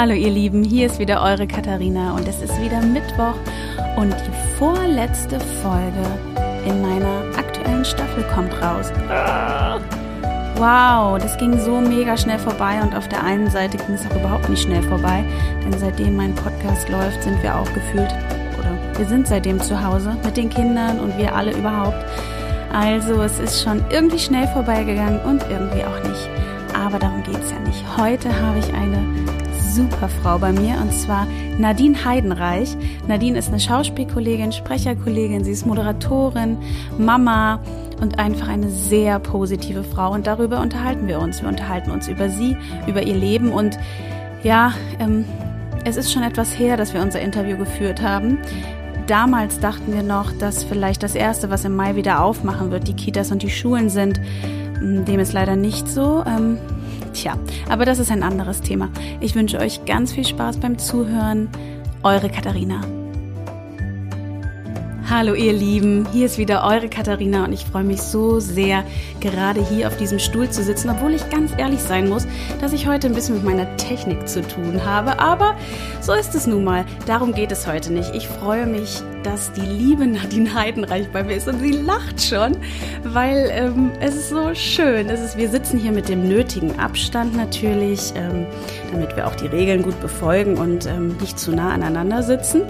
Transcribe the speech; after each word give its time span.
Hallo 0.00 0.14
ihr 0.14 0.30
Lieben, 0.30 0.64
hier 0.64 0.86
ist 0.86 0.98
wieder 0.98 1.22
eure 1.22 1.46
Katharina 1.46 2.14
und 2.14 2.26
es 2.26 2.40
ist 2.40 2.58
wieder 2.58 2.80
Mittwoch 2.80 3.34
und 3.96 4.14
die 4.14 4.56
vorletzte 4.56 5.38
Folge 5.38 6.06
in 6.64 6.80
meiner 6.80 7.36
aktuellen 7.36 7.84
Staffel 7.84 8.24
kommt 8.34 8.50
raus. 8.62 8.90
Wow, 10.56 11.18
das 11.18 11.36
ging 11.36 11.60
so 11.60 11.82
mega 11.82 12.16
schnell 12.16 12.38
vorbei 12.38 12.80
und 12.80 12.96
auf 12.96 13.08
der 13.08 13.22
einen 13.22 13.50
Seite 13.50 13.76
ging 13.76 13.94
es 13.94 14.06
auch 14.06 14.16
überhaupt 14.16 14.48
nicht 14.48 14.62
schnell 14.62 14.82
vorbei, 14.84 15.22
denn 15.66 15.78
seitdem 15.78 16.16
mein 16.16 16.34
Podcast 16.34 16.88
läuft, 16.88 17.22
sind 17.22 17.42
wir 17.42 17.54
auch 17.54 17.70
gefühlt 17.74 18.14
oder 18.58 18.78
wir 18.96 19.04
sind 19.04 19.28
seitdem 19.28 19.60
zu 19.60 19.84
Hause 19.84 20.16
mit 20.24 20.34
den 20.34 20.48
Kindern 20.48 20.98
und 20.98 21.18
wir 21.18 21.36
alle 21.36 21.52
überhaupt. 21.52 22.02
Also 22.72 23.20
es 23.20 23.38
ist 23.38 23.62
schon 23.62 23.84
irgendwie 23.90 24.18
schnell 24.18 24.48
vorbeigegangen 24.48 25.20
und 25.20 25.42
irgendwie 25.50 25.84
auch 25.84 26.08
nicht. 26.08 26.30
Aber 26.74 26.98
darum 26.98 27.22
geht 27.22 27.38
es 27.38 27.50
ja 27.50 27.58
nicht. 27.58 27.84
Heute 27.98 28.30
habe 28.40 28.60
ich 28.60 28.72
eine 28.72 29.04
super 29.70 30.08
Frau 30.08 30.38
bei 30.38 30.52
mir 30.52 30.78
und 30.80 30.92
zwar 30.92 31.26
Nadine 31.58 32.04
Heidenreich. 32.04 32.76
Nadine 33.06 33.38
ist 33.38 33.48
eine 33.48 33.60
Schauspielkollegin, 33.60 34.52
Sprecherkollegin, 34.52 35.44
sie 35.44 35.52
ist 35.52 35.64
Moderatorin, 35.64 36.58
Mama 36.98 37.60
und 38.00 38.18
einfach 38.18 38.48
eine 38.48 38.68
sehr 38.68 39.18
positive 39.20 39.84
Frau 39.84 40.12
und 40.12 40.26
darüber 40.26 40.60
unterhalten 40.60 41.06
wir 41.06 41.20
uns. 41.20 41.40
Wir 41.40 41.48
unterhalten 41.48 41.90
uns 41.90 42.08
über 42.08 42.28
sie, 42.28 42.56
über 42.86 43.02
ihr 43.02 43.14
Leben 43.14 43.52
und 43.52 43.78
ja, 44.42 44.72
ähm, 44.98 45.24
es 45.84 45.96
ist 45.96 46.12
schon 46.12 46.22
etwas 46.22 46.58
her, 46.58 46.76
dass 46.76 46.92
wir 46.92 47.00
unser 47.00 47.20
Interview 47.20 47.56
geführt 47.56 48.02
haben. 48.02 48.38
Damals 49.06 49.60
dachten 49.60 49.92
wir 49.92 50.02
noch, 50.02 50.32
dass 50.32 50.64
vielleicht 50.64 51.02
das 51.02 51.14
Erste, 51.14 51.50
was 51.50 51.64
im 51.64 51.76
Mai 51.76 51.96
wieder 51.96 52.22
aufmachen 52.22 52.70
wird, 52.70 52.88
die 52.88 52.94
Kitas 52.94 53.30
und 53.30 53.42
die 53.42 53.50
Schulen 53.50 53.88
sind. 53.88 54.20
Dem 54.80 55.20
ist 55.20 55.32
leider 55.32 55.56
nicht 55.56 55.88
so. 55.88 56.24
Ähm, 56.26 56.58
Tja, 57.12 57.36
aber 57.68 57.84
das 57.84 57.98
ist 57.98 58.10
ein 58.10 58.22
anderes 58.22 58.60
Thema. 58.60 58.88
Ich 59.20 59.34
wünsche 59.34 59.58
euch 59.58 59.84
ganz 59.84 60.12
viel 60.12 60.26
Spaß 60.26 60.58
beim 60.58 60.78
Zuhören. 60.78 61.48
Eure 62.02 62.30
Katharina. 62.30 62.80
Hallo 65.10 65.34
ihr 65.34 65.52
Lieben, 65.52 66.06
hier 66.12 66.26
ist 66.26 66.38
wieder 66.38 66.62
eure 66.62 66.88
Katharina 66.88 67.44
und 67.44 67.52
ich 67.52 67.64
freue 67.64 67.82
mich 67.82 68.00
so 68.00 68.38
sehr, 68.38 68.84
gerade 69.18 69.60
hier 69.60 69.88
auf 69.88 69.96
diesem 69.96 70.20
Stuhl 70.20 70.48
zu 70.48 70.62
sitzen, 70.62 70.88
obwohl 70.88 71.14
ich 71.14 71.28
ganz 71.30 71.50
ehrlich 71.58 71.80
sein 71.80 72.08
muss, 72.08 72.28
dass 72.60 72.72
ich 72.72 72.86
heute 72.86 73.08
ein 73.08 73.14
bisschen 73.14 73.34
mit 73.34 73.42
meiner 73.42 73.76
Technik 73.76 74.28
zu 74.28 74.40
tun 74.40 74.84
habe. 74.84 75.18
Aber 75.18 75.56
so 76.00 76.12
ist 76.12 76.36
es 76.36 76.46
nun 76.46 76.62
mal. 76.62 76.84
Darum 77.06 77.34
geht 77.34 77.50
es 77.50 77.66
heute 77.66 77.92
nicht. 77.92 78.14
Ich 78.14 78.28
freue 78.28 78.66
mich, 78.66 79.02
dass 79.24 79.52
die 79.52 79.62
liebe 79.62 80.06
Nadine 80.06 80.54
Heidenreich 80.54 81.08
bei 81.10 81.24
mir 81.24 81.34
ist 81.34 81.48
und 81.48 81.58
sie 81.58 81.72
lacht 81.72 82.22
schon, 82.22 82.56
weil 83.02 83.50
ähm, 83.52 83.90
es 83.98 84.14
ist 84.14 84.30
so 84.30 84.54
schön. 84.54 85.08
Es 85.08 85.20
ist, 85.20 85.36
wir 85.36 85.48
sitzen 85.48 85.76
hier 85.80 85.90
mit 85.90 86.08
dem 86.08 86.28
nötigen 86.28 86.78
Abstand 86.78 87.34
natürlich, 87.34 88.12
ähm, 88.14 88.46
damit 88.92 89.16
wir 89.16 89.26
auch 89.26 89.34
die 89.34 89.48
Regeln 89.48 89.82
gut 89.82 90.00
befolgen 90.00 90.56
und 90.56 90.86
ähm, 90.86 91.16
nicht 91.20 91.36
zu 91.36 91.50
nah 91.50 91.72
aneinander 91.72 92.22
sitzen. 92.22 92.62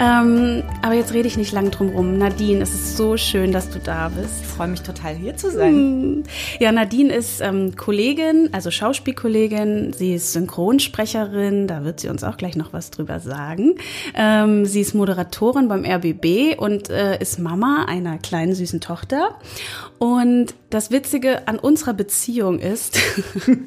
Ähm, 0.00 0.62
aber 0.82 0.94
jetzt 0.94 1.12
rede 1.12 1.26
ich 1.26 1.36
nicht 1.36 1.52
lang 1.52 1.70
drum 1.70 1.88
rum. 1.90 2.18
Nadine, 2.18 2.62
es 2.62 2.72
ist 2.72 2.96
so 2.96 3.16
schön, 3.16 3.52
dass 3.52 3.68
du 3.70 3.78
da 3.80 4.08
bist. 4.08 4.42
Ich 4.42 4.46
freue 4.46 4.68
mich 4.68 4.82
total, 4.82 5.14
hier 5.14 5.36
zu 5.36 5.50
sein. 5.50 5.74
Hm. 5.74 6.22
Ja, 6.60 6.70
Nadine 6.70 7.12
ist 7.12 7.40
ähm, 7.40 7.74
Kollegin, 7.76 8.50
also 8.52 8.70
Schauspielkollegin. 8.70 9.92
Sie 9.92 10.14
ist 10.14 10.32
Synchronsprecherin, 10.32 11.66
da 11.66 11.84
wird 11.84 12.00
sie 12.00 12.08
uns 12.08 12.22
auch 12.22 12.36
gleich 12.36 12.56
noch 12.56 12.72
was 12.72 12.90
drüber 12.90 13.18
sagen. 13.18 13.74
Ähm, 14.14 14.66
sie 14.66 14.80
ist 14.80 14.94
Moderatorin 14.94 15.68
beim 15.68 15.84
RBB 15.84 16.58
und 16.58 16.90
äh, 16.90 17.18
ist 17.18 17.38
Mama 17.38 17.86
einer 17.88 18.18
kleinen 18.18 18.54
süßen 18.54 18.80
Tochter. 18.80 19.36
Und 19.98 20.54
das 20.70 20.92
Witzige 20.92 21.48
an 21.48 21.58
unserer 21.58 21.94
Beziehung 21.94 22.60
ist, 22.60 22.98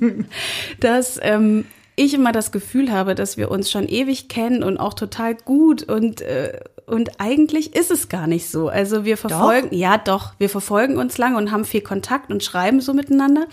dass 0.79 1.19
ähm, 1.21 1.65
ich 2.05 2.13
immer 2.13 2.31
das 2.31 2.51
Gefühl 2.51 2.91
habe, 2.91 3.15
dass 3.15 3.37
wir 3.37 3.51
uns 3.51 3.71
schon 3.71 3.87
ewig 3.87 4.29
kennen 4.29 4.63
und 4.63 4.77
auch 4.77 4.93
total 4.93 5.35
gut 5.35 5.83
und 5.83 6.21
äh, 6.21 6.59
und 6.85 7.21
eigentlich 7.21 7.73
ist 7.73 7.89
es 7.89 8.09
gar 8.09 8.27
nicht 8.27 8.49
so. 8.49 8.67
Also 8.67 9.05
wir 9.05 9.15
verfolgen, 9.15 9.69
doch. 9.69 9.77
ja 9.77 9.97
doch, 9.97 10.33
wir 10.39 10.49
verfolgen 10.49 10.97
uns 10.97 11.17
lange 11.17 11.37
und 11.37 11.51
haben 11.51 11.63
viel 11.63 11.81
Kontakt 11.81 12.31
und 12.31 12.43
schreiben 12.43 12.81
so 12.81 12.93
miteinander. 12.93 13.45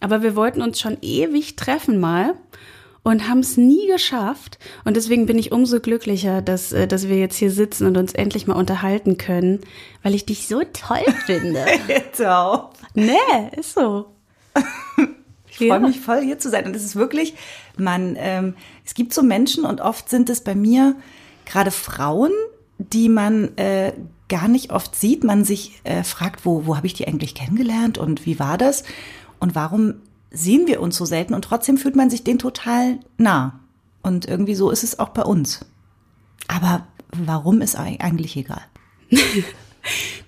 Aber 0.00 0.22
wir 0.22 0.34
wollten 0.34 0.62
uns 0.62 0.80
schon 0.80 0.98
ewig 1.00 1.54
treffen 1.54 2.00
mal 2.00 2.34
und 3.04 3.28
haben 3.28 3.40
es 3.40 3.56
nie 3.56 3.86
geschafft. 3.86 4.58
Und 4.84 4.96
deswegen 4.96 5.26
bin 5.26 5.38
ich 5.38 5.52
umso 5.52 5.80
glücklicher, 5.80 6.42
dass, 6.42 6.72
äh, 6.72 6.88
dass 6.88 7.08
wir 7.08 7.18
jetzt 7.18 7.36
hier 7.36 7.50
sitzen 7.50 7.86
und 7.86 7.96
uns 7.96 8.14
endlich 8.14 8.46
mal 8.46 8.54
unterhalten 8.54 9.16
können, 9.16 9.60
weil 10.02 10.14
ich 10.14 10.26
dich 10.26 10.48
so 10.48 10.62
toll 10.72 11.04
finde. 11.26 11.64
Jetzt 11.88 12.24
auch. 12.24 12.70
Nee, 12.94 13.14
ist 13.56 13.74
so. 13.74 14.06
Ich 15.58 15.68
freue 15.68 15.80
mich 15.80 16.00
voll, 16.00 16.22
hier 16.22 16.38
zu 16.38 16.50
sein. 16.50 16.66
Und 16.66 16.74
es 16.74 16.84
ist 16.84 16.96
wirklich, 16.96 17.34
man, 17.76 18.16
ähm, 18.18 18.54
es 18.84 18.94
gibt 18.94 19.12
so 19.12 19.22
Menschen 19.22 19.64
und 19.64 19.80
oft 19.80 20.08
sind 20.08 20.30
es 20.30 20.42
bei 20.42 20.54
mir 20.54 20.96
gerade 21.44 21.70
Frauen, 21.70 22.32
die 22.78 23.08
man 23.08 23.56
äh, 23.58 23.92
gar 24.28 24.48
nicht 24.48 24.72
oft 24.72 24.94
sieht. 24.96 25.24
Man 25.24 25.44
sich 25.44 25.80
äh, 25.84 26.04
fragt, 26.04 26.46
wo, 26.46 26.66
wo 26.66 26.76
habe 26.76 26.86
ich 26.86 26.94
die 26.94 27.06
eigentlich 27.06 27.34
kennengelernt 27.34 27.98
und 27.98 28.24
wie 28.24 28.38
war 28.38 28.56
das? 28.56 28.84
Und 29.38 29.54
warum 29.54 29.94
sehen 30.30 30.66
wir 30.66 30.80
uns 30.80 30.96
so 30.96 31.04
selten? 31.04 31.34
Und 31.34 31.44
trotzdem 31.44 31.76
fühlt 31.76 31.96
man 31.96 32.10
sich 32.10 32.24
denen 32.24 32.38
total 32.38 32.98
nah. 33.18 33.60
Und 34.02 34.26
irgendwie 34.26 34.54
so 34.54 34.70
ist 34.70 34.82
es 34.82 34.98
auch 34.98 35.10
bei 35.10 35.22
uns. 35.22 35.66
Aber 36.48 36.86
warum 37.12 37.60
ist 37.60 37.76
eigentlich 37.76 38.36
egal? 38.36 38.62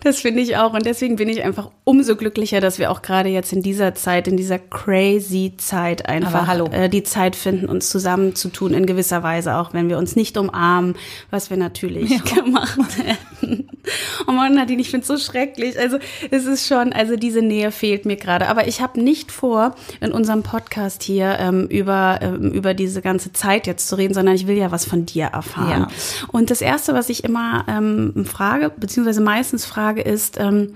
Das 0.04 0.20
finde 0.20 0.42
ich 0.42 0.56
auch. 0.56 0.74
Und 0.74 0.86
deswegen 0.86 1.16
bin 1.16 1.28
ich 1.28 1.42
einfach 1.42 1.70
umso 1.84 2.14
glücklicher, 2.14 2.60
dass 2.60 2.78
wir 2.78 2.90
auch 2.90 3.02
gerade 3.02 3.30
jetzt 3.30 3.52
in 3.52 3.62
dieser 3.62 3.94
Zeit, 3.94 4.28
in 4.28 4.36
dieser 4.36 4.58
crazy 4.58 5.54
Zeit 5.56 6.08
einfach 6.08 6.72
äh, 6.72 6.88
die 6.88 7.02
Zeit 7.02 7.34
finden, 7.34 7.66
uns 7.66 7.88
zusammenzutun 7.88 8.74
in 8.74 8.86
gewisser 8.86 9.22
Weise, 9.22 9.56
auch 9.56 9.72
wenn 9.72 9.88
wir 9.88 9.98
uns 9.98 10.14
nicht 10.14 10.36
umarmen, 10.36 10.94
was 11.30 11.50
wir 11.50 11.56
natürlich 11.56 12.10
ja. 12.10 12.18
gemacht 12.34 12.78
hätten. 12.98 13.68
Oh 14.26 14.32
Mann, 14.32 14.54
Nadine, 14.54 14.80
ich 14.80 14.90
finde 14.90 15.02
es 15.02 15.08
so 15.08 15.18
schrecklich. 15.18 15.78
Also 15.78 15.98
es 16.30 16.46
ist 16.46 16.66
schon, 16.66 16.92
also 16.92 17.16
diese 17.16 17.42
Nähe 17.42 17.70
fehlt 17.70 18.06
mir 18.06 18.16
gerade. 18.16 18.48
Aber 18.48 18.66
ich 18.66 18.80
habe 18.80 19.00
nicht 19.00 19.30
vor, 19.32 19.74
in 20.00 20.12
unserem 20.12 20.42
Podcast 20.42 21.02
hier 21.02 21.36
ähm, 21.38 21.66
über, 21.66 22.20
ähm, 22.22 22.52
über 22.52 22.74
diese 22.74 23.02
ganze 23.02 23.32
Zeit 23.32 23.66
jetzt 23.66 23.88
zu 23.88 23.96
reden, 23.96 24.14
sondern 24.14 24.34
ich 24.34 24.46
will 24.46 24.56
ja 24.56 24.70
was 24.70 24.84
von 24.84 25.06
dir 25.06 25.26
erfahren. 25.26 25.82
Ja. 25.82 25.88
Und 26.32 26.50
das 26.50 26.60
Erste, 26.60 26.94
was 26.94 27.08
ich 27.08 27.24
immer 27.24 27.64
ähm, 27.68 28.24
frage, 28.24 28.70
beziehungsweise 28.74 29.20
meistens 29.20 29.64
frage, 29.64 29.93
ist, 30.02 30.38
ähm, 30.38 30.74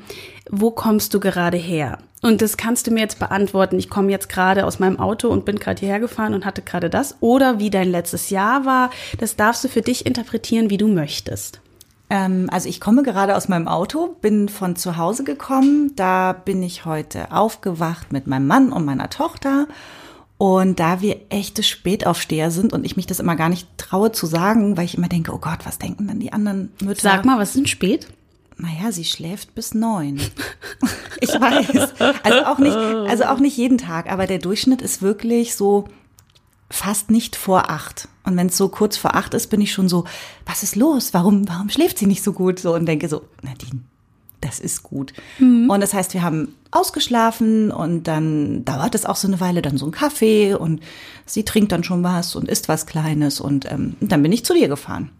wo 0.51 0.71
kommst 0.71 1.15
du 1.15 1.21
gerade 1.21 1.56
her? 1.56 1.99
Und 2.21 2.43
das 2.43 2.56
kannst 2.56 2.87
du 2.87 2.91
mir 2.91 3.01
jetzt 3.01 3.19
beantworten. 3.19 3.79
Ich 3.79 3.91
komme 3.91 4.11
jetzt 4.11 4.29
gerade 4.29 4.67
aus 4.67 4.79
meinem 4.79 4.99
Auto 4.99 5.29
und 5.29 5.45
bin 5.45 5.59
gerade 5.59 5.81
hierher 5.81 6.01
gefahren 6.01 6.34
und 6.34 6.45
hatte 6.45 6.62
gerade 6.62 6.91
das. 6.91 7.17
Oder 7.21 7.59
wie 7.59 7.71
dein 7.71 7.91
letztes 7.91 8.31
Jahr 8.31 8.65
war. 8.65 8.91
Das 9.19 9.37
darfst 9.37 9.62
du 9.62 9.69
für 9.69 9.83
dich 9.83 10.05
interpretieren, 10.05 10.71
wie 10.71 10.78
du 10.78 10.89
möchtest. 10.89 11.61
Ähm, 12.11 12.49
also 12.51 12.69
ich 12.69 12.81
komme 12.81 13.03
gerade 13.03 13.37
aus 13.37 13.49
meinem 13.49 13.69
Auto, 13.69 14.17
bin 14.21 14.49
von 14.49 14.75
zu 14.75 14.97
Hause 14.97 15.25
gekommen. 15.25 15.93
Da 15.95 16.33
bin 16.33 16.62
ich 16.62 16.84
heute 16.84 17.31
aufgewacht 17.31 18.12
mit 18.12 18.27
meinem 18.27 18.47
Mann 18.47 18.73
und 18.73 18.84
meiner 18.84 19.11
Tochter. 19.11 19.69
Und 20.39 20.78
da 20.78 21.01
wir 21.01 21.21
echte 21.31 21.65
Spätaufsteher 21.65 22.53
sind 22.53 22.73
und 22.73 22.87
ich 22.87 22.97
mich 22.97 23.07
das 23.07 23.19
immer 23.19 23.34
gar 23.34 23.49
nicht 23.49 23.67
traue 23.77 24.12
zu 24.12 24.27
sagen, 24.27 24.77
weil 24.77 24.84
ich 24.84 24.97
immer 24.97 25.09
denke, 25.09 25.33
oh 25.33 25.39
Gott, 25.39 25.59
was 25.65 25.78
denken 25.78 26.07
dann 26.07 26.21
die 26.21 26.33
anderen 26.33 26.73
Mütter? 26.81 27.01
Sag 27.01 27.25
mal, 27.25 27.39
was 27.39 27.51
ist 27.51 27.59
denn 27.59 27.67
spät? 27.67 28.09
Naja, 28.59 28.91
sie 28.91 29.05
schläft 29.05 29.55
bis 29.55 29.73
neun. 29.73 30.21
ich 31.21 31.31
weiß. 31.31 32.01
Also 32.23 32.45
auch 32.45 32.59
nicht, 32.59 32.77
also 32.77 33.25
auch 33.25 33.39
nicht 33.39 33.57
jeden 33.57 33.79
Tag, 33.79 34.11
aber 34.11 34.27
der 34.27 34.39
Durchschnitt 34.39 34.83
ist 34.83 35.01
wirklich 35.01 35.55
so 35.55 35.89
fast 36.71 37.11
nicht 37.11 37.37
vor 37.37 37.71
acht. 37.71 38.09
Und 38.25 38.37
wenn 38.37 38.49
es 38.49 38.57
so 38.57 38.69
kurz 38.69 38.97
vor 38.97 39.15
acht 39.15 39.33
ist, 39.35 39.49
bin 39.49 39.61
ich 39.61 39.73
schon 39.73 39.89
so, 39.89 40.05
was 40.45 40.63
ist 40.63 40.77
los? 40.77 41.15
Warum, 41.15 41.49
warum 41.49 41.71
schläft 41.71 41.99
sie 41.99 42.07
nicht 42.07 42.23
so 42.23 42.33
gut? 42.33 42.59
So 42.59 42.75
und 42.75 42.87
denke 42.87 43.09
so, 43.09 43.23
Nadine, 43.43 43.81
das 44.41 44.61
ist 44.61 44.83
gut. 44.83 45.13
Mhm. 45.39 45.71
Und 45.71 45.81
das 45.81 45.95
heißt, 45.95 46.13
wir 46.15 46.23
haben 46.23 46.55
ausgeschlafen 46.71 47.71
und 47.71 48.05
dann 48.05 48.65
dauert 48.65 48.95
es 48.95 49.07
auch 49.07 49.17
so 49.17 49.29
eine 49.29 49.41
Weile, 49.41 49.63
dann 49.63 49.79
so 49.79 49.87
ein 49.87 49.93
Kaffee 49.93 50.55
und 50.55 50.81
sie 51.27 51.45
trinkt 51.45 51.73
dann 51.73 51.85
schon 51.85 52.03
was 52.03 52.37
und 52.37 52.49
isst 52.49 52.69
was 52.69 52.87
Kleines 52.87 53.41
und 53.41 53.71
ähm, 53.71 53.97
dann 54.01 54.22
bin 54.22 54.33
ich 54.33 54.45
zu 54.45 54.53
dir 54.53 54.69
gefahren. 54.69 55.11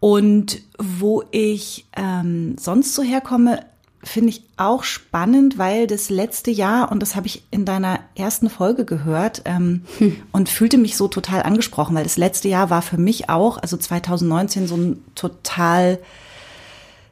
Und 0.00 0.62
wo 0.78 1.24
ich 1.30 1.86
ähm, 1.96 2.56
sonst 2.58 2.94
so 2.94 3.02
herkomme, 3.02 3.60
finde 4.04 4.30
ich 4.30 4.42
auch 4.56 4.84
spannend, 4.84 5.58
weil 5.58 5.86
das 5.86 6.08
letzte 6.08 6.50
Jahr, 6.50 6.92
und 6.92 7.00
das 7.00 7.16
habe 7.16 7.26
ich 7.26 7.42
in 7.50 7.64
deiner 7.64 8.00
ersten 8.14 8.48
Folge 8.48 8.84
gehört 8.84 9.42
ähm, 9.44 9.82
hm. 9.98 10.16
und 10.30 10.48
fühlte 10.48 10.78
mich 10.78 10.96
so 10.96 11.08
total 11.08 11.42
angesprochen, 11.42 11.96
weil 11.96 12.04
das 12.04 12.16
letzte 12.16 12.48
Jahr 12.48 12.70
war 12.70 12.82
für 12.82 12.96
mich 12.96 13.28
auch, 13.28 13.58
also 13.58 13.76
2019, 13.76 14.68
so 14.68 14.76
ein 14.76 15.04
total, 15.16 15.98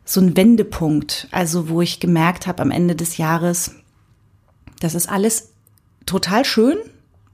so 0.04 0.20
ein 0.20 0.36
Wendepunkt. 0.36 1.26
Also 1.32 1.68
wo 1.68 1.82
ich 1.82 1.98
gemerkt 1.98 2.46
habe 2.46 2.62
am 2.62 2.70
Ende 2.70 2.94
des 2.94 3.16
Jahres, 3.16 3.74
das 4.80 4.94
ist 4.94 5.08
alles 5.08 5.50
total 6.06 6.44
schön, 6.44 6.76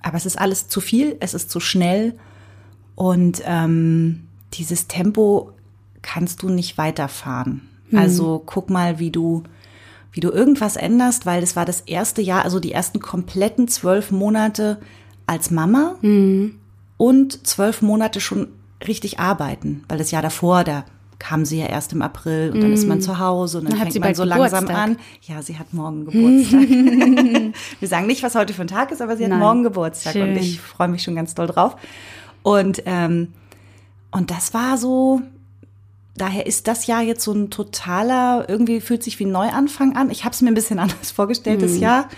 aber 0.01 0.17
es 0.17 0.25
ist 0.25 0.39
alles 0.39 0.69
zu 0.69 0.81
viel, 0.81 1.17
es 1.21 1.35
ist 1.35 1.51
zu 1.51 1.61
schnell 1.61 2.19
und 2.95 3.43
ähm, 3.45 4.29
dieses 4.55 4.87
Tempo 4.89 5.53
kannst 6.03 6.43
du 6.43 6.49
nicht 6.49 6.79
weiterfahren. 6.79 7.63
Mhm. 7.91 7.99
Also 7.99 8.43
guck 8.45 8.71
mal, 8.71 8.99
wie 8.99 9.11
du, 9.11 9.43
wie 10.13 10.21
du 10.21 10.31
irgendwas 10.31 10.77
änderst, 10.77 11.27
weil 11.27 11.41
das 11.41 11.57
war 11.57 11.65
das 11.65 11.81
erste 11.83 12.23
Jahr, 12.23 12.45
also 12.45 12.61
die 12.61 12.73
ersten 12.73 13.01
kompletten 13.01 13.69
zwölf 13.69 14.11
Monate 14.11 14.79
als 15.27 15.51
Mama. 15.51 15.97
Mhm. 16.03 16.59
und 16.97 17.47
zwölf 17.47 17.83
Monate 17.83 18.21
schon 18.21 18.49
richtig 18.87 19.19
arbeiten, 19.21 19.85
weil 19.89 19.99
das 19.99 20.11
Jahr 20.11 20.23
davor, 20.23 20.65
da 20.65 20.85
kam 21.19 21.45
sie 21.45 21.61
ja 21.61 21.67
erst 21.67 21.93
im 21.93 22.03
April 22.03 22.51
und 22.53 22.61
dann 22.61 22.73
ist 22.73 22.87
man 22.89 23.01
zu 23.01 23.21
Hause 23.21 23.59
und 23.59 23.65
dann, 23.65 23.71
Dann 23.73 23.81
fängt 23.83 23.93
sie 23.93 24.01
man 24.01 24.15
so 24.17 24.25
langsam 24.25 24.67
Geburtstag. 24.67 24.85
an. 24.85 24.97
Ja, 25.23 25.41
sie 25.41 25.57
hat 25.57 25.73
morgen 25.73 26.05
Geburtstag. 26.05 26.61
Wir 27.81 27.89
sagen 27.89 28.07
nicht, 28.09 28.25
was 28.25 28.35
heute 28.35 28.53
für 28.53 28.63
ein 28.63 28.69
Tag 28.69 28.91
ist, 28.91 29.01
aber 29.01 29.17
sie 29.17 29.23
hat 29.25 29.31
Nein. 29.31 29.39
morgen 29.39 29.63
Geburtstag 29.63 30.15
Schön. 30.15 30.31
und 30.31 30.37
ich 30.37 30.61
freue 30.61 30.89
mich 30.89 31.05
schon 31.05 31.15
ganz 31.15 31.35
doll 31.35 31.47
drauf. 31.47 31.77
Und, 32.43 32.83
ähm, 32.87 33.29
und 34.13 34.31
das 34.31 34.55
war 34.55 34.79
so, 34.79 35.23
daher 36.17 36.47
ist 36.47 36.69
das 36.69 36.87
Jahr 36.87 37.03
jetzt 37.03 37.25
so 37.25 37.33
ein 37.33 37.51
totaler, 37.51 38.49
irgendwie 38.49 38.81
fühlt 38.81 39.03
sich 39.03 39.19
wie 39.19 39.25
ein 39.25 39.33
Neuanfang 39.33 39.97
an. 39.97 40.11
Ich 40.11 40.25
habe 40.25 40.35
es 40.35 40.43
mir 40.43 40.49
ein 40.49 40.55
bisschen 40.55 40.79
anders 40.79 41.11
vorgestellt, 41.11 41.63
das 41.63 41.79
Jahr. 41.79 42.09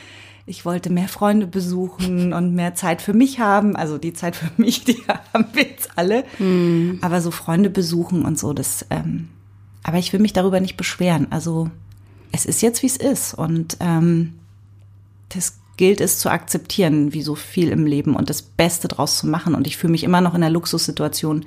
Ich 0.46 0.66
wollte 0.66 0.90
mehr 0.90 1.08
Freunde 1.08 1.46
besuchen 1.46 2.34
und 2.34 2.54
mehr 2.54 2.74
Zeit 2.74 3.00
für 3.00 3.14
mich 3.14 3.40
haben. 3.40 3.76
Also 3.76 3.96
die 3.96 4.12
Zeit 4.12 4.36
für 4.36 4.50
mich, 4.58 4.84
die 4.84 5.02
haben 5.32 5.46
wir 5.54 5.62
jetzt 5.62 5.90
alle. 5.96 6.24
Aber 7.00 7.22
so 7.22 7.30
Freunde 7.30 7.70
besuchen 7.70 8.24
und 8.24 8.38
so, 8.38 8.52
das, 8.52 8.84
ähm, 8.90 9.28
aber 9.82 9.98
ich 9.98 10.12
will 10.12 10.20
mich 10.20 10.34
darüber 10.34 10.60
nicht 10.60 10.76
beschweren. 10.76 11.28
Also 11.30 11.70
es 12.32 12.44
ist 12.44 12.60
jetzt, 12.60 12.82
wie 12.82 12.88
es 12.88 12.96
ist. 12.96 13.32
Und 13.34 13.78
ähm, 13.80 14.34
das 15.30 15.58
gilt 15.76 16.00
es 16.00 16.18
zu 16.18 16.30
akzeptieren, 16.30 17.12
wie 17.12 17.22
so 17.22 17.34
viel 17.34 17.68
im 17.70 17.86
Leben 17.86 18.14
und 18.14 18.30
das 18.30 18.42
Beste 18.42 18.88
draus 18.88 19.18
zu 19.18 19.26
machen. 19.26 19.54
Und 19.54 19.66
ich 19.66 19.76
fühle 19.76 19.92
mich 19.92 20.04
immer 20.04 20.20
noch 20.20 20.34
in 20.34 20.40
der 20.40 20.50
Luxussituation, 20.50 21.46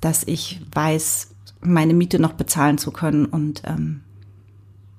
dass 0.00 0.22
ich 0.26 0.60
weiß, 0.74 1.28
meine 1.60 1.92
Miete 1.94 2.18
noch 2.18 2.32
bezahlen 2.32 2.78
zu 2.78 2.90
können 2.90 3.26
und 3.26 3.62
ähm, 3.66 4.00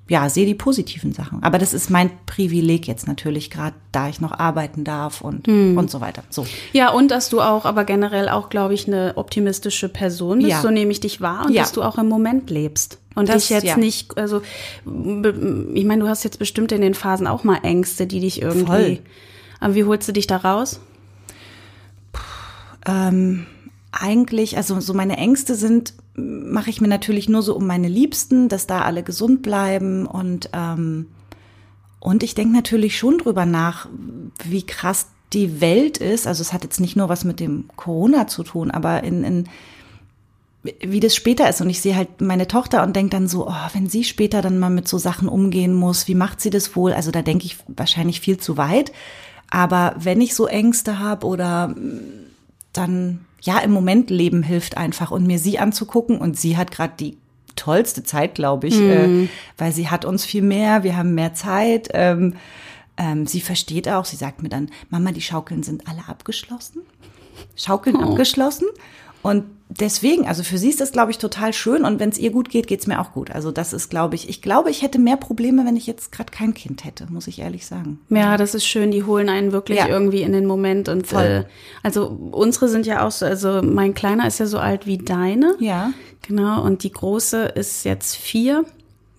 ja, 0.09 0.29
sehe 0.29 0.45
die 0.45 0.55
positiven 0.55 1.13
Sachen. 1.13 1.41
Aber 1.41 1.57
das 1.57 1.73
ist 1.73 1.89
mein 1.89 2.11
Privileg 2.25 2.85
jetzt 2.85 3.07
natürlich, 3.07 3.49
gerade 3.49 3.75
da 3.93 4.09
ich 4.09 4.19
noch 4.19 4.33
arbeiten 4.37 4.83
darf 4.83 5.21
und, 5.21 5.47
und 5.47 5.89
so 5.89 6.01
weiter. 6.01 6.21
So. 6.29 6.45
Ja, 6.73 6.89
und 6.91 7.11
dass 7.11 7.29
du 7.29 7.39
auch, 7.39 7.63
aber 7.63 7.85
generell 7.85 8.27
auch, 8.27 8.49
glaube 8.49 8.73
ich, 8.73 8.87
eine 8.87 9.13
optimistische 9.15 9.87
Person 9.87 10.39
bist, 10.39 10.49
Ja. 10.49 10.61
so 10.61 10.69
nehme 10.69 10.91
ich 10.91 10.99
dich 10.99 11.21
wahr 11.21 11.45
und 11.45 11.53
Ja. 11.53 11.61
dass 11.61 11.71
du 11.71 11.81
auch 11.81 11.97
im 11.97 12.09
Moment 12.09 12.49
lebst. 12.49 12.99
Und 13.15 13.29
Das- 13.29 13.43
dich 13.43 13.49
jetzt 13.51 13.63
ja. 13.63 13.77
nicht, 13.77 14.17
also 14.17 14.41
ich 14.85 15.85
meine, 15.85 16.01
du 16.03 16.09
hast 16.09 16.23
jetzt 16.25 16.39
bestimmt 16.39 16.73
in 16.73 16.81
den 16.81 16.93
Phasen 16.93 17.25
auch 17.27 17.43
mal 17.45 17.59
Ängste, 17.63 18.05
die 18.05 18.19
dich 18.19 18.41
irgendwie. 18.41 18.65
Voll. 18.65 18.99
Aber 19.61 19.75
wie 19.75 19.83
holst 19.85 20.07
du 20.09 20.11
dich 20.13 20.27
da 20.27 20.37
raus? 20.37 20.81
Ähm, 22.85 23.45
eigentlich, 23.91 24.57
also 24.57 24.79
so 24.79 24.93
meine 24.93 25.17
Ängste 25.17 25.55
sind, 25.55 25.93
mache 26.15 26.69
ich 26.69 26.81
mir 26.81 26.87
natürlich 26.87 27.29
nur 27.29 27.41
so 27.41 27.55
um 27.55 27.67
meine 27.67 27.87
Liebsten, 27.87 28.49
dass 28.49 28.67
da 28.67 28.81
alle 28.81 29.03
gesund 29.03 29.41
bleiben 29.41 30.05
und 30.05 30.49
ähm, 30.53 31.07
und 31.99 32.23
ich 32.23 32.33
denke 32.33 32.55
natürlich 32.55 32.97
schon 32.97 33.19
drüber 33.19 33.45
nach, 33.45 33.87
wie 34.43 34.65
krass 34.65 35.05
die 35.33 35.61
Welt 35.61 35.99
ist. 35.99 36.25
Also 36.25 36.41
es 36.41 36.51
hat 36.51 36.63
jetzt 36.63 36.79
nicht 36.79 36.95
nur 36.95 37.09
was 37.09 37.23
mit 37.23 37.39
dem 37.39 37.65
Corona 37.75 38.25
zu 38.25 38.43
tun, 38.43 38.71
aber 38.71 39.03
in, 39.03 39.23
in 39.23 39.49
wie 40.63 40.99
das 40.99 41.15
später 41.15 41.49
ist. 41.49 41.61
Und 41.61 41.69
ich 41.69 41.81
sehe 41.81 41.95
halt 41.95 42.21
meine 42.21 42.47
Tochter 42.47 42.83
und 42.83 42.95
denke 42.95 43.11
dann 43.11 43.27
so, 43.27 43.47
oh, 43.47 43.67
wenn 43.73 43.89
sie 43.89 44.03
später 44.03 44.41
dann 44.41 44.59
mal 44.59 44.69
mit 44.69 44.87
so 44.87 44.97
Sachen 44.97 45.27
umgehen 45.27 45.73
muss, 45.73 46.07
wie 46.07 46.15
macht 46.15 46.41
sie 46.41 46.49
das 46.49 46.75
wohl? 46.75 46.93
Also 46.93 47.11
da 47.11 47.21
denke 47.21 47.45
ich 47.45 47.57
wahrscheinlich 47.67 48.19
viel 48.19 48.37
zu 48.37 48.57
weit. 48.57 48.91
Aber 49.49 49.95
wenn 49.97 50.21
ich 50.21 50.35
so 50.35 50.47
Ängste 50.47 50.99
habe 50.99 51.25
oder 51.25 51.75
dann, 52.73 53.25
ja, 53.41 53.59
im 53.59 53.71
Moment 53.71 54.09
leben 54.09 54.43
hilft 54.43 54.77
einfach 54.77 55.11
und 55.11 55.25
mir 55.25 55.39
sie 55.39 55.59
anzugucken 55.59 56.17
und 56.19 56.39
sie 56.39 56.57
hat 56.57 56.71
gerade 56.71 56.93
die 56.99 57.17
tollste 57.55 58.03
Zeit, 58.03 58.35
glaube 58.35 58.67
ich, 58.67 58.79
äh, 58.79 59.27
weil 59.57 59.71
sie 59.71 59.89
hat 59.89 60.05
uns 60.05 60.23
viel 60.23 60.41
mehr, 60.41 60.83
wir 60.83 60.95
haben 60.95 61.15
mehr 61.15 61.33
Zeit. 61.33 61.89
Ähm, 61.93 62.35
ähm, 62.97 63.25
sie 63.25 63.41
versteht 63.41 63.89
auch, 63.89 64.05
sie 64.05 64.15
sagt 64.15 64.43
mir 64.43 64.49
dann, 64.49 64.69
Mama, 64.89 65.11
die 65.11 65.21
Schaukeln 65.21 65.63
sind 65.63 65.87
alle 65.87 66.07
abgeschlossen. 66.07 66.81
Schaukeln 67.55 67.97
abgeschlossen. 67.97 68.67
Und 69.23 69.43
deswegen, 69.69 70.27
also 70.27 70.43
für 70.43 70.57
sie 70.57 70.69
ist 70.69 70.81
das, 70.81 70.91
glaube 70.91 71.11
ich, 71.11 71.17
total 71.17 71.53
schön. 71.53 71.85
Und 71.85 71.99
wenn 71.99 72.09
es 72.09 72.17
ihr 72.17 72.31
gut 72.31 72.49
geht, 72.49 72.67
geht 72.67 72.81
es 72.81 72.87
mir 72.87 72.99
auch 72.99 73.13
gut. 73.13 73.31
Also 73.31 73.51
das 73.51 73.71
ist, 73.73 73.89
glaube 73.89 74.15
ich, 74.15 74.27
ich 74.29 74.41
glaube, 74.41 74.69
ich 74.69 74.81
hätte 74.81 74.99
mehr 74.99 75.17
Probleme, 75.17 75.65
wenn 75.65 75.75
ich 75.77 75.87
jetzt 75.87 76.11
gerade 76.11 76.31
kein 76.31 76.53
Kind 76.53 76.83
hätte, 76.83 77.07
muss 77.11 77.27
ich 77.27 77.39
ehrlich 77.39 77.65
sagen. 77.65 77.99
Ja, 78.09 78.35
das 78.37 78.55
ist 78.55 78.65
schön. 78.65 78.91
Die 78.91 79.03
holen 79.03 79.29
einen 79.29 79.51
wirklich 79.51 79.77
Ja. 79.77 79.87
irgendwie 79.87 80.23
in 80.23 80.33
den 80.33 80.45
Moment 80.45 80.89
und 80.89 81.07
Voll. 81.07 81.23
äh, 81.23 81.43
also 81.83 82.07
unsere 82.31 82.67
sind 82.67 82.85
ja 82.85 83.05
auch 83.05 83.11
so, 83.11 83.25
also 83.25 83.61
mein 83.61 83.93
Kleiner 83.93 84.27
ist 84.27 84.39
ja 84.39 84.45
so 84.47 84.57
alt 84.59 84.87
wie 84.87 84.97
deine. 84.97 85.55
Ja. 85.59 85.91
Genau. 86.27 86.63
Und 86.63 86.83
die 86.83 86.91
große 86.91 87.43
ist 87.45 87.85
jetzt 87.85 88.15
vier. 88.15 88.65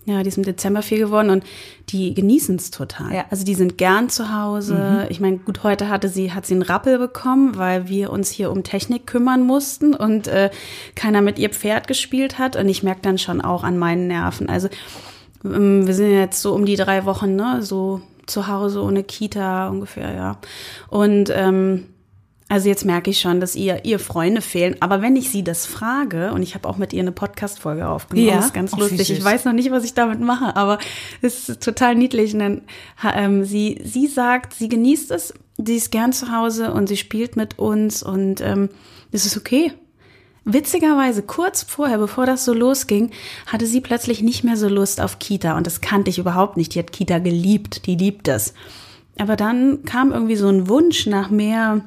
Ja, 0.05 0.21
die 0.21 0.27
ist 0.27 0.37
im 0.37 0.43
Dezember 0.43 0.81
vier 0.81 0.97
geworden 0.97 1.29
und 1.29 1.43
die 1.89 2.13
genießen 2.13 2.57
es 2.57 2.71
total. 2.71 3.13
Ja. 3.13 3.21
Mhm. 3.21 3.27
Also 3.29 3.45
die 3.45 3.55
sind 3.55 3.77
gern 3.77 4.09
zu 4.09 4.33
Hause. 4.33 5.07
Ich 5.09 5.21
meine, 5.21 5.37
gut, 5.37 5.63
heute 5.63 5.87
hatte 5.87 6.09
sie, 6.09 6.33
hat 6.33 6.45
sie 6.45 6.55
einen 6.55 6.61
Rappel 6.61 6.97
bekommen, 6.97 7.57
weil 7.57 7.87
wir 7.87 8.11
uns 8.11 8.29
hier 8.29 8.51
um 8.51 8.63
Technik 8.63 9.07
kümmern 9.07 9.43
mussten 9.43 9.93
und 9.93 10.27
äh, 10.27 10.49
keiner 10.95 11.21
mit 11.21 11.39
ihr 11.39 11.49
Pferd 11.49 11.87
gespielt 11.87 12.37
hat. 12.37 12.57
Und 12.57 12.67
ich 12.67 12.83
merke 12.83 13.01
dann 13.01 13.17
schon 13.17 13.39
auch 13.39 13.63
an 13.63 13.77
meinen 13.77 14.07
Nerven. 14.07 14.49
Also 14.49 14.67
ähm, 15.45 15.87
wir 15.87 15.93
sind 15.93 16.11
jetzt 16.11 16.41
so 16.41 16.53
um 16.53 16.65
die 16.65 16.75
drei 16.75 17.05
Wochen, 17.05 17.35
ne, 17.35 17.61
so 17.61 18.01
zu 18.25 18.47
Hause 18.47 18.81
ohne 18.81 19.03
Kita 19.03 19.69
ungefähr, 19.69 20.13
ja. 20.13 20.37
Und 20.89 21.29
ähm, 21.33 21.85
also 22.53 22.69
jetzt 22.69 22.85
merke 22.85 23.09
ich 23.09 23.19
schon, 23.19 23.39
dass 23.39 23.55
ihr, 23.55 23.83
ihr 23.83 23.97
Freunde 23.97 24.39
fehlen. 24.39 24.75
Aber 24.79 25.01
wenn 25.01 25.15
ich 25.15 25.31
sie 25.31 25.43
das 25.43 25.65
frage, 25.65 26.31
und 26.33 26.43
ich 26.43 26.53
habe 26.53 26.69
auch 26.69 26.77
mit 26.77 26.93
ihr 26.93 27.01
eine 27.01 27.11
Podcast-Folge 27.11 27.87
aufgenommen, 27.87 28.27
Ja? 28.27 28.35
das 28.35 28.45
ist 28.45 28.53
ganz 28.53 28.75
wie 28.75 28.79
lustig. 28.79 29.09
Ich 29.09 29.23
weiß 29.23 29.45
noch 29.45 29.53
nicht, 29.53 29.71
was 29.71 29.83
ich 29.83 29.95
damit 29.95 30.19
mache, 30.19 30.55
aber 30.55 30.77
es 31.23 31.49
ist 31.49 31.63
total 31.63 31.95
niedlich. 31.95 32.31
Und 32.35 32.39
dann, 32.39 32.61
ähm, 33.15 33.43
sie, 33.43 33.81
sie 33.83 34.05
sagt, 34.05 34.53
sie 34.53 34.69
genießt 34.69 35.09
es, 35.09 35.33
sie 35.57 35.77
ist 35.77 35.91
gern 35.91 36.13
zu 36.13 36.31
Hause 36.31 36.71
und 36.73 36.85
sie 36.85 36.97
spielt 36.97 37.35
mit 37.37 37.57
uns 37.57 38.03
und 38.03 38.39
ähm, 38.41 38.69
es 39.11 39.25
ist 39.25 39.35
okay. 39.35 39.73
Witzigerweise, 40.45 41.23
kurz 41.23 41.63
vorher, 41.63 41.97
bevor 41.97 42.27
das 42.27 42.45
so 42.45 42.53
losging, 42.53 43.09
hatte 43.47 43.65
sie 43.65 43.81
plötzlich 43.81 44.21
nicht 44.21 44.43
mehr 44.43 44.57
so 44.57 44.67
Lust 44.67 45.01
auf 45.01 45.17
Kita. 45.17 45.57
Und 45.57 45.65
das 45.65 45.81
kannte 45.81 46.11
ich 46.11 46.19
überhaupt 46.19 46.57
nicht. 46.57 46.75
Die 46.75 46.79
hat 46.79 46.91
Kita 46.91 47.17
geliebt, 47.17 47.87
die 47.87 47.95
liebt 47.95 48.27
es. 48.27 48.53
Aber 49.17 49.35
dann 49.37 49.85
kam 49.85 50.11
irgendwie 50.11 50.35
so 50.35 50.49
ein 50.49 50.67
Wunsch 50.67 51.07
nach 51.07 51.31
mehr 51.31 51.81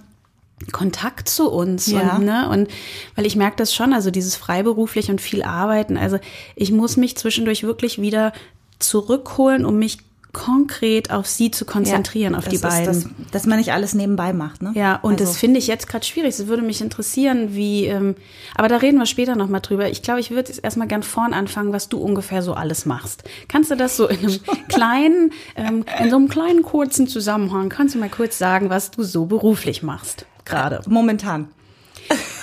Kontakt 0.72 1.28
zu 1.28 1.50
uns. 1.50 1.86
Ja. 1.86 2.16
Und, 2.16 2.24
ne, 2.24 2.48
und 2.48 2.68
weil 3.14 3.26
ich 3.26 3.36
merke 3.36 3.56
das 3.56 3.74
schon, 3.74 3.92
also 3.92 4.10
dieses 4.10 4.36
freiberuflich 4.36 5.10
und 5.10 5.20
viel 5.20 5.42
arbeiten. 5.42 5.96
Also 5.96 6.18
ich 6.54 6.72
muss 6.72 6.96
mich 6.96 7.16
zwischendurch 7.16 7.62
wirklich 7.62 8.00
wieder 8.00 8.32
zurückholen, 8.78 9.64
um 9.64 9.78
mich 9.78 9.98
konkret 10.32 11.10
auf 11.10 11.26
sie 11.26 11.50
zu 11.50 11.64
konzentrieren, 11.64 12.34
auf 12.34 12.44
das 12.44 12.52
die 12.52 12.58
beiden. 12.58 12.86
Das, 12.86 13.06
dass 13.32 13.46
man 13.46 13.56
nicht 13.58 13.72
alles 13.72 13.94
nebenbei 13.94 14.34
macht, 14.34 14.60
ne? 14.60 14.72
Ja, 14.74 14.96
und 14.96 15.18
das 15.20 15.28
Also- 15.28 15.38
finde 15.40 15.58
ich 15.58 15.66
jetzt 15.66 15.88
gerade 15.88 16.04
schwierig. 16.04 16.38
Es 16.38 16.46
würde 16.46 16.60
mich 16.62 16.82
interessieren, 16.82 17.54
wie, 17.54 17.86
ähm, 17.86 18.16
aber 18.54 18.68
da 18.68 18.76
reden 18.76 18.98
wir 18.98 19.06
später 19.06 19.34
nochmal 19.34 19.62
drüber. 19.62 19.88
Ich 19.88 20.02
glaube, 20.02 20.20
ich 20.20 20.30
würde 20.30 20.50
jetzt 20.50 20.62
erstmal 20.62 20.88
gern 20.88 21.02
vorn 21.02 21.32
anfangen, 21.32 21.72
was 21.72 21.88
du 21.88 21.96
ungefähr 21.98 22.42
so 22.42 22.52
alles 22.52 22.84
machst. 22.84 23.24
Kannst 23.48 23.70
du 23.70 23.76
das 23.76 23.96
so 23.96 24.08
in 24.08 24.18
einem 24.18 24.40
kleinen, 24.68 25.32
ähm, 25.56 25.86
in 26.02 26.10
so 26.10 26.16
einem 26.16 26.28
kleinen 26.28 26.62
kurzen 26.62 27.08
Zusammenhang, 27.08 27.70
kannst 27.70 27.94
du 27.94 27.98
mal 27.98 28.10
kurz 28.10 28.36
sagen, 28.36 28.68
was 28.68 28.90
du 28.90 29.04
so 29.04 29.24
beruflich 29.24 29.82
machst 29.82 30.26
gerade? 30.46 30.80
Momentan. 30.88 31.48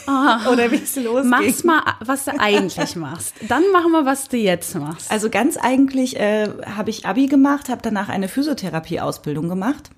Oder 0.52 0.72
wie 0.72 0.76
es 0.76 0.96
losgeht. 0.96 1.30
Mach's 1.30 1.64
mal, 1.64 1.82
was 2.02 2.26
du 2.26 2.32
eigentlich 2.38 2.96
machst. 2.96 3.36
Dann 3.48 3.64
machen 3.72 3.92
wir, 3.92 4.06
was 4.06 4.28
du 4.28 4.38
jetzt 4.38 4.76
machst. 4.76 5.12
Also 5.12 5.30
ganz 5.30 5.58
eigentlich 5.58 6.20
äh, 6.20 6.50
habe 6.76 6.90
ich 6.90 7.06
Abi 7.06 7.28
gemacht, 7.28 7.70
habe 7.70 7.82
danach 7.82 8.10
eine 8.10 8.28
Physiotherapie-Ausbildung 8.28 9.48
gemacht, 9.50 9.92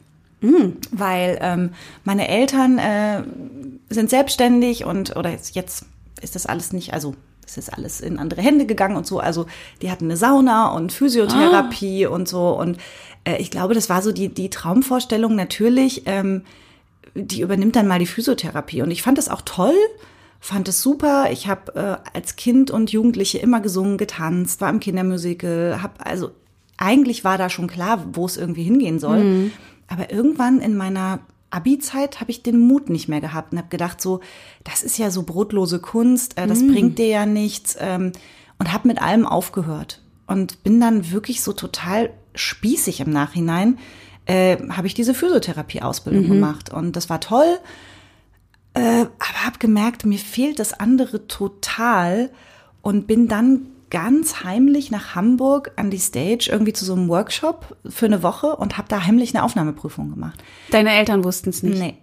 weil 0.91 1.39
ähm, 1.41 1.71
meine 2.03 2.27
Eltern 2.27 2.77
äh, 2.77 3.23
sind 3.89 4.09
selbstständig 4.09 4.85
und 4.85 5.15
oder 5.15 5.31
jetzt, 5.31 5.55
jetzt 5.55 5.85
ist 6.21 6.35
das 6.35 6.45
alles 6.45 6.71
nicht, 6.71 6.93
also 6.93 7.15
es 7.47 7.57
ist 7.57 7.73
alles 7.73 8.01
in 8.01 8.19
andere 8.19 8.41
Hände 8.41 8.65
gegangen 8.65 8.95
und 8.95 9.07
so. 9.07 9.19
Also 9.19 9.45
die 9.81 9.91
hatten 9.91 10.05
eine 10.05 10.17
Sauna 10.17 10.67
und 10.69 10.91
Physiotherapie 10.91 12.05
und 12.05 12.27
so 12.27 12.49
und 12.49 12.77
äh, 13.23 13.37
ich 13.37 13.49
glaube, 13.49 13.73
das 13.73 13.89
war 13.89 14.01
so 14.01 14.11
die 14.11 14.29
die 14.29 14.49
Traumvorstellung 14.49 15.35
natürlich. 15.35 16.03
Ähm, 16.05 16.43
die 17.13 17.41
übernimmt 17.41 17.75
dann 17.75 17.87
mal 17.87 17.99
die 17.99 18.05
Physiotherapie. 18.05 18.81
Und 18.81 18.91
ich 18.91 19.01
fand 19.01 19.17
das 19.17 19.29
auch 19.29 19.41
toll, 19.43 19.75
fand 20.39 20.67
es 20.67 20.81
super. 20.81 21.29
Ich 21.31 21.47
habe 21.47 21.75
äh, 21.75 22.17
als 22.17 22.35
Kind 22.35 22.71
und 22.71 22.91
Jugendliche 22.91 23.37
immer 23.37 23.61
gesungen, 23.61 23.97
getanzt, 23.97 24.61
war 24.61 24.69
im 24.69 24.79
Kindermusical, 24.79 25.79
hab 25.81 26.05
also 26.05 26.31
eigentlich 26.77 27.23
war 27.23 27.37
da 27.37 27.49
schon 27.49 27.67
klar, 27.67 28.05
wo 28.13 28.25
es 28.25 28.37
irgendwie 28.37 28.63
hingehen 28.63 28.99
soll. 28.99 29.51
Aber 29.87 30.11
irgendwann 30.11 30.59
in 30.59 30.75
meiner 30.75 31.19
Abi-Zeit 31.51 32.19
habe 32.19 32.31
ich 32.31 32.43
den 32.43 32.59
Mut 32.59 32.89
nicht 32.89 33.07
mehr 33.07 33.21
gehabt 33.21 33.53
und 33.53 33.59
habe 33.59 33.69
gedacht, 33.69 34.01
so, 34.01 34.19
das 34.63 34.83
ist 34.83 34.97
ja 34.97 35.09
so 35.09 35.23
brotlose 35.23 35.79
Kunst, 35.79 36.37
äh, 36.37 36.47
das 36.47 36.67
bringt 36.67 36.99
dir 36.99 37.07
ja 37.07 37.25
nichts 37.25 37.77
ähm, 37.79 38.11
und 38.59 38.73
habe 38.73 38.87
mit 38.87 39.01
allem 39.01 39.25
aufgehört 39.25 40.01
und 40.27 40.63
bin 40.63 40.81
dann 40.81 41.11
wirklich 41.11 41.41
so 41.41 41.53
total 41.53 42.09
spießig 42.33 42.99
im 42.99 43.09
Nachhinein 43.09 43.77
äh, 44.25 44.57
habe 44.69 44.87
ich 44.87 44.93
diese 44.93 45.13
Physiotherapie-Ausbildung 45.13 46.27
gemacht. 46.27 46.71
Und 46.71 46.95
das 46.95 47.09
war 47.09 47.19
toll. 47.19 47.59
Äh, 48.73 49.01
aber 49.01 49.45
habe 49.45 49.59
gemerkt, 49.59 50.05
mir 50.05 50.19
fehlt 50.19 50.59
das 50.59 50.73
andere 50.73 51.27
total 51.27 52.29
und 52.81 53.07
bin 53.07 53.27
dann 53.27 53.67
ganz 53.89 54.43
heimlich 54.43 54.91
nach 54.91 55.15
Hamburg 55.15 55.71
an 55.77 55.89
die 55.89 55.99
Stage 55.99 56.49
irgendwie 56.51 56.73
zu 56.73 56.83
so 56.83 56.93
einem 56.93 57.07
Workshop 57.07 57.77
für 57.87 58.07
eine 58.07 58.23
Woche 58.23 58.55
und 58.55 58.77
habe 58.77 58.89
da 58.89 59.05
heimlich 59.05 59.33
eine 59.33 59.43
Aufnahmeprüfung 59.43 60.09
gemacht. 60.09 60.43
Deine 60.71 60.91
Eltern 60.91 61.23
wussten 61.23 61.51
es 61.51 61.63
nicht. 61.63 61.79
Nee. 61.79 61.97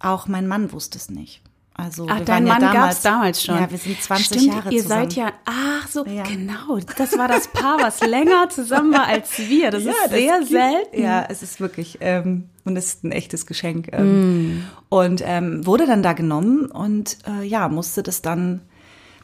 auch 0.00 0.26
mein 0.26 0.48
Mann 0.48 0.72
wusste 0.72 0.98
es 0.98 1.10
nicht. 1.10 1.42
Also 1.74 2.06
Ach, 2.08 2.20
dein 2.20 2.44
Mann 2.44 2.60
ja 2.60 2.72
gab's 2.72 3.00
damals 3.00 3.42
schon. 3.42 3.54
Ja, 3.56 3.70
wir 3.70 3.78
sind 3.78 4.00
20 4.00 4.26
Stimmt, 4.26 4.44
Jahre 4.54 4.70
ihr 4.72 4.82
zusammen. 4.82 5.10
seid 5.10 5.12
ja, 5.14 5.32
ach 5.46 5.88
so, 5.88 6.04
Ja. 6.04 6.22
genau. 6.24 6.78
Das 6.98 7.16
war 7.16 7.28
das 7.28 7.48
Paar, 7.48 7.78
was 7.80 8.00
länger 8.06 8.50
zusammen 8.50 8.92
war 8.92 9.06
als 9.06 9.38
wir. 9.38 9.70
Das 9.70 9.82
ist 9.86 9.94
das 10.04 10.10
sehr 10.10 10.38
gibt- 10.40 10.50
selten. 10.50 11.00
Ja, 11.02 11.24
es 11.28 11.42
ist 11.42 11.60
wirklich, 11.60 11.98
ähm, 12.00 12.44
und 12.64 12.76
es 12.76 12.86
ist 12.94 13.04
ein 13.04 13.12
echtes 13.12 13.46
Geschenk. 13.46 13.88
Ähm, 13.92 14.64
Und 14.90 15.22
ähm, 15.24 15.64
wurde 15.66 15.86
dann 15.86 16.02
da 16.02 16.12
genommen 16.12 16.66
und 16.66 17.16
äh, 17.26 17.42
ja, 17.44 17.68
musste 17.68 18.02
das 18.02 18.20
dann 18.20 18.60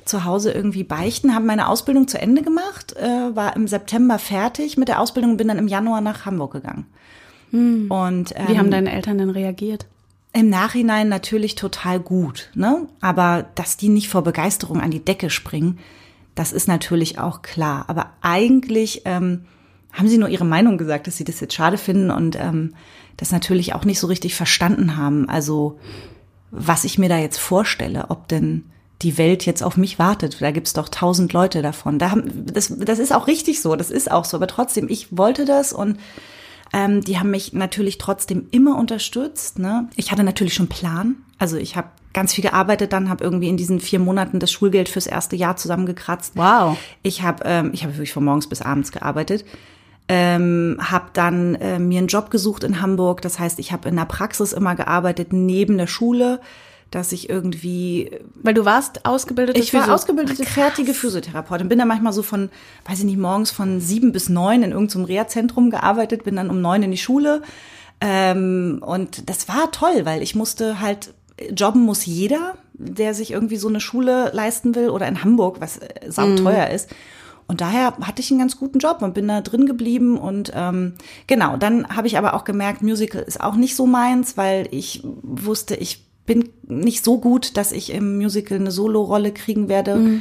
zu 0.07 0.25
Hause 0.25 0.51
irgendwie 0.51 0.85
beichten, 0.85 1.35
habe 1.35 1.45
meine 1.45 1.69
Ausbildung 1.69 2.09
zu 2.09 2.19
Ende 2.19 2.41
gemacht, 2.41 2.97
äh, 2.97 3.37
war 3.37 3.55
im 3.57 3.69
September 3.69 4.19
fertig 4.19 4.79
mit 4.79 4.89
der 4.89 5.01
Ausbildung 5.01 5.33
und 5.33 5.37
bin 5.37 5.49
dann 5.49 5.59
im 5.59 5.69
Januar 5.69 6.01
nach 6.01 6.25
Hamburg 6.25 6.53
gegangen. 6.55 6.87
Und 7.53 7.89
ähm, 8.35 8.49
Wie 8.49 8.59
haben 8.59 8.71
deine 8.71 8.91
Eltern 8.93 9.19
denn 9.19 9.31
reagiert? 9.31 9.87
Im 10.39 10.51
Nachhinein 10.51 11.09
natürlich 11.09 11.57
total 11.57 11.99
gut, 11.99 12.51
ne? 12.55 12.87
Aber 13.01 13.47
dass 13.57 13.77
die 13.77 13.89
nicht 13.89 14.09
vor 14.09 14.23
Begeisterung 14.23 14.81
an 14.81 14.93
die 14.93 15.05
Decke 15.05 15.31
springen, 15.31 15.81
das 16.37 16.53
ist 16.53 16.69
natürlich 16.69 17.19
auch 17.19 17.43
klar. 17.43 17.87
Aber 17.89 18.13
eigentlich 18.21 19.03
ähm, 19.05 19.47
haben 19.93 20.07
sie 20.07 20.17
nur 20.17 20.29
ihre 20.29 20.45
Meinung 20.45 20.79
gesagt, 20.79 21.09
dass 21.09 21.17
sie 21.17 21.25
das 21.25 21.41
jetzt 21.41 21.55
schade 21.55 21.77
finden 21.77 22.13
und 22.13 22.37
ähm, 22.37 22.75
das 23.17 23.33
natürlich 23.33 23.75
auch 23.75 23.85
nicht 23.85 23.99
so 23.99 24.07
richtig 24.07 24.37
verstanden 24.37 24.97
haben. 24.97 25.29
Also 25.29 25.81
was 26.53 26.85
ich 26.85 26.99
mir 26.99 27.09
da 27.09 27.19
jetzt 27.19 27.39
vorstelle, 27.39 28.07
ob 28.11 28.29
denn 28.29 28.71
die 29.03 29.19
Welt 29.19 29.45
jetzt 29.45 29.63
auf 29.63 29.77
mich 29.77 29.99
wartet. 29.99 30.41
Da 30.41 30.53
gibt's 30.53 30.73
doch 30.73 30.89
tausend 30.89 31.33
Leute 31.33 31.63
davon. 31.63 31.99
Da 31.99 32.13
haben, 32.13 32.47
das, 32.47 32.73
das 32.79 33.01
ist 33.01 33.13
auch 33.13 33.27
richtig 33.27 33.61
so, 33.61 33.75
das 33.75 33.91
ist 33.91 34.11
auch 34.11 34.25
so. 34.25 34.37
Aber 34.37 34.47
trotzdem, 34.47 34.89
ich 34.89 35.17
wollte 35.17 35.45
das 35.45 35.73
und 35.73 35.99
ähm, 36.73 37.01
die 37.01 37.19
haben 37.19 37.31
mich 37.31 37.53
natürlich 37.53 37.99
trotzdem 37.99 38.47
immer 38.51 38.77
unterstützt. 38.79 39.59
Ne? 39.59 39.89
Ich 39.97 40.13
hatte 40.13 40.25
natürlich 40.25 40.55
schon 40.55 40.65
einen 40.65 40.79
Plan. 40.79 41.17
Also 41.39 41.57
ich 41.57 41.77
habe 41.77 41.89
ganz 42.13 42.35
viel 42.35 42.43
gearbeitet, 42.43 42.93
dann 42.93 43.09
habe 43.09 43.23
irgendwie 43.23 43.49
in 43.49 43.57
diesen 43.57 43.81
vier 43.81 43.99
Monaten 43.99 44.41
das 44.41 44.51
Schulgeld 44.51 44.89
fürs 44.89 45.07
erste 45.07 45.37
Jahr 45.37 45.57
zusammengekratzt. 45.57 46.33
Wow. 46.37 46.77
Ich 47.03 47.23
habe 47.23 47.45
ähm, 47.47 47.71
ich 47.73 47.85
habe 47.85 47.95
wirklich 47.95 48.13
von 48.13 48.25
morgens 48.25 48.49
bis 48.49 48.63
abends 48.63 48.93
gearbeitet. 48.93 49.45
Ähm, 50.11 50.79
habe 50.81 51.11
dann 51.13 51.55
äh, 51.57 51.79
mir 51.79 51.99
einen 51.99 52.09
Job 52.09 52.31
gesucht 52.31 52.65
in 52.65 52.81
Hamburg. 52.81 53.21
Das 53.21 53.39
heißt, 53.39 53.59
ich 53.59 53.73
habe 53.73 53.89
in 53.89 53.97
der 53.97 54.07
Praxis 54.07 54.55
immer 54.55 54.75
gearbeitet 54.75 55.33
neben 55.33 55.77
der 55.77 55.87
Schule, 55.87 56.41
dass 56.91 57.13
ich 57.13 57.29
irgendwie 57.29 58.11
Weil 58.43 58.55
du 58.55 58.65
warst 58.65 59.05
ausgebildete 59.05 59.61
ich 59.61 59.75
war 59.75 59.83
Physio- 59.83 59.95
ausgebildete, 59.95 60.45
fertige 60.45 60.95
Physiotherapeutin. 60.95 61.69
Bin 61.69 61.79
dann 61.79 61.89
manchmal 61.89 62.13
so 62.13 62.23
von, 62.23 62.51
weiß 62.87 63.01
ich 63.01 63.05
nicht, 63.05 63.19
morgens 63.19 63.51
von 63.51 63.81
sieben 63.81 64.13
bis 64.13 64.29
neun 64.29 64.63
in 64.63 64.73
irgendeinem 64.73 65.05
Reha-Zentrum 65.05 65.71
gearbeitet, 65.71 66.25
bin 66.25 66.37
dann 66.37 66.51
um 66.51 66.61
neun 66.61 66.83
in 66.83 66.91
die 66.91 66.97
Schule. 66.97 67.43
Ähm, 68.01 68.83
und 68.85 69.29
das 69.29 69.49
war 69.49 69.71
toll, 69.73 70.05
weil 70.05 70.23
ich 70.23 70.35
musste 70.35 70.81
halt, 70.81 71.13
jobben 71.55 71.83
muss 71.83 72.07
jeder, 72.07 72.57
der 72.75 73.13
sich 73.15 73.33
irgendwie 73.33 73.57
so 73.57 73.69
eine 73.69 73.81
Schule 73.81 74.31
leisten 74.33 74.75
will 74.75 74.91
oder 74.91 75.09
in 75.09 75.23
Hamburg, 75.23 75.61
was 75.61 75.79
äh, 75.79 76.11
sauteuer 76.11 76.69
ist. 76.69 76.89
Und 77.49 77.63
daher 77.63 77.97
hatte 78.03 78.21
ich 78.21 78.31
einen 78.31 78.41
ganz 78.41 78.59
guten 78.59 78.79
Job 78.79 79.01
und 79.01 79.15
bin 79.15 79.27
da 79.27 79.41
drin 79.41 79.65
geblieben. 79.67 80.19
Und 80.19 80.53
ähm, 80.55 80.95
genau, 81.27 81.57
dann 81.57 81.89
habe 81.89 82.07
ich 82.07 82.19
aber 82.19 82.35
auch 82.35 82.45
gemerkt, 82.45 82.83
Musical 82.83 83.23
ist 83.23 83.41
auch 83.41 83.57
nicht 83.57 83.75
so 83.75 83.87
meins, 83.87 84.37
weil 84.37 84.69
ich 84.71 85.03
wusste, 85.23 85.75
ich 85.75 86.08
bin 86.29 86.51
nicht 86.63 87.05
so 87.05 87.19
gut, 87.19 87.57
dass 87.57 87.73
ich 87.73 87.93
im 87.93 88.19
Musical 88.19 88.59
eine 88.59 88.71
Solo-Rolle 88.71 89.33
kriegen 89.33 89.69
werde. 89.69 90.21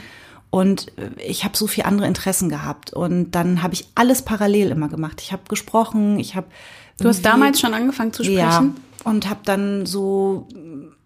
Und 0.49 0.87
äh, 0.97 1.09
ich 1.21 1.43
habe 1.43 1.55
so 1.55 1.67
viel 1.67 1.83
andere 1.83 2.07
Interessen 2.07 2.49
gehabt. 2.49 2.93
Und 2.93 3.31
dann 3.31 3.61
habe 3.61 3.75
ich 3.75 3.87
alles 3.93 4.23
parallel 4.23 4.71
immer 4.71 4.87
gemacht. 4.87 5.21
Ich 5.21 5.31
habe 5.31 5.43
gesprochen, 5.47 6.17
ich 6.17 6.35
habe 6.35 6.47
Du 6.99 7.07
hast 7.07 7.23
damals 7.23 7.59
schon 7.59 7.75
angefangen 7.75 8.11
zu 8.11 8.23
sprechen? 8.23 8.39
ja, 8.39 8.65
und 9.03 9.29
habe 9.29 9.41
dann 9.45 9.85
so 9.85 10.47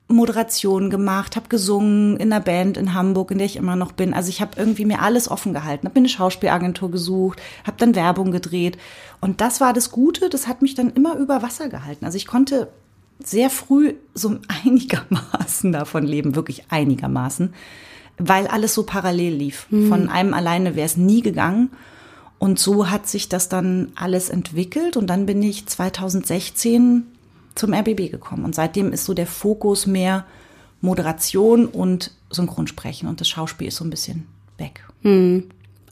Moderation 0.07 0.89
gemacht, 0.89 1.35
habe 1.35 1.49
gesungen 1.49 2.17
in 2.17 2.31
einer 2.31 2.41
Band 2.41 2.77
in 2.77 2.93
Hamburg, 2.93 3.31
in 3.31 3.39
der 3.39 3.45
ich 3.45 3.55
immer 3.55 3.75
noch 3.75 3.91
bin. 3.91 4.13
Also 4.13 4.29
ich 4.29 4.41
habe 4.41 4.51
irgendwie 4.55 4.85
mir 4.85 5.01
alles 5.01 5.29
offen 5.29 5.53
gehalten, 5.53 5.85
habe 5.85 5.99
mir 5.99 6.03
eine 6.03 6.09
Schauspielagentur 6.09 6.91
gesucht, 6.91 7.41
habe 7.65 7.77
dann 7.77 7.95
Werbung 7.95 8.31
gedreht 8.31 8.77
und 9.19 9.41
das 9.41 9.61
war 9.61 9.73
das 9.73 9.91
Gute, 9.91 10.29
das 10.29 10.47
hat 10.47 10.61
mich 10.61 10.75
dann 10.75 10.91
immer 10.91 11.15
über 11.15 11.41
Wasser 11.41 11.69
gehalten. 11.69 12.05
Also 12.05 12.17
ich 12.17 12.27
konnte 12.27 12.69
sehr 13.27 13.49
früh 13.49 13.93
so 14.13 14.37
einigermaßen 14.65 15.71
davon 15.71 16.03
leben, 16.03 16.35
wirklich 16.35 16.63
einigermaßen, 16.69 17.53
weil 18.17 18.47
alles 18.47 18.73
so 18.73 18.83
parallel 18.83 19.33
lief. 19.33 19.67
Von 19.89 20.09
einem 20.09 20.33
alleine 20.33 20.75
wäre 20.75 20.85
es 20.85 20.97
nie 20.97 21.21
gegangen. 21.21 21.69
Und 22.39 22.57
so 22.57 22.89
hat 22.89 23.07
sich 23.07 23.29
das 23.29 23.49
dann 23.49 23.91
alles 23.95 24.29
entwickelt 24.29 24.97
und 24.97 25.07
dann 25.07 25.27
bin 25.27 25.43
ich 25.43 25.67
2016 25.67 27.03
zum 27.53 27.73
RBB 27.73 28.09
gekommen. 28.09 28.45
Und 28.45 28.55
seitdem 28.55 28.93
ist 28.93 29.05
so 29.05 29.13
der 29.13 29.27
Fokus 29.27 29.85
mehr 29.85 30.25
Moderation 30.81 31.67
und 31.67 32.11
Synchronsprechen 32.31 33.07
und 33.07 33.21
das 33.21 33.29
Schauspiel 33.29 33.67
ist 33.67 33.75
so 33.75 33.83
ein 33.85 33.91
bisschen 33.91 34.25
weg. 34.57 34.83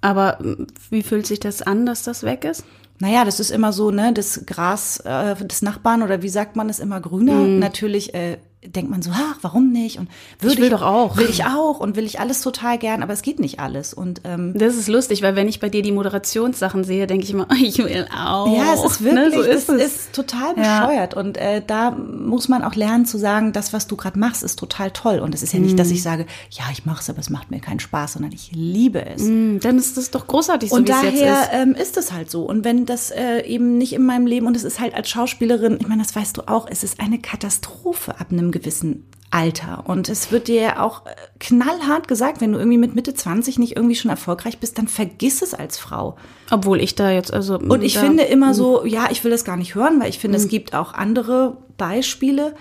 Aber 0.01 0.39
m, 0.39 0.67
wie 0.89 1.03
fühlt 1.03 1.27
sich 1.27 1.39
das 1.39 1.62
an, 1.62 1.86
dass 1.86 2.03
das 2.03 2.24
weg 2.24 2.45
ist? 2.45 2.63
Naja, 3.01 3.23
das 3.23 3.39
ist 3.39 3.49
immer 3.49 3.71
so, 3.71 3.91
ne, 3.91 4.11
das 4.13 4.45
Gras 4.45 4.99
äh, 5.05 5.35
des 5.35 5.61
Nachbarn 5.61 6.03
oder 6.03 6.21
wie 6.21 6.29
sagt 6.29 6.55
man, 6.55 6.69
ist 6.69 6.79
immer 6.79 6.99
grüner. 6.99 7.33
Natürlich 7.59 8.13
äh, 8.13 8.37
denkt 8.65 8.91
man 8.91 9.01
so, 9.01 9.11
ach, 9.13 9.37
warum 9.41 9.71
nicht? 9.71 9.99
Und 9.99 10.09
würde 10.39 10.55
Ich 10.55 10.59
will 10.61 10.69
doch 10.69 10.81
auch. 10.81 11.15
Will 11.15 11.29
ich 11.29 11.45
auch 11.45 11.79
und 11.79 11.95
will 11.95 12.03
ich 12.05 12.19
alles 12.19 12.41
total 12.41 12.77
gern, 12.77 13.01
aber 13.03 13.13
es 13.13 13.21
geht 13.21 13.39
nicht 13.39 13.59
alles. 13.61 13.93
Und 13.93 14.21
ähm, 14.25 14.53
Das 14.55 14.75
ist 14.75 14.89
lustig, 14.89 15.21
weil 15.21 15.35
wenn 15.37 15.47
ich 15.47 15.61
bei 15.61 15.69
dir 15.69 15.81
die 15.81 15.93
Moderationssachen 15.93 16.83
sehe, 16.83 17.07
denke 17.07 17.23
ich 17.23 17.31
immer, 17.31 17.47
ich 17.61 17.77
will 17.77 18.05
auch. 18.13 18.53
Ja, 18.55 18.73
es 18.73 18.83
ist 18.83 19.01
Ne, 19.01 19.15
wirklich, 19.15 19.33
so 19.35 19.41
ist 19.43 19.69
es 19.69 19.95
ist 19.95 20.13
total 20.13 20.57
Ja. 20.57 20.85
bescheuert. 20.85 21.13
Und 21.13 21.37
äh, 21.37 21.61
da 21.65 21.91
muss 21.91 22.49
man 22.49 22.63
auch 22.63 22.75
lernen 22.75 23.05
zu 23.05 23.17
sagen, 23.17 23.53
das, 23.53 23.71
was 23.71 23.87
du 23.87 23.95
gerade 23.95 24.19
machst, 24.19 24.43
ist 24.43 24.59
total 24.59 24.91
toll. 24.91 25.19
Und 25.19 25.33
es 25.33 25.41
ist 25.41 25.53
ja 25.53 25.59
nicht, 25.59 25.73
Mhm. 25.73 25.77
dass 25.77 25.89
ich 25.91 26.03
sage, 26.03 26.25
ja, 26.51 26.65
ich 26.73 26.85
mache 26.85 26.99
es, 27.01 27.09
aber 27.09 27.19
es 27.19 27.29
macht 27.29 27.51
mir 27.51 27.61
keinen 27.61 27.79
Spaß, 27.79 28.13
sondern 28.13 28.33
ich 28.33 28.51
liebe 28.53 29.05
es. 29.05 29.21
Hm, 29.21 29.59
Dann 29.61 29.77
ist 29.77 29.95
das 29.97 30.11
doch 30.11 30.27
großartig, 30.27 30.69
so 30.69 30.75
Und 30.75 30.87
wie 30.87 30.91
es 30.91 31.01
jetzt 31.03 31.21
daher 31.21 31.41
ist. 31.43 31.49
ähm, 31.53 31.75
ist 31.75 31.95
es 31.97 32.11
halt 32.11 32.29
so. 32.29 32.43
Und 32.43 32.65
wenn 32.65 32.85
das 32.85 33.09
äh, 33.11 33.41
eben 33.45 33.77
nicht 33.77 33.93
in 33.93 34.03
meinem 34.05 34.27
Leben 34.27 34.47
und 34.47 34.57
es 34.57 34.65
ist 34.65 34.81
halt 34.81 34.93
als 34.95 35.09
Schauspielerin, 35.09 35.77
ich 35.79 35.87
meine, 35.87 36.03
das 36.03 36.13
weißt 36.13 36.35
du 36.35 36.41
auch, 36.49 36.67
es 36.69 36.83
ist 36.83 36.99
eine 36.99 37.19
Katastrophe 37.19 38.19
ab 38.19 38.27
einem 38.31 38.48
gewissen 38.51 39.05
Alter. 39.31 39.83
Und 39.85 40.09
es 40.09 40.31
wird 40.31 40.47
dir 40.47 40.81
auch 40.81 41.05
äh, 41.05 41.11
knallhart 41.39 42.07
gesagt, 42.07 42.41
wenn 42.41 42.51
du 42.51 42.57
irgendwie 42.57 42.77
mit 42.79 42.95
Mitte 42.95 43.13
20 43.13 43.59
nicht 43.59 43.75
irgendwie 43.75 43.95
schon 43.95 44.09
erfolgreich 44.09 44.57
bist, 44.57 44.77
dann 44.77 44.87
vergiss 44.87 45.41
es 45.41 45.53
als 45.53 45.77
Frau. 45.77 46.17
Obwohl 46.49 46.81
ich 46.81 46.95
da 46.95 47.11
jetzt, 47.11 47.31
also. 47.31 47.59
Und 47.59 47.83
ich 47.83 47.97
finde 47.97 48.23
immer 48.23 48.53
so, 48.53 48.85
ja, 48.85 49.09
ich 49.11 49.23
will 49.23 49.31
das 49.31 49.45
gar 49.45 49.57
nicht 49.57 49.75
hören, 49.75 49.99
weil 49.99 50.09
ich 50.09 50.19
finde, 50.19 50.37
es 50.37 50.47
gibt 50.47 50.73
auch 50.73 50.93
andere 50.93 51.57
Beispiele. 51.77 52.55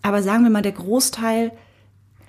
Aber 0.00 0.22
sagen 0.22 0.44
wir 0.44 0.50
mal, 0.50 0.62
der 0.62 0.72
Großteil, 0.72 1.52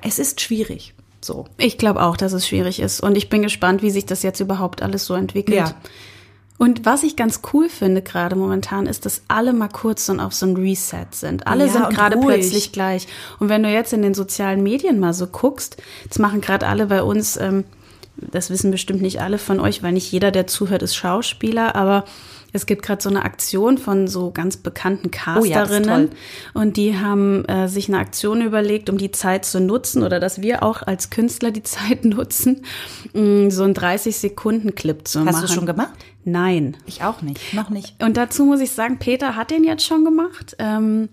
es 0.01 0.19
ist 0.19 0.41
schwierig. 0.41 0.93
So. 1.21 1.45
Ich 1.57 1.77
glaube 1.77 2.01
auch, 2.01 2.17
dass 2.17 2.33
es 2.33 2.47
schwierig 2.47 2.79
ist. 2.79 3.01
Und 3.01 3.17
ich 3.17 3.29
bin 3.29 3.41
gespannt, 3.41 3.81
wie 3.81 3.91
sich 3.91 4.05
das 4.05 4.23
jetzt 4.23 4.39
überhaupt 4.39 4.81
alles 4.81 5.05
so 5.05 5.13
entwickelt. 5.13 5.57
Ja. 5.57 5.75
Und 6.59 6.85
was 6.85 7.03
ich 7.03 7.15
ganz 7.15 7.39
cool 7.53 7.69
finde 7.69 8.01
gerade 8.01 8.35
momentan, 8.35 8.85
ist, 8.85 9.05
dass 9.05 9.23
alle 9.29 9.53
mal 9.53 9.69
kurz 9.69 10.05
so 10.05 10.13
auf 10.17 10.33
so 10.33 10.45
ein 10.45 10.57
Reset 10.57 11.07
sind. 11.11 11.47
Alle 11.47 11.67
Ja, 11.67 11.71
sind 11.71 11.89
gerade 11.89 12.17
plötzlich 12.17 12.73
gleich. 12.73 13.07
Und 13.39 13.47
wenn 13.47 13.63
du 13.63 13.69
jetzt 13.69 13.93
in 13.93 14.01
den 14.01 14.13
sozialen 14.13 14.61
Medien 14.61 14.99
mal 14.99 15.13
so 15.13 15.25
guckst, 15.25 15.77
das 16.09 16.19
machen 16.19 16.41
gerade 16.41 16.67
alle 16.67 16.87
bei 16.87 17.01
uns, 17.01 17.37
ähm, 17.37 17.63
das 18.17 18.49
wissen 18.49 18.71
bestimmt 18.71 19.01
nicht 19.01 19.21
alle 19.21 19.37
von 19.37 19.61
euch, 19.61 19.83
weil 19.83 19.93
nicht 19.93 20.11
jeder, 20.11 20.31
der 20.31 20.47
zuhört, 20.47 20.83
ist 20.83 20.97
Schauspieler, 20.97 21.77
aber 21.77 22.03
es 22.53 22.65
gibt 22.65 22.83
gerade 22.83 23.01
so 23.01 23.09
eine 23.09 23.23
Aktion 23.23 23.77
von 23.77 24.07
so 24.07 24.31
ganz 24.31 24.57
bekannten 24.57 25.11
Oh 25.37 25.43
ja, 25.43 25.59
Casterinnen 25.59 26.09
und 26.53 26.77
die 26.77 26.97
haben 26.97 27.45
äh, 27.45 27.67
sich 27.67 27.87
eine 27.87 27.99
Aktion 27.99 28.41
überlegt, 28.41 28.89
um 28.89 28.97
die 28.97 29.11
Zeit 29.11 29.45
zu 29.45 29.59
nutzen 29.59 30.03
oder 30.03 30.19
dass 30.19 30.41
wir 30.41 30.63
auch 30.63 30.81
als 30.81 31.09
Künstler 31.09 31.51
die 31.51 31.63
Zeit 31.63 32.05
nutzen, 32.05 32.63
mh, 33.13 33.51
so 33.51 33.63
einen 33.63 33.73
30-Sekunden-Clip 33.73 35.07
zu 35.07 35.19
machen. 35.19 35.35
Hast 35.35 35.43
du 35.43 35.53
schon 35.53 35.65
gemacht? 35.65 35.93
Nein. 36.25 36.77
Ich 36.85 37.03
auch 37.03 37.21
nicht. 37.21 37.53
Noch 37.53 37.69
nicht. 37.69 38.01
Und 38.03 38.17
dazu 38.17 38.45
muss 38.45 38.59
ich 38.59 38.71
sagen, 38.71 38.99
Peter 38.99 39.35
hat 39.35 39.51
den 39.51 39.63
jetzt 39.63 39.85
schon 39.85 40.03
gemacht. 40.03 40.55
Ähm, 40.59 41.09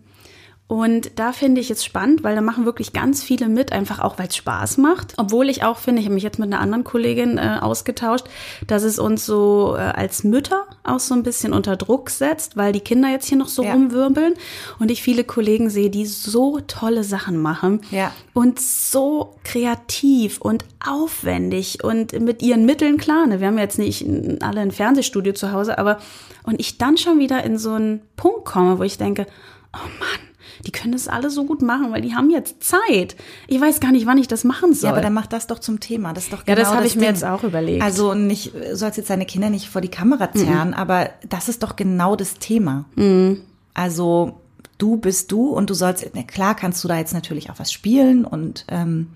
und 0.68 1.12
da 1.20 1.30
finde 1.32 1.60
ich 1.60 1.70
es 1.70 1.84
spannend, 1.84 2.24
weil 2.24 2.34
da 2.34 2.40
machen 2.40 2.64
wirklich 2.64 2.92
ganz 2.92 3.22
viele 3.22 3.48
mit, 3.48 3.70
einfach 3.70 4.00
auch, 4.00 4.18
weil 4.18 4.26
es 4.26 4.34
Spaß 4.36 4.78
macht. 4.78 5.14
Obwohl 5.16 5.48
ich 5.48 5.62
auch 5.62 5.78
finde, 5.78 6.00
ich 6.00 6.06
habe 6.06 6.14
mich 6.14 6.24
jetzt 6.24 6.40
mit 6.40 6.52
einer 6.52 6.60
anderen 6.60 6.82
Kollegin 6.82 7.38
äh, 7.38 7.58
ausgetauscht, 7.60 8.26
dass 8.66 8.82
es 8.82 8.98
uns 8.98 9.24
so 9.24 9.76
äh, 9.76 9.80
als 9.80 10.24
Mütter 10.24 10.64
auch 10.82 10.98
so 10.98 11.14
ein 11.14 11.22
bisschen 11.22 11.52
unter 11.52 11.76
Druck 11.76 12.10
setzt, 12.10 12.56
weil 12.56 12.72
die 12.72 12.80
Kinder 12.80 13.08
jetzt 13.08 13.26
hier 13.28 13.38
noch 13.38 13.46
so 13.46 13.62
Ja. 13.62 13.74
rumwirbeln. 13.74 14.34
Und 14.80 14.90
ich 14.90 15.02
viele 15.02 15.22
Kollegen 15.22 15.70
sehe, 15.70 15.88
die 15.88 16.04
so 16.04 16.58
tolle 16.66 17.04
Sachen 17.04 17.36
machen. 17.40 17.82
Ja. 17.92 18.10
Und 18.34 18.58
so 18.60 19.36
kreativ 19.44 20.40
und 20.40 20.64
aufwendig 20.84 21.84
und 21.84 22.12
mit 22.20 22.42
ihren 22.42 22.66
Mitteln, 22.66 22.96
klar, 22.96 23.28
ne, 23.28 23.38
wir 23.40 23.46
haben 23.46 23.58
jetzt 23.58 23.78
nicht 23.78 24.04
alle 24.40 24.62
ein 24.62 24.72
Fernsehstudio 24.72 25.32
zu 25.32 25.52
Hause, 25.52 25.78
aber 25.78 25.98
und 26.42 26.58
ich 26.58 26.76
dann 26.78 26.96
schon 26.96 27.20
wieder 27.20 27.44
in 27.44 27.56
so 27.56 27.72
einen 27.72 28.00
Punkt 28.16 28.44
komme, 28.44 28.78
wo 28.80 28.82
ich 28.82 28.98
denke, 28.98 29.26
oh 29.72 29.78
Mann, 29.98 30.20
die 30.64 30.72
können 30.72 30.92
das 30.92 31.08
alle 31.08 31.30
so 31.30 31.44
gut 31.44 31.62
machen, 31.62 31.92
weil 31.92 32.02
die 32.02 32.14
haben 32.14 32.30
jetzt 32.30 32.62
Zeit. 32.62 33.16
Ich 33.48 33.60
weiß 33.60 33.80
gar 33.80 33.92
nicht, 33.92 34.06
wann 34.06 34.18
ich 34.18 34.28
das 34.28 34.44
machen 34.44 34.72
soll. 34.74 34.88
Ja, 34.88 34.92
aber 34.94 35.02
dann 35.02 35.12
mach 35.14 35.26
das 35.26 35.46
doch 35.46 35.58
zum 35.58 35.80
Thema. 35.80 36.12
Das 36.12 36.24
ist 36.24 36.32
doch 36.32 36.46
Ja, 36.46 36.54
genau 36.54 36.68
das 36.68 36.74
habe 36.74 36.86
ich 36.86 36.94
mir 36.94 37.02
Ding. 37.02 37.10
jetzt 37.10 37.24
auch 37.24 37.42
überlegt. 37.44 37.82
Also 37.82 38.14
nicht, 38.14 38.54
du 38.54 38.76
sollst 38.76 38.96
jetzt 38.98 39.10
deine 39.10 39.26
Kinder 39.26 39.50
nicht 39.50 39.68
vor 39.68 39.80
die 39.80 39.88
Kamera 39.90 40.32
zerren, 40.32 40.74
aber 40.74 41.10
das 41.28 41.48
ist 41.48 41.62
doch 41.62 41.76
genau 41.76 42.16
das 42.16 42.34
Thema. 42.34 42.84
Mhm. 42.94 43.42
Also 43.74 44.40
du 44.78 44.96
bist 44.96 45.32
du 45.32 45.48
und 45.50 45.70
du 45.70 45.74
sollst, 45.74 46.08
na 46.14 46.22
klar 46.22 46.54
kannst 46.54 46.82
du 46.84 46.88
da 46.88 46.96
jetzt 46.98 47.14
natürlich 47.14 47.50
auch 47.50 47.58
was 47.58 47.72
spielen 47.72 48.24
und 48.24 48.64
ähm, 48.68 49.08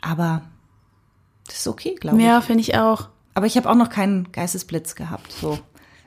aber 0.00 0.42
das 1.46 1.58
ist 1.58 1.68
okay, 1.68 1.94
glaube 2.00 2.18
ich. 2.18 2.24
Ja, 2.24 2.40
finde 2.40 2.60
ich 2.60 2.76
auch. 2.76 3.08
Aber 3.34 3.46
ich 3.46 3.56
habe 3.56 3.68
auch 3.70 3.74
noch 3.74 3.90
keinen 3.90 4.32
Geistesblitz 4.32 4.94
gehabt. 4.94 5.30
So. 5.32 5.58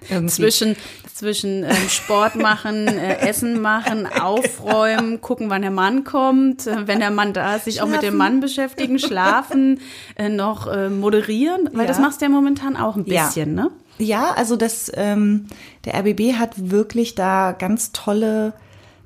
Irgendwie. 0.10 0.34
Zwischen, 0.34 0.76
zwischen 1.14 1.64
ähm, 1.64 1.90
Sport 1.90 2.36
machen, 2.36 2.88
äh, 2.88 3.18
Essen 3.28 3.60
machen, 3.62 4.06
aufräumen, 4.20 5.20
gucken, 5.22 5.50
wann 5.50 5.62
der 5.62 5.72
Mann 5.72 6.04
kommt, 6.04 6.68
äh, 6.68 6.88
wenn 6.88 7.00
der 7.00 7.12
Mann 7.12 7.34
da 7.34 7.56
ist, 7.56 7.66
sich 7.66 7.82
auch 7.82 7.88
mit 7.88 8.02
dem 8.02 8.16
Mann 8.16 8.40
beschäftigen, 8.40 8.98
schlafen, 9.00 9.80
äh, 10.16 10.30
noch 10.30 10.68
äh, 10.68 10.90
moderieren, 10.90 11.70
weil 11.74 11.82
Ja. 11.82 11.88
das 11.88 12.00
machst 12.00 12.22
du 12.22 12.26
ja 12.26 12.30
momentan 12.32 12.78
auch 12.78 12.96
ein 12.96 13.06
Ja. 13.06 13.26
bisschen, 13.26 13.54
ne? 13.56 13.72
Ja, 13.98 14.32
also 14.32 14.56
das, 14.56 14.90
ähm, 14.96 15.48
der 15.84 15.96
RBB 15.96 16.36
hat 16.40 16.72
wirklich 16.72 17.16
da 17.16 17.52
ganz 17.52 17.92
tolle 17.92 18.54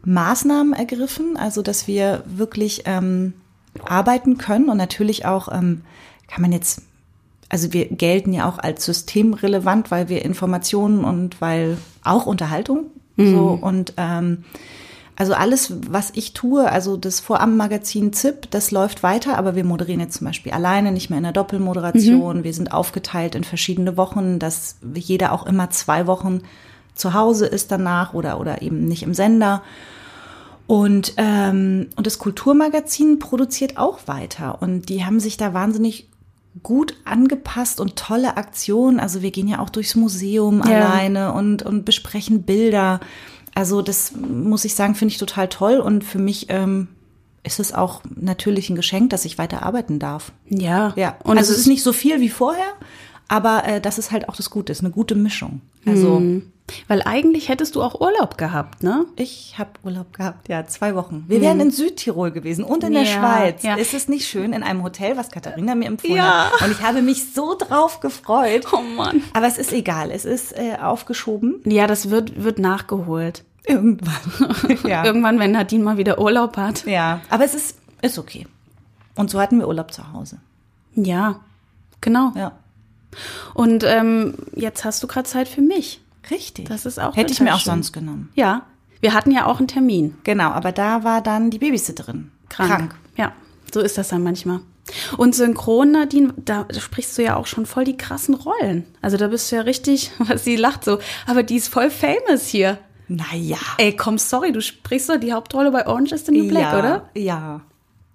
Maßnahmen 0.05 0.73
ergriffen, 0.73 1.38
also 1.38 1.62
dass 1.63 1.88
wir 1.88 2.23
wirklich 2.27 2.83
ähm, 2.85 3.33
arbeiten 3.83 4.38
können 4.38 4.69
und 4.69 4.77
natürlich 4.77 5.25
auch 5.25 5.51
ähm, 5.51 5.81
kann 6.27 6.41
man 6.43 6.51
jetzt, 6.51 6.81
also 7.53 7.72
wir 7.72 7.86
gelten 7.86 8.33
ja 8.33 8.50
auch 8.50 8.57
als 8.57 8.83
systemrelevant, 8.83 9.91
weil 9.91 10.10
wir 10.10 10.25
Informationen 10.25 11.05
und 11.05 11.39
weil 11.39 11.77
auch 12.03 12.25
Unterhaltung 12.25 12.88
so 13.15 13.60
und 13.62 13.93
ähm, 13.98 14.43
also 15.15 15.36
alles, 15.36 15.72
was 15.88 16.12
ich 16.15 16.33
tue, 16.33 16.67
also 16.67 16.98
das 16.98 17.19
Vorabendmagazin 17.19 18.12
ZIP, 18.12 18.50
das 18.50 18.72
läuft 18.72 19.03
weiter, 19.03 19.38
aber 19.38 19.55
wir 19.55 19.63
moderieren 19.63 20.00
jetzt 20.00 20.17
zum 20.17 20.25
Beispiel 20.25 20.51
alleine, 20.51 20.91
nicht 20.91 21.12
mehr 21.12 21.17
in 21.17 21.24
der 21.24 21.31
Doppelmoderation. 21.31 22.43
Wir 22.43 22.53
sind 22.55 22.74
aufgeteilt 22.74 23.36
in 23.36 23.43
verschiedene 23.43 23.98
Wochen, 23.98 24.39
dass 24.39 24.77
jeder 24.95 25.31
auch 25.31 25.45
immer 25.45 25.69
zwei 25.69 26.07
Wochen 26.07 26.41
zu 26.95 27.13
Hause 27.13 27.45
ist 27.45 27.72
danach 27.72 28.15
oder, 28.15 28.39
oder 28.39 28.63
eben 28.63 28.86
nicht 28.86 29.03
im 29.03 29.13
Sender. 29.13 29.62
Und, 30.65 31.13
ähm, 31.17 31.89
und 31.95 32.07
das 32.07 32.17
Kulturmagazin 32.17 33.19
produziert 33.19 33.77
auch 33.77 34.00
weiter. 34.07 34.60
Und 34.63 34.89
die 34.89 35.05
haben 35.05 35.19
sich 35.19 35.38
da 35.38 35.53
wahnsinnig 35.53 36.07
gut 36.62 36.95
angepasst 37.05 37.79
und 37.79 37.95
tolle 37.95 38.38
Aktionen. 38.38 39.00
Also 39.00 39.22
wir 39.22 39.31
gehen 39.31 39.48
ja 39.48 39.60
auch 39.60 39.69
durchs 39.69 39.95
Museum 39.95 40.57
Ja. 40.67 40.88
alleine 40.88 41.33
und, 41.33 41.63
und 41.63 41.83
besprechen 41.86 42.43
Bilder. 42.43 43.00
Also 43.55 43.81
das 43.81 44.13
muss 44.15 44.65
ich 44.65 44.75
sagen, 44.75 44.95
finde 44.95 45.13
ich 45.13 45.17
total 45.17 45.48
toll. 45.50 45.77
Und 45.77 46.03
für 46.03 46.19
mich 46.19 46.48
ähm, 46.50 46.89
ist 47.43 47.60
es 47.60 47.74
auch 47.74 48.01
natürlich 48.15 48.69
ein 48.69 48.75
Geschenk, 48.75 49.10
dass 49.10 49.25
ich 49.25 49.38
weiter 49.38 49.63
arbeiten 49.63 50.00
darf. 50.00 50.31
Ja. 50.50 50.93
Ja, 50.95 51.17
Und 51.24 51.38
also 51.38 51.51
es 51.51 51.57
es 51.57 51.62
ist 51.63 51.67
nicht 51.67 51.83
so 51.83 51.91
viel 51.93 52.19
wie 52.22 52.29
vorher, 52.29 52.74
aber 53.33 53.63
äh, 53.65 53.81
das 53.81 53.97
ist 53.97 54.11
halt 54.11 54.29
auch 54.29 54.35
das 54.35 54.49
Gute, 54.51 54.71
ist 54.71 54.81
eine 54.81 54.91
gute 54.91 55.15
Mischung. 55.15 55.61
Also 55.87 56.21
Weil 56.87 57.01
eigentlich 57.03 57.49
hättest 57.49 57.75
du 57.75 57.81
auch 57.81 57.99
Urlaub 57.99 58.37
gehabt, 58.37 58.83
ne? 58.83 59.05
ich 59.15 59.55
habe 59.57 59.71
Urlaub 59.83 60.13
gehabt, 60.13 60.47
ja, 60.49 60.65
zwei 60.67 60.93
Wochen. 60.95 61.25
Wir 61.27 61.41
wären 61.41 61.59
in 61.59 61.71
Südtirol 61.71 62.31
gewesen 62.31 62.63
und 62.63 62.83
in 62.83 62.93
der 62.93 63.03
Ja, 63.03 63.09
Schweiz. 63.19 63.63
ja. 63.63 63.75
Ist 63.75 63.93
es 63.93 64.07
nicht 64.07 64.27
schön 64.27 64.53
in 64.53 64.61
einem 64.63 64.83
Hotel, 64.83 65.17
was 65.17 65.29
Katharina 65.31 65.73
mir 65.75 65.87
empfohlen 65.87 66.15
Ja. 66.17 66.51
hat? 66.51 66.61
Und 66.61 66.71
ich 66.71 66.81
habe 66.81 67.01
mich 67.01 67.33
so 67.33 67.55
drauf 67.57 67.99
gefreut. 67.99 68.67
Oh 68.71 68.81
Mann. 68.81 69.23
Aber 69.33 69.47
es 69.47 69.57
ist 69.57 69.73
egal, 69.73 70.11
es 70.11 70.25
ist 70.25 70.53
äh, 70.55 70.77
aufgeschoben. 70.81 71.59
Ja, 71.65 71.87
das 71.87 72.09
wird, 72.11 72.43
wird 72.43 72.59
nachgeholt. 72.59 73.43
Irgendwann. 73.65 74.77
ja. 74.87 75.03
Irgendwann, 75.03 75.39
wenn 75.39 75.51
Nadine 75.51 75.83
mal 75.83 75.97
wieder 75.97 76.19
Urlaub 76.19 76.55
hat. 76.57 76.85
ja, 76.85 77.19
aber 77.29 77.43
es 77.45 77.55
ist, 77.55 77.77
ist 78.01 78.19
okay. 78.19 78.45
Und 79.15 79.29
so 79.29 79.39
hatten 79.41 79.59
wir 79.59 79.67
Urlaub 79.67 79.91
zu 79.93 80.13
Hause. 80.13 80.37
Ja, 80.95 81.39
genau. 82.01 82.31
Ja. 82.35 82.51
Und 83.53 83.84
ähm, 83.84 84.36
jetzt 84.55 84.86
hast 84.86 85.01
du 85.03 85.08
gerade 85.08 85.27
Zeit 85.27 85.48
für 85.48 85.62
mich. 85.62 86.01
Richtig. 86.32 86.70
Das 86.70 86.86
ist 86.86 87.00
auch 87.00 87.15
Hätte 87.15 87.34
ich 87.34 87.39
mir 87.39 87.53
auch 87.53 87.60
schön. 87.60 87.74
sonst 87.74 87.91
genommen. 87.91 88.29
Ja, 88.36 88.65
wir 89.01 89.13
hatten 89.13 89.32
ja 89.32 89.46
auch 89.46 89.60
einen 89.60 89.67
Termin. 89.67 90.15
Genau, 90.24 90.50
aber 90.51 90.72
da 90.72 91.03
war 91.03 91.22
dann 91.22 91.50
die 91.50 91.60
Babysitterin 91.60 92.32
Krank. 92.50 92.96
Ja, 93.17 93.34
so 93.74 93.82
ist 93.82 93.98
das 93.98 94.10
dann 94.10 94.24
manchmal. 94.24 94.62
Und 95.17 95.34
Synchron, 95.36 95.91
Nadine, 95.91 96.34
da 96.38 96.67
sprichst 96.77 97.18
du 97.18 97.24
ja 97.24 97.35
auch 97.35 97.48
schon 97.48 97.66
voll 97.66 97.85
die 97.85 97.98
krassen 97.98 98.35
Rollen. 98.35 98.85
Also 99.01 99.18
da 99.18 99.27
bist 99.27 99.51
du 99.51 99.55
ja 99.55 99.61
richtig, 99.64 100.11
was 100.20 100.44
sie 100.44 100.55
lacht 100.55 100.83
so, 100.83 101.00
aber 101.25 101.44
die 101.44 101.55
ist 101.55 101.68
voll 101.68 101.90
famous 101.90 102.48
hier. 102.48 102.77
Naja. 103.07 103.57
Ey, 103.77 103.96
komm, 103.96 104.18
sorry, 104.18 104.51
du 104.51 104.61
sprichst 104.61 105.09
doch 105.09 105.18
die 105.20 105.33
Hauptrolle 105.33 105.72
bei 105.72 105.85
Orange 105.87 106.14
is 106.14 106.25
the 106.25 106.31
New 106.31 106.48
Black, 106.48 106.64
ja, 106.64 106.79
oder? 106.79 107.09
Ja. 107.16 107.61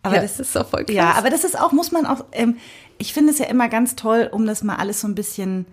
Aber 0.02 0.16
ja, 0.16 0.22
das 0.22 0.40
ist 0.40 0.54
doch 0.54 0.68
voll 0.68 0.84
krass. 0.84 0.94
Ja, 0.94 1.12
aber 1.12 1.30
das 1.30 1.44
ist 1.44 1.58
auch, 1.58 1.72
muss 1.72 1.92
man 1.92 2.06
auch, 2.06 2.24
ähm, 2.32 2.56
ich 2.98 3.12
finde 3.12 3.32
es 3.32 3.38
ja 3.38 3.46
immer 3.46 3.68
ganz 3.68 3.96
toll, 3.96 4.28
um 4.30 4.46
das 4.46 4.62
mal 4.62 4.76
alles 4.76 5.00
so 5.00 5.08
ein 5.08 5.14
bisschen 5.14 5.66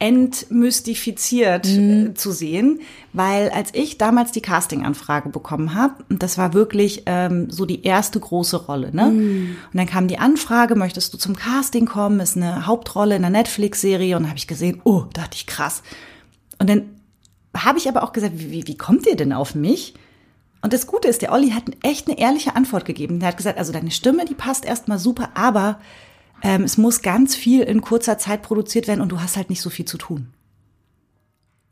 entmystifiziert 0.00 1.66
äh, 1.66 2.14
zu 2.14 2.30
sehen, 2.30 2.80
weil 3.12 3.50
als 3.50 3.70
ich 3.74 3.98
damals 3.98 4.30
die 4.30 4.40
Casting-Anfrage 4.40 5.28
bekommen 5.28 5.74
habe, 5.74 6.04
und 6.08 6.22
das 6.22 6.38
war 6.38 6.54
wirklich 6.54 7.02
ähm, 7.06 7.50
so 7.50 7.66
die 7.66 7.82
erste 7.82 8.20
große 8.20 8.66
Rolle, 8.66 8.94
ne? 8.94 9.08
Und 9.08 9.56
dann 9.72 9.86
kam 9.86 10.06
die 10.06 10.18
Anfrage, 10.18 10.76
möchtest 10.76 11.12
du 11.14 11.18
zum 11.18 11.34
Casting 11.34 11.86
kommen? 11.86 12.20
Ist 12.20 12.36
eine 12.36 12.66
Hauptrolle 12.66 13.16
in 13.16 13.24
einer 13.24 13.36
Netflix-Serie 13.36 14.16
und 14.16 14.28
habe 14.28 14.38
ich 14.38 14.46
gesehen, 14.46 14.80
oh, 14.84 15.06
dachte 15.12 15.34
ich 15.34 15.46
krass. 15.46 15.82
Und 16.60 16.70
dann 16.70 16.90
habe 17.56 17.78
ich 17.78 17.88
aber 17.88 18.04
auch 18.04 18.12
gesagt, 18.12 18.34
wie, 18.36 18.68
wie 18.68 18.76
kommt 18.76 19.06
ihr 19.06 19.16
denn 19.16 19.32
auf 19.32 19.56
mich? 19.56 19.94
Und 20.62 20.72
das 20.72 20.86
Gute 20.86 21.08
ist, 21.08 21.22
der 21.22 21.32
Olli 21.32 21.50
hat 21.50 21.64
echt 21.82 22.08
eine 22.08 22.18
ehrliche 22.18 22.56
Antwort 22.56 22.84
gegeben. 22.84 23.20
Der 23.20 23.28
hat 23.28 23.36
gesagt, 23.36 23.58
also 23.58 23.72
deine 23.72 23.90
Stimme, 23.92 24.24
die 24.24 24.34
passt 24.34 24.64
erstmal 24.64 24.98
super, 24.98 25.30
aber 25.34 25.78
ähm, 26.42 26.62
es 26.64 26.78
muss 26.78 27.02
ganz 27.02 27.36
viel 27.36 27.62
in 27.62 27.80
kurzer 27.80 28.18
Zeit 28.18 28.42
produziert 28.42 28.88
werden 28.88 29.00
und 29.00 29.10
du 29.10 29.20
hast 29.20 29.36
halt 29.36 29.50
nicht 29.50 29.60
so 29.60 29.70
viel 29.70 29.84
zu 29.84 29.98
tun. 29.98 30.28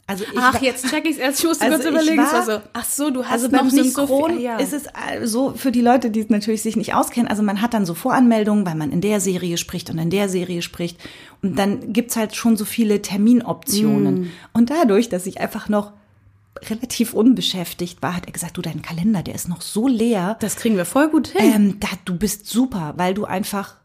Also 0.08 0.22
ich 0.22 0.38
Ach, 0.38 0.54
war- 0.54 0.62
jetzt 0.62 0.86
check 0.88 1.04
ich's 1.04 1.18
erst. 1.18 1.40
Ich 1.40 1.46
musste 1.46 1.64
Also 1.64 1.78
kurz 1.78 1.88
überlegen. 1.90 2.18
war- 2.22 2.32
war 2.32 2.44
so, 2.44 2.60
ach 2.74 2.84
so, 2.84 3.10
du 3.10 3.24
hast 3.24 3.32
also 3.32 3.48
noch 3.48 3.64
nicht 3.64 3.92
so 3.92 4.06
Synchron 4.06 4.32
viel. 4.34 4.40
Ja. 4.40 4.56
ist 4.58 4.72
es 4.72 4.84
äh, 4.86 5.26
so 5.26 5.52
für 5.56 5.72
die 5.72 5.80
Leute, 5.80 6.10
die 6.12 6.20
es 6.20 6.28
natürlich 6.30 6.62
sich 6.62 6.76
nicht 6.76 6.94
auskennen. 6.94 7.28
Also 7.28 7.42
man 7.42 7.60
hat 7.60 7.74
dann 7.74 7.84
so 7.84 7.94
Voranmeldungen, 7.94 8.64
weil 8.64 8.76
man 8.76 8.92
in 8.92 9.00
der 9.00 9.18
Serie 9.20 9.56
spricht 9.56 9.90
und 9.90 9.98
in 9.98 10.10
der 10.10 10.28
Serie 10.28 10.62
spricht. 10.62 11.00
Und 11.42 11.58
dann 11.58 11.92
gibt's 11.92 12.14
halt 12.14 12.36
schon 12.36 12.56
so 12.56 12.64
viele 12.64 13.02
Terminoptionen. 13.02 14.20
Mm. 14.20 14.30
Und 14.52 14.70
dadurch, 14.70 15.08
dass 15.08 15.26
ich 15.26 15.40
einfach 15.40 15.68
noch 15.68 15.92
relativ 16.70 17.14
unbeschäftigt 17.14 18.02
war, 18.02 18.16
hat 18.16 18.26
er 18.26 18.32
gesagt, 18.32 18.56
du, 18.56 18.62
dein 18.62 18.82
Kalender, 18.82 19.22
der 19.22 19.34
ist 19.34 19.48
noch 19.48 19.62
so 19.62 19.88
leer. 19.88 20.36
das 20.40 20.56
kriegen 20.56 20.76
wir 20.76 20.84
voll 20.84 21.08
gut 21.08 21.28
hin. 21.28 21.52
Ähm, 21.54 21.80
da, 21.80 21.88
du 22.04 22.16
bist 22.16 22.46
super, 22.46 22.94
weil 22.96 23.14
du 23.14 23.24
einfach 23.24 23.76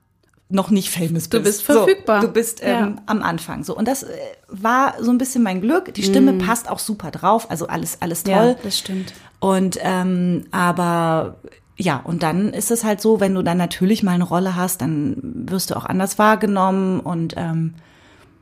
noch 0.49 0.69
nicht 0.69 0.89
famous 0.89 1.27
bist. 1.29 1.33
Du 1.33 1.41
bist 1.41 1.63
verfügbar. 1.63 2.21
So, 2.21 2.27
du 2.27 2.33
bist 2.33 2.59
ähm, 2.61 2.69
Ja. 2.69 2.95
am 3.05 3.23
Anfang. 3.23 3.63
So 3.63 3.75
und 3.75 3.87
das 3.87 4.03
äh, 4.03 4.09
war 4.49 4.95
so 4.99 5.09
ein 5.11 5.17
bisschen 5.17 5.43
mein 5.43 5.61
Glück. 5.61 5.93
Die 5.93 6.03
Stimme 6.03 6.33
passt 6.33 6.69
auch 6.69 6.79
super 6.79 7.09
drauf. 7.11 7.49
Also 7.49 7.67
alles 7.67 7.97
alles 8.01 8.23
toll. 8.23 8.33
Mm. 8.33 8.47
ja, 8.47 8.55
das 8.61 8.77
stimmt. 8.77 9.13
Und 9.39 9.79
ähm, 9.81 10.45
aber 10.51 11.37
ja, 11.77 12.01
und 12.03 12.21
dann 12.21 12.53
ist 12.53 12.69
es 12.69 12.83
halt 12.83 13.01
so, 13.01 13.19
wenn 13.19 13.33
du 13.33 13.41
dann 13.43 13.57
natürlich 13.57 14.03
mal 14.03 14.11
eine 14.11 14.25
Rolle 14.25 14.55
hast, 14.55 14.81
dann 14.81 15.15
wirst 15.23 15.71
du 15.71 15.75
auch 15.77 15.85
anders 15.85 16.19
wahrgenommen 16.19 16.99
und 16.99 17.33
ähm, 17.37 17.75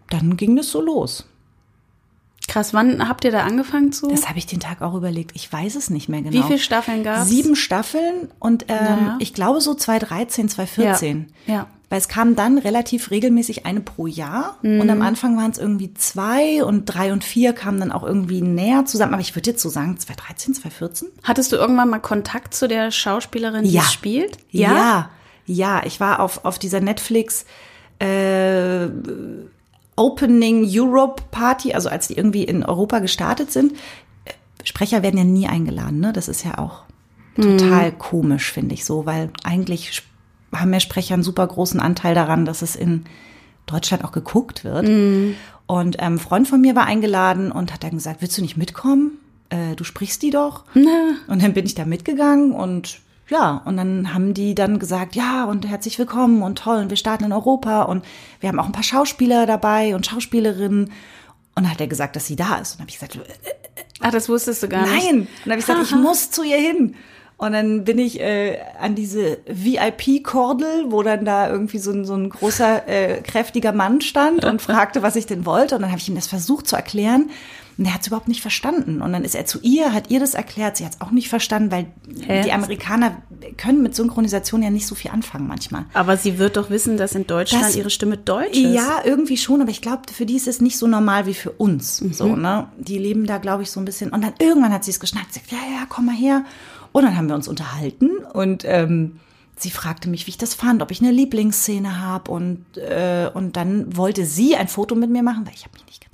dann 0.09 0.35
ging 0.35 0.55
das 0.55 0.69
so 0.71 0.81
los. 0.81 1.28
Krass, 2.49 2.73
wann 2.73 3.07
habt 3.07 3.23
ihr 3.23 3.31
da 3.31 3.43
angefangen 3.43 3.91
zu? 3.91 4.07
Das 4.07 4.27
habe 4.27 4.37
ich 4.39 4.45
den 4.47 4.59
Tag 4.59 4.81
auch 4.81 4.95
überlegt. 4.95 5.31
Ich 5.35 5.51
weiß 5.53 5.75
es 5.75 5.89
nicht 5.89 6.09
mehr 6.09 6.21
genau. 6.21 6.33
Wie 6.33 6.43
viele 6.43 6.59
Staffeln 6.59 7.03
gab's? 7.03 7.29
Sieben 7.29 7.55
Staffeln 7.55 8.29
und 8.39 8.65
ähm, 8.67 8.75
Ja. 8.79 9.15
ich 9.19 9.33
glaube 9.33 9.61
so 9.61 9.73
2013, 9.75 10.49
2014. 10.49 11.31
Ja. 11.45 11.53
ja. 11.53 11.67
Weil 11.91 11.97
es 11.99 12.07
kam 12.07 12.35
dann 12.35 12.59
relativ 12.59 13.09
regelmäßig 13.09 13.65
eine 13.65 13.81
pro 13.81 14.05
Jahr. 14.05 14.57
Und 14.61 14.83
Mhm. 14.83 14.89
am 14.91 15.01
Anfang 15.01 15.37
waren 15.37 15.49
es 15.49 15.57
irgendwie 15.57 15.91
zwei 15.95 16.63
und 16.63 16.85
drei 16.85 17.11
und 17.13 17.23
vier 17.23 17.53
kamen 17.53 17.79
dann 17.79 17.91
auch 17.91 18.03
irgendwie 18.03 18.41
näher 18.41 18.85
zusammen. 18.85 19.13
Aber 19.13 19.21
ich 19.21 19.35
würde 19.35 19.49
jetzt 19.49 19.61
so 19.63 19.69
sagen 19.69 19.97
2013, 19.97 20.53
2014. 20.53 21.07
Hattest 21.23 21.51
du 21.51 21.55
irgendwann 21.55 21.89
mal 21.89 21.97
Kontakt 21.99 22.53
zu 22.53 22.67
der 22.67 22.91
Schauspielerin, 22.91 23.63
die 23.63 23.71
Ja. 23.71 23.81
es 23.81 23.91
spielt? 23.93 24.37
Ja, 24.51 25.09
ja. 25.47 25.81
Ich 25.85 25.99
war 25.99 26.19
auf, 26.19 26.45
auf 26.45 26.59
dieser 26.59 26.79
Netflix 26.79 27.45
äh, 27.99 28.87
Opening 29.99 30.65
Europe 30.67 31.23
Party, 31.29 31.73
also 31.73 31.89
als 31.89 32.07
die 32.07 32.15
irgendwie 32.15 32.45
in 32.45 32.63
Europa 32.63 32.99
gestartet 32.99 33.51
sind. 33.51 33.73
Sprecher 34.63 35.03
werden 35.03 35.17
ja 35.17 35.23
nie 35.25 35.47
eingeladen, 35.47 35.99
ne? 35.99 36.13
Das 36.13 36.27
ist 36.27 36.43
ja 36.45 36.57
auch 36.57 36.83
total 37.35 37.91
komisch, 37.91 38.51
finde 38.51 38.73
ich 38.75 38.85
so, 38.85 39.05
weil 39.05 39.29
eigentlich 39.43 40.03
haben 40.53 40.73
ja 40.73 40.79
Sprecher 40.79 41.13
einen 41.13 41.23
super 41.23 41.45
großen 41.45 41.79
Anteil 41.79 42.15
daran, 42.15 42.45
dass 42.45 42.61
es 42.61 42.75
in 42.75 43.05
Deutschland 43.65 44.03
auch 44.03 44.11
geguckt 44.11 44.63
wird. 44.63 44.85
Und 45.67 45.97
ähm, 45.99 46.13
ein 46.15 46.19
Freund 46.19 46.47
von 46.47 46.61
mir 46.61 46.75
war 46.75 46.85
eingeladen 46.85 47.51
und 47.51 47.73
hat 47.73 47.83
dann 47.83 47.91
gesagt, 47.91 48.21
willst 48.21 48.37
du 48.37 48.41
nicht 48.41 48.57
mitkommen? 48.57 49.19
Äh, 49.49 49.75
du 49.75 49.83
sprichst 49.83 50.21
die 50.21 50.31
doch. 50.31 50.63
Und 51.27 51.43
dann 51.43 51.53
bin 51.53 51.65
ich 51.65 51.75
da 51.75 51.85
mitgegangen 51.85 52.51
und 52.53 52.99
ja, 53.29 53.61
und 53.65 53.77
dann 53.77 54.13
haben 54.13 54.33
die 54.33 54.55
dann 54.55 54.79
gesagt, 54.79 55.15
ja, 55.15 55.45
und 55.45 55.67
herzlich 55.67 55.99
willkommen 55.99 56.41
und 56.41 56.57
toll, 56.59 56.79
und 56.79 56.89
wir 56.89 56.97
starten 56.97 57.25
in 57.25 57.31
Europa 57.31 57.83
und 57.83 58.03
wir 58.39 58.49
haben 58.49 58.59
auch 58.59 58.65
ein 58.65 58.71
paar 58.71 58.83
Schauspieler 58.83 59.45
dabei 59.45 59.95
und 59.95 60.05
Schauspielerinnen. 60.05 60.85
Und 60.85 61.63
dann 61.63 61.71
hat 61.71 61.81
er 61.81 61.87
gesagt, 61.87 62.15
dass 62.15 62.25
sie 62.25 62.35
da 62.35 62.57
ist. 62.57 62.73
Und 62.73 62.79
dann 62.79 62.87
habe 62.87 62.89
ich 62.89 62.99
gesagt, 62.99 63.15
äh, 63.15 63.53
Ach, 64.01 64.11
das 64.11 64.29
wusstest 64.29 64.63
du 64.63 64.69
gar 64.69 64.81
nicht. 64.87 65.05
nein. 65.05 65.19
Und 65.21 65.27
dann 65.45 65.51
habe 65.51 65.59
ich 65.59 65.65
gesagt, 65.65 65.83
ich 65.83 65.95
muss 65.95 66.31
zu 66.31 66.43
ihr 66.43 66.57
hin. 66.57 66.95
Und 67.37 67.53
dann 67.53 67.85
bin 67.85 67.99
ich 67.99 68.19
äh, 68.19 68.59
an 68.79 68.95
diese 68.95 69.37
VIP-Kordel, 69.45 70.85
wo 70.91 71.03
dann 71.03 71.23
da 71.23 71.49
irgendwie 71.49 71.77
so 71.79 71.91
ein, 71.91 72.03
so 72.03 72.13
ein 72.13 72.29
großer, 72.29 72.87
äh, 72.87 73.21
kräftiger 73.21 73.71
Mann 73.71 74.01
stand 74.01 74.43
und 74.43 74.61
fragte, 74.61 75.03
was 75.03 75.15
ich 75.15 75.25
denn 75.25 75.45
wollte. 75.45 75.75
Und 75.75 75.81
dann 75.81 75.91
habe 75.91 75.99
ich 75.99 76.09
ihm 76.09 76.15
das 76.15 76.27
versucht 76.27 76.67
zu 76.67 76.75
erklären. 76.75 77.29
Und 77.79 77.85
er 77.85 77.93
hat 77.93 78.01
es 78.01 78.07
überhaupt 78.07 78.27
nicht 78.27 78.41
verstanden. 78.41 79.01
Und 79.01 79.13
dann 79.13 79.23
ist 79.23 79.35
er 79.35 79.45
zu 79.45 79.57
ihr, 79.61 79.93
hat 79.93 80.11
ihr 80.11 80.19
das 80.19 80.33
erklärt. 80.33 80.75
Sie 80.75 80.85
hat 80.85 80.95
es 80.95 81.01
auch 81.01 81.11
nicht 81.11 81.29
verstanden, 81.29 81.71
weil 81.71 81.85
Hä? 82.27 82.43
die 82.43 82.51
Amerikaner 82.51 83.21
können 83.55 83.81
mit 83.81 83.95
Synchronisation 83.95 84.61
ja 84.61 84.69
nicht 84.69 84.85
so 84.85 84.95
viel 84.95 85.11
anfangen 85.11 85.47
manchmal. 85.47 85.85
Aber 85.93 86.17
sie 86.17 86.37
wird 86.37 86.57
doch 86.57 86.69
wissen, 86.69 86.97
dass 86.97 87.15
in 87.15 87.25
Deutschland 87.25 87.63
Das- 87.63 87.77
ihre 87.77 87.89
Stimme 87.89 88.17
deutsch 88.17 88.57
ist. 88.57 88.73
Ja, 88.75 88.99
irgendwie 89.05 89.37
schon, 89.37 89.61
aber 89.61 89.71
ich 89.71 89.81
glaube, 89.81 90.01
für 90.11 90.25
die 90.25 90.35
ist 90.35 90.49
es 90.49 90.59
nicht 90.59 90.77
so 90.77 90.87
normal 90.87 91.25
wie 91.25 91.33
für 91.33 91.51
uns. 91.51 92.01
Mhm. 92.01 92.11
So, 92.13 92.35
ne? 92.35 92.67
Die 92.77 92.97
leben 92.97 93.25
da, 93.25 93.37
glaube 93.37 93.63
ich, 93.63 93.71
so 93.71 93.79
ein 93.79 93.85
bisschen. 93.85 94.09
Und 94.11 94.25
dann 94.25 94.33
irgendwann 94.39 94.73
hat 94.73 94.83
sie 94.83 94.91
es 94.91 94.99
geschnappt, 94.99 95.33
sagt, 95.33 95.49
ja, 95.49 95.57
ja, 95.57 95.85
komm 95.87 96.07
mal 96.07 96.15
her. 96.15 96.43
Und 96.91 97.03
dann 97.05 97.15
haben 97.15 97.29
wir 97.29 97.35
uns 97.35 97.47
unterhalten 97.47 98.09
und 98.33 98.63
ähm, 98.65 99.19
sie 99.55 99.71
fragte 99.71 100.09
mich, 100.09 100.27
wie 100.27 100.31
ich 100.31 100.37
das 100.37 100.53
fand, 100.53 100.81
ob 100.81 100.91
ich 100.91 100.99
eine 101.01 101.11
Lieblingsszene 101.11 102.01
habe. 102.01 102.29
Und, 102.29 102.65
äh, 102.77 103.29
und 103.33 103.55
dann 103.55 103.95
wollte 103.95 104.25
sie 104.25 104.57
ein 104.57 104.67
Foto 104.67 104.95
mit 104.95 105.09
mir 105.09 105.23
machen, 105.23 105.45
weil 105.45 105.53
ich 105.55 105.63
habe 105.63 105.73
mich 105.75 105.85
nicht. 105.85 106.08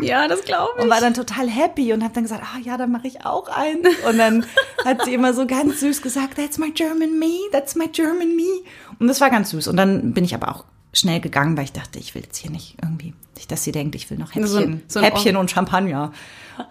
Ja, 0.00 0.26
das 0.28 0.42
glaube 0.44 0.70
ich. 0.78 0.84
Und 0.84 0.90
war 0.90 1.00
dann 1.00 1.14
total 1.14 1.48
happy 1.48 1.92
und 1.92 2.02
hat 2.02 2.16
dann 2.16 2.24
gesagt, 2.24 2.42
ah 2.42 2.58
ja, 2.62 2.76
dann 2.76 2.90
mache 2.90 3.06
ich 3.06 3.24
auch 3.26 3.48
eins. 3.48 3.86
Und 4.08 4.18
dann 4.18 4.46
hat 4.84 5.04
sie 5.04 5.12
immer 5.14 5.34
so 5.34 5.46
ganz 5.46 5.80
süß 5.80 6.00
gesagt, 6.02 6.36
that's 6.36 6.58
my 6.58 6.70
German 6.70 7.18
me, 7.18 7.32
that's 7.52 7.74
my 7.74 7.88
German 7.88 8.34
me. 8.36 8.62
Und 8.98 9.08
das 9.08 9.20
war 9.20 9.30
ganz 9.30 9.50
süß. 9.50 9.68
Und 9.68 9.76
dann 9.76 10.12
bin 10.14 10.24
ich 10.24 10.34
aber 10.34 10.48
auch 10.48 10.64
schnell 10.94 11.20
gegangen, 11.20 11.56
weil 11.56 11.64
ich 11.64 11.72
dachte, 11.72 11.98
ich 11.98 12.14
will 12.14 12.22
jetzt 12.22 12.36
hier 12.38 12.50
nicht 12.50 12.76
irgendwie, 12.82 13.14
nicht, 13.36 13.50
dass 13.50 13.64
sie 13.64 13.72
denkt, 13.72 13.94
ich 13.94 14.10
will 14.10 14.18
noch 14.18 14.30
Häppchen, 14.34 14.46
So 14.46 14.58
ein- 14.58 14.82
so 14.88 14.98
ein 14.98 15.04
Häppchen 15.06 15.36
und 15.36 15.50
Champagner. 15.50 16.12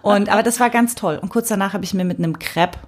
Und, 0.02 0.28
aber 0.28 0.42
das 0.42 0.60
war 0.60 0.70
ganz 0.70 0.94
toll. 0.94 1.18
Und 1.20 1.28
kurz 1.28 1.48
danach 1.48 1.72
habe 1.74 1.84
ich 1.84 1.92
mir 1.94 2.04
mit 2.04 2.18
einem 2.18 2.38
Crepe, 2.38 2.78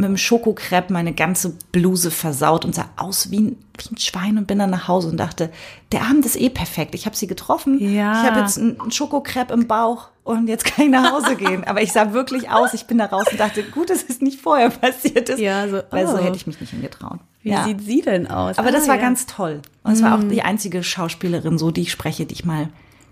mit 0.00 0.06
einem 0.06 0.16
Schokocrepe 0.16 0.92
meine 0.92 1.12
ganze 1.12 1.50
Bluse 1.72 2.10
versaut 2.10 2.64
und 2.64 2.74
sah 2.74 2.88
aus 2.96 3.30
wie 3.30 3.40
ein, 3.40 3.56
wie 3.78 3.94
ein 3.94 3.98
Schwein 3.98 4.38
und 4.38 4.46
bin 4.46 4.58
dann 4.58 4.70
nach 4.70 4.88
Hause 4.88 5.08
und 5.08 5.18
dachte, 5.18 5.50
der 5.92 6.02
Abend 6.02 6.24
ist 6.26 6.40
eh 6.40 6.48
perfekt. 6.48 6.94
Ich 6.94 7.06
habe 7.06 7.14
sie 7.14 7.26
getroffen. 7.26 7.78
Ja. 7.78 8.22
Ich 8.22 8.30
habe 8.30 8.40
jetzt 8.40 8.58
einen 8.58 8.90
Schokocrepe 8.90 9.52
im 9.52 9.66
Bauch 9.66 10.08
und 10.24 10.48
jetzt 10.48 10.64
kann 10.64 10.86
ich 10.86 10.90
nach 10.90 11.12
Hause 11.12 11.36
gehen. 11.36 11.64
Aber 11.64 11.82
ich 11.82 11.92
sah 11.92 12.12
wirklich 12.12 12.50
aus. 12.50 12.72
Ich 12.74 12.86
bin 12.86 12.98
da 12.98 13.06
raus 13.06 13.26
und 13.30 13.38
dachte, 13.38 13.62
gut, 13.62 13.90
dass 13.90 14.04
es 14.08 14.20
nicht 14.20 14.40
vorher 14.40 14.70
passiert 14.70 15.28
ist. 15.28 15.38
Ja, 15.38 15.68
so, 15.68 15.82
Weil 15.90 16.06
so 16.06 16.14
oh. 16.14 16.18
hätte 16.18 16.36
ich 16.36 16.46
mich 16.46 16.60
nicht 16.60 16.70
hingetraut. 16.70 17.20
Wie 17.42 17.50
ja. 17.50 17.64
sieht 17.64 17.82
sie 17.82 18.02
denn 18.02 18.26
aus? 18.26 18.58
Aber 18.58 18.72
das 18.72 18.84
Ah, 18.84 18.88
war 18.88 18.96
ja. 18.96 19.02
ganz 19.02 19.26
toll. 19.26 19.60
Und 19.82 19.92
es 19.92 20.02
war 20.02 20.18
auch 20.18 20.24
die 20.24 20.42
einzige 20.42 20.82
Schauspielerin, 20.82 21.58
so 21.58 21.70
die 21.70 21.82
ich 21.82 21.92
spreche, 21.92 22.26
die 22.26 22.34
ich 22.34 22.44
mal 22.44 22.68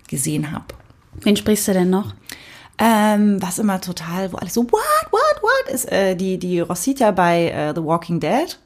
gesehen 0.07 0.51
habe. 0.51 0.65
Wen 1.21 1.35
sprichst 1.35 1.67
du 1.67 1.73
denn 1.73 1.89
noch? 1.89 2.13
Ähm, 2.79 3.41
was 3.41 3.59
immer 3.59 3.81
total, 3.81 4.31
wo 4.31 4.37
alles 4.37 4.53
so, 4.53 4.63
what, 4.63 4.81
what, 5.11 5.41
what, 5.41 5.73
ist 5.73 5.91
äh, 5.91 6.15
die, 6.15 6.37
die 6.37 6.61
Rosita 6.61 7.11
bei 7.11 7.49
äh, 7.49 7.73
The 7.75 7.83
Walking 7.83 8.19
Dead. 8.19 8.57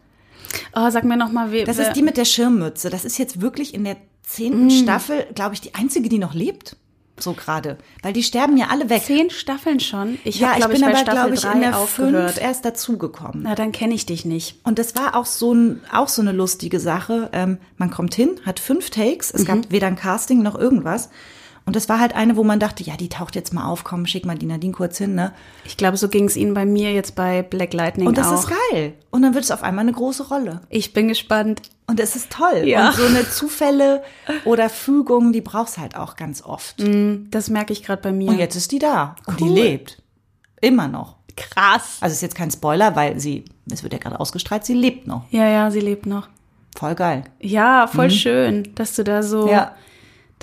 Oh, 0.76 0.90
sag 0.92 1.04
mir 1.04 1.18
noch 1.18 1.32
mal, 1.32 1.52
wer. 1.52 1.66
Das 1.66 1.80
ist 1.80 1.94
die 1.94 2.04
mit 2.04 2.18
der 2.18 2.26
Schirmmütze. 2.26 2.92
Das 2.92 3.06
ist 3.06 3.18
jetzt 3.18 3.42
wirklich 3.42 3.74
in 3.74 3.84
der 3.84 3.98
zehnten 4.22 4.70
Staffel, 4.70 5.26
glaube 5.34 5.56
ich, 5.56 5.62
die 5.62 5.74
einzige, 5.74 6.10
die 6.10 6.20
noch 6.20 6.36
lebt. 6.36 6.76
So 7.20 7.34
gerade. 7.34 7.78
Weil 8.02 8.14
die 8.14 8.24
sterben 8.24 8.58
ja 8.58 8.68
alle 8.70 8.90
weg. 8.90 9.04
zehn 9.04 9.30
Staffeln 9.30 9.80
schon. 9.80 10.18
Ich 10.24 10.40
ja, 10.40 10.50
habe, 10.50 10.60
ich 10.60 10.66
glaube 10.66 10.74
ich, 10.74 10.82
bin 10.82 10.92
bei 10.92 11.00
aber, 11.00 11.12
glaube 11.12 11.34
ich, 11.36 11.42
3 11.42 11.52
in 11.54 11.62
der 11.62 11.78
aufgehört. 11.78 12.32
fünf 12.32 12.44
erst 12.44 12.66
dazugekommen. 12.66 13.44
Na, 13.44 13.56
dann 13.56 13.72
kenne 13.72 13.94
ich 13.94 14.06
dich 14.08 14.26
nicht. 14.26 14.60
Und 14.64 14.80
das 14.80 14.96
war 14.96 15.16
auch 15.16 15.28
so, 15.28 15.54
ein, 15.54 15.82
auch 15.92 16.08
so 16.08 16.22
eine 16.22 16.32
lustige 16.32 16.80
Sache. 16.80 17.30
Ähm, 17.32 17.60
man 17.78 17.92
kommt 17.92 18.16
hin, 18.16 18.40
hat 18.46 18.60
fünf 18.60 18.90
Takes. 18.90 19.32
Es 19.32 19.46
gab 19.46 19.70
weder 19.70 19.88
ein 19.88 19.96
Casting 19.96 20.42
noch 20.42 20.56
irgendwas. 20.56 21.10
Und 21.66 21.76
das 21.78 21.88
war 21.88 22.00
halt 22.00 22.14
eine, 22.14 22.36
wo 22.36 22.44
man 22.44 22.60
dachte, 22.60 22.84
ja, 22.84 22.98
die 22.98 23.08
taucht 23.08 23.36
jetzt 23.36 23.54
mal 23.54 23.66
auf, 23.66 23.84
komm, 23.86 24.06
schick 24.06 24.26
mal 24.26 24.38
die 24.38 24.46
Nadine 24.46 24.74
kurz 24.74 24.98
hin, 24.98 25.16
ne? 25.16 25.32
Ich 25.64 25.78
glaube, 25.78 25.96
so 25.96 26.10
ging 26.10 26.26
es 26.26 26.36
Ihnen 26.36 26.54
bei 26.54 26.66
mir 26.66 26.92
jetzt 26.92 27.16
bei 27.16 27.42
Black 27.42 27.74
Lightning 27.74 28.06
Und 28.08 28.18
das 28.18 28.28
auch. 28.28 28.40
ist 28.40 28.54
geil. 28.72 28.94
Und 29.12 29.22
dann 29.22 29.34
wird 29.34 29.46
es 29.46 29.52
auf 29.52 29.64
einmal 29.64 29.84
eine 29.84 29.94
große 29.94 30.28
Rolle. 30.28 30.62
Ich 30.70 30.92
bin 30.92 31.08
gespannt. 31.08 31.62
Und 31.88 32.00
es 32.02 32.16
ist 32.18 32.32
toll. 32.32 32.64
Ja. 32.66 32.90
Und 32.90 32.96
so 32.98 33.06
eine 33.06 33.30
Zufälle 33.30 34.04
oder 34.46 34.70
Fügung, 34.70 35.32
die 35.32 35.42
brauchst 35.42 35.78
halt 35.78 35.96
auch 35.96 36.16
ganz 36.18 36.42
oft. 36.44 36.76
Das 37.32 37.50
merke 37.50 37.72
ich 37.74 37.84
gerade 37.84 38.02
bei 38.02 38.12
mir. 38.12 38.30
Und 38.30 38.40
jetzt 38.40 38.56
ist 38.56 38.72
die 38.74 38.80
da. 38.80 39.16
Und 39.26 39.40
die 39.40 39.46
Cool. 39.46 39.54
lebt. 39.54 40.02
Immer 40.62 40.88
noch. 40.88 41.16
krass. 41.36 41.98
Also 42.02 42.14
ist 42.14 42.22
jetzt 42.22 42.36
kein 42.36 42.52
Spoiler, 42.52 42.96
weil 42.96 43.20
sie, 43.20 43.46
es 43.72 43.84
wird 43.84 43.92
ja 43.94 44.00
gerade 44.00 44.20
ausgestrahlt, 44.20 44.66
sie 44.66 44.74
lebt 44.76 45.08
noch. 45.08 45.24
Ja, 45.32 45.48
ja, 45.48 45.72
sie 45.72 45.80
lebt 45.80 46.06
noch. 46.06 46.28
Voll 46.78 46.94
geil. 46.96 47.24
Ja, 47.40 47.88
voll 47.88 48.12
schön, 48.12 48.70
dass 48.76 48.96
du 48.96 49.04
da 49.04 49.24
so, 49.24 49.44
Mhm. 49.44 49.50
Ja. 49.50 49.76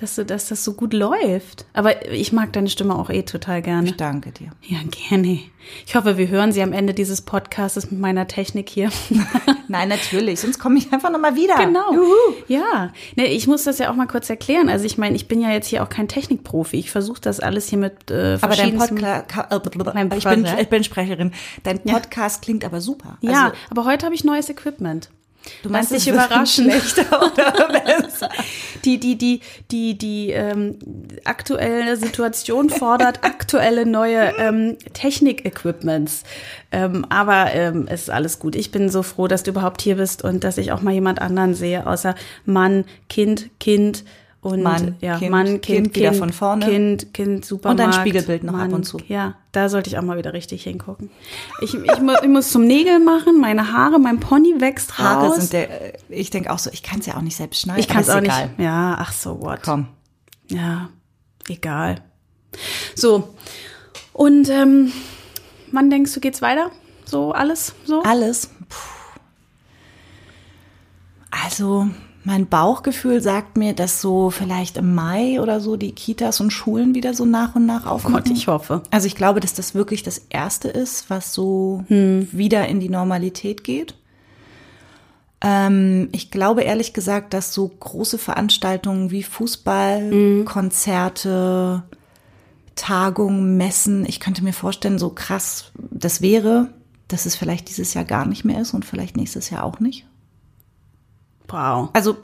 Dass 0.00 0.14
du, 0.14 0.24
dass 0.24 0.48
das 0.48 0.64
so 0.64 0.74
gut 0.74 0.92
läuft. 0.92 1.66
Aber 1.72 2.10
ich 2.10 2.32
mag 2.32 2.52
deine 2.52 2.68
Stimme 2.68 2.98
auch 2.98 3.10
eh 3.10 3.22
total 3.22 3.60
gerne. 3.62 3.88
Ich 3.90 3.96
danke 3.96 4.32
dir. 4.32 4.50
Ja, 4.62 4.78
gerne. 5.08 5.40
Ich 5.86 5.94
hoffe, 5.94 6.16
wir 6.16 6.28
hören 6.28 6.52
sie 6.52 6.62
am 6.62 6.72
Ende 6.72 6.94
dieses 6.94 7.20
Podcasts 7.20 7.90
mit 7.90 8.00
meiner 8.00 8.26
Technik 8.26 8.68
hier. 8.68 8.90
Nein, 9.68 9.88
natürlich. 9.88 10.40
Sonst 10.40 10.58
komme 10.58 10.78
ich 10.78 10.92
einfach 10.92 11.10
nochmal 11.10 11.36
wieder. 11.36 11.56
Genau. 11.56 11.92
Juhu. 11.92 12.14
Ja, 12.48 12.92
ne, 13.16 13.26
ich 13.26 13.46
muss 13.46 13.64
das 13.64 13.78
ja 13.78 13.90
auch 13.90 13.94
mal 13.94 14.06
kurz 14.06 14.30
erklären. 14.30 14.68
Also 14.68 14.86
ich 14.86 14.96
meine, 14.96 15.16
ich 15.16 15.28
bin 15.28 15.40
ja 15.40 15.50
jetzt 15.50 15.66
hier 15.66 15.82
auch 15.82 15.88
kein 15.88 16.08
Technikprofi. 16.08 16.78
Ich 16.78 16.90
versuche 16.90 17.20
das 17.20 17.40
alles 17.40 17.68
hier 17.68 17.78
mit 17.78 18.10
äh, 18.10 18.38
Aber 18.40 18.56
dein 18.56 18.76
Podcast, 18.76 18.92
äh, 18.92 20.16
ich, 20.16 20.24
bin, 20.24 20.46
ich 20.60 20.68
bin 20.68 20.82
Sprecherin. 20.84 21.32
Dein 21.62 21.80
Podcast 21.82 22.42
klingt 22.42 22.64
aber 22.64 22.80
super. 22.80 23.18
Ja, 23.20 23.44
Also, 23.44 23.56
aber 23.70 23.84
heute 23.84 24.06
habe 24.06 24.14
ich 24.14 24.24
neues 24.24 24.48
Equipment. 24.48 25.10
Du 25.62 25.74
es 25.74 25.88
dich 25.88 26.08
überraschen. 26.08 26.66
Oder 26.70 27.68
besser? 27.84 28.28
Die, 28.84 28.98
die, 28.98 29.16
die, 29.16 29.40
die, 29.70 29.96
die 29.96 30.30
ähm, 30.30 30.78
aktuelle 31.24 31.96
Situation 31.96 32.70
fordert 32.70 33.24
aktuelle 33.24 33.86
neue 33.86 34.32
ähm, 34.38 34.76
Technik-Equipments. 34.92 36.24
Ähm, 36.72 37.04
aber 37.08 37.52
ähm, 37.52 37.86
es 37.88 38.02
ist 38.02 38.10
alles 38.10 38.38
gut. 38.38 38.56
Ich 38.56 38.70
bin 38.70 38.88
so 38.88 39.02
froh, 39.02 39.28
dass 39.28 39.42
du 39.42 39.50
überhaupt 39.50 39.82
hier 39.82 39.96
bist 39.96 40.22
und 40.22 40.44
dass 40.44 40.58
ich 40.58 40.72
auch 40.72 40.82
mal 40.82 40.94
jemand 40.94 41.20
anderen 41.20 41.54
sehe, 41.54 41.86
außer 41.86 42.14
Mann, 42.44 42.84
Kind, 43.08 43.50
Kind 43.58 44.04
und 44.42 44.62
Mann, 44.62 44.96
ja, 45.00 45.18
Kind, 45.18 45.30
Mann, 45.30 45.46
Kind, 45.46 45.62
Kind 45.62 45.96
wieder 45.96 46.14
von 46.14 46.32
vorne. 46.32 46.64
Kind, 46.64 47.12
Kind, 47.12 47.44
Supermarkt. 47.44 47.80
Und 47.80 47.86
dein 47.86 48.00
Spiegelbild 48.00 48.42
noch 48.42 48.54
ab 48.54 48.60
Mann, 48.60 48.72
und 48.72 48.84
zu. 48.84 48.98
Ja, 49.06 49.34
da 49.52 49.68
sollte 49.68 49.90
ich 49.90 49.98
auch 49.98 50.02
mal 50.02 50.16
wieder 50.16 50.32
richtig 50.32 50.62
hingucken. 50.62 51.10
Ich, 51.60 51.74
ich, 51.74 51.90
ich 51.90 52.28
muss 52.28 52.50
zum 52.50 52.66
Nägel 52.66 53.00
machen, 53.00 53.38
meine 53.38 53.72
Haare, 53.72 53.98
mein 53.98 54.18
Pony 54.18 54.58
wächst 54.58 54.98
Haare 54.98 55.26
raus. 55.28 55.36
sind 55.36 55.52
der, 55.52 55.94
äh, 55.94 55.98
ich 56.08 56.30
denke 56.30 56.50
auch 56.50 56.58
so, 56.58 56.70
ich 56.72 56.82
kann 56.82 57.00
es 57.00 57.06
ja 57.06 57.16
auch 57.16 57.22
nicht 57.22 57.36
selbst 57.36 57.60
schneiden. 57.60 57.80
ich 57.80 57.88
kann 57.88 58.00
es 58.00 58.08
auch 58.08 58.16
ist 58.16 58.22
nicht. 58.22 58.34
egal. 58.34 58.50
Ja, 58.56 58.96
ach 58.98 59.12
so, 59.12 59.42
what. 59.42 59.60
Komm. 59.62 59.88
Ja, 60.48 60.88
egal. 61.48 61.96
So, 62.94 63.34
und 64.14 64.48
ähm, 64.48 64.90
wann 65.70 65.90
denkst 65.90 66.14
du, 66.14 66.20
geht's 66.20 66.40
weiter? 66.40 66.70
So 67.04 67.32
alles 67.32 67.74
so? 67.84 68.02
Alles. 68.04 68.50
Puh. 68.68 69.20
Also, 71.30 71.88
mein 72.22 72.46
Bauchgefühl 72.46 73.20
sagt 73.22 73.56
mir, 73.56 73.72
dass 73.72 74.00
so 74.00 74.30
vielleicht 74.30 74.76
im 74.76 74.94
Mai 74.94 75.40
oder 75.40 75.60
so 75.60 75.76
die 75.76 75.92
Kitas 75.92 76.40
und 76.40 76.50
Schulen 76.50 76.94
wieder 76.94 77.14
so 77.14 77.24
nach 77.24 77.54
und 77.54 77.64
nach 77.64 77.86
aufmachen. 77.86 78.24
Gott, 78.24 78.36
ich 78.36 78.46
hoffe. 78.46 78.82
Also 78.90 79.06
ich 79.06 79.14
glaube, 79.14 79.40
dass 79.40 79.54
das 79.54 79.74
wirklich 79.74 80.02
das 80.02 80.18
Erste 80.28 80.68
ist, 80.68 81.08
was 81.08 81.32
so 81.32 81.84
wieder 81.88 82.68
in 82.68 82.80
die 82.80 82.90
Normalität 82.90 83.64
geht. 83.64 83.94
Ähm, 85.42 86.10
ich 86.12 86.30
glaube 86.30 86.62
ehrlich 86.62 86.92
gesagt, 86.92 87.32
dass 87.32 87.54
so 87.54 87.66
große 87.68 88.18
Veranstaltungen 88.18 89.10
wie 89.10 89.22
Fußball, 89.22 90.44
Konzerte, 90.44 91.84
Tagungen, 92.74 93.56
Messen, 93.56 94.04
ich 94.06 94.20
könnte 94.20 94.44
mir 94.44 94.52
vorstellen, 94.52 94.98
so 94.98 95.10
krass 95.10 95.72
das 95.90 96.20
wäre, 96.20 96.68
dass 97.08 97.26
es 97.26 97.36
vielleicht 97.36 97.68
dieses 97.68 97.94
Jahr 97.94 98.04
gar 98.04 98.26
nicht 98.26 98.44
mehr 98.44 98.60
ist 98.60 98.74
und 98.74 98.84
vielleicht 98.84 99.16
nächstes 99.16 99.50
Jahr 99.50 99.64
auch 99.64 99.80
nicht. 99.80 100.06
Wow. 101.50 101.90
Also 101.92 102.16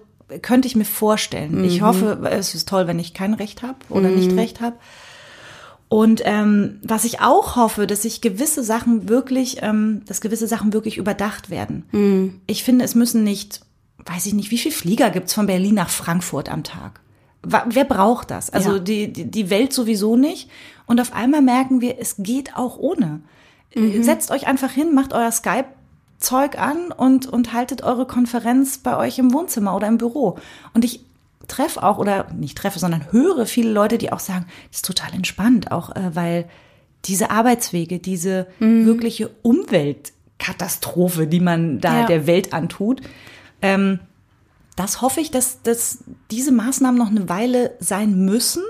könnte 0.43 0.67
ich 0.67 0.75
mir 0.77 0.85
vorstellen. 0.85 1.62
Ich 1.65 1.83
hoffe, 1.83 2.19
es 2.31 2.55
ist 2.55 2.69
toll, 2.69 2.87
wenn 2.87 2.99
ich 2.99 3.15
kein 3.15 3.35
Recht 3.35 3.62
habe 3.62 3.77
oder 3.91 4.09
nicht 4.09 4.37
Recht 4.37 4.61
habe. 4.61 4.77
Und 5.89 6.21
ähm, 6.25 6.81
was 6.83 7.05
ich 7.05 7.21
auch 7.21 7.55
hoffe, 7.55 7.87
dass 7.87 8.03
sich 8.03 8.21
gewisse 8.21 8.65
Sachen 8.65 9.09
wirklich, 9.09 9.59
ähm, 9.62 10.03
dass 10.07 10.21
gewisse 10.21 10.49
Sachen 10.49 10.73
wirklich 10.73 10.99
überdacht 10.99 11.49
werden. 11.49 12.41
Ich 12.49 12.65
finde, 12.65 12.85
es 12.85 12.97
müssen 12.97 13.23
nicht, 13.23 13.61
weiß 14.05 14.27
ich 14.27 14.35
nicht, 14.35 14.51
wie 14.51 14.59
viel 14.59 14.73
Flieger 14.73 15.11
gibt's 15.11 15.33
von 15.35 15.47
Berlin 15.47 15.77
nach 15.77 15.91
Frankfurt 15.91 16.49
am 16.49 16.65
Tag? 16.65 17.01
Wer 17.45 17.85
braucht 17.85 18.33
das? 18.33 18.51
Also 18.51 18.73
Ja. 18.73 18.79
die, 18.81 19.12
die, 19.12 19.31
die 19.31 19.51
Welt 19.51 19.73
sowieso 19.73 20.17
nicht. 20.17 20.51
Und 20.87 21.01
auf 21.01 21.12
einmal 21.12 21.43
merken 21.43 21.81
wir, 21.81 22.01
es 22.01 22.17
geht 22.19 22.57
auch 22.57 22.77
ohne. 22.79 23.21
Setzt 24.03 24.31
euch 24.33 24.49
einfach 24.49 24.71
hin, 24.71 24.95
macht 24.95 25.12
euer 25.12 25.31
Skype 25.31 25.67
Zeug 26.18 26.59
an 26.59 26.92
und, 26.92 27.26
und 27.26 27.52
haltet 27.52 27.83
eure 27.83 28.07
Konferenz 28.07 28.79
bei 28.79 28.96
euch 28.96 29.18
im 29.18 29.33
Wohnzimmer 29.33 29.74
oder 29.76 29.87
im 29.88 29.98
Büro. 29.98 30.38
Und 30.74 30.85
ich 30.85 31.00
treffe 31.48 31.83
auch, 31.83 31.98
oder 31.98 32.26
nicht 32.33 32.57
treffe, 32.59 32.79
sondern 32.79 33.12
höre 33.12 33.46
viele 33.46 33.70
Leute, 33.70 33.98
die 33.98 34.12
auch 34.12 34.20
sagen, 34.20 34.46
das 34.70 34.79
ist 34.79 34.85
total 34.87 35.12
entspannt, 35.14 35.70
auch 35.72 35.94
äh, 35.94 36.11
weil 36.14 36.46
diese 37.05 37.31
Arbeitswege, 37.31 37.98
diese 38.00 38.48
wirkliche 38.59 39.31
Umweltkatastrophe, 39.42 41.26
die 41.26 41.40
man 41.40 41.81
da 41.81 42.00
Ja. 42.00 42.07
der 42.07 42.26
Welt 42.26 42.52
antut, 42.52 43.00
ähm, 43.62 44.00
das 44.76 45.00
hoffe 45.00 45.20
ich, 45.20 45.31
dass, 45.31 45.62
dass 45.62 45.98
diese 46.31 46.52
Maßnahmen 46.52 46.98
noch 46.98 47.09
eine 47.11 47.29
Weile 47.29 47.72
sein 47.81 48.24
müssen, 48.24 48.62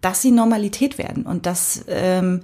dass 0.00 0.22
sie 0.22 0.30
Normalität 0.30 0.96
werden 0.98 1.24
und 1.24 1.44
dass 1.46 1.84
ähm, 1.88 2.42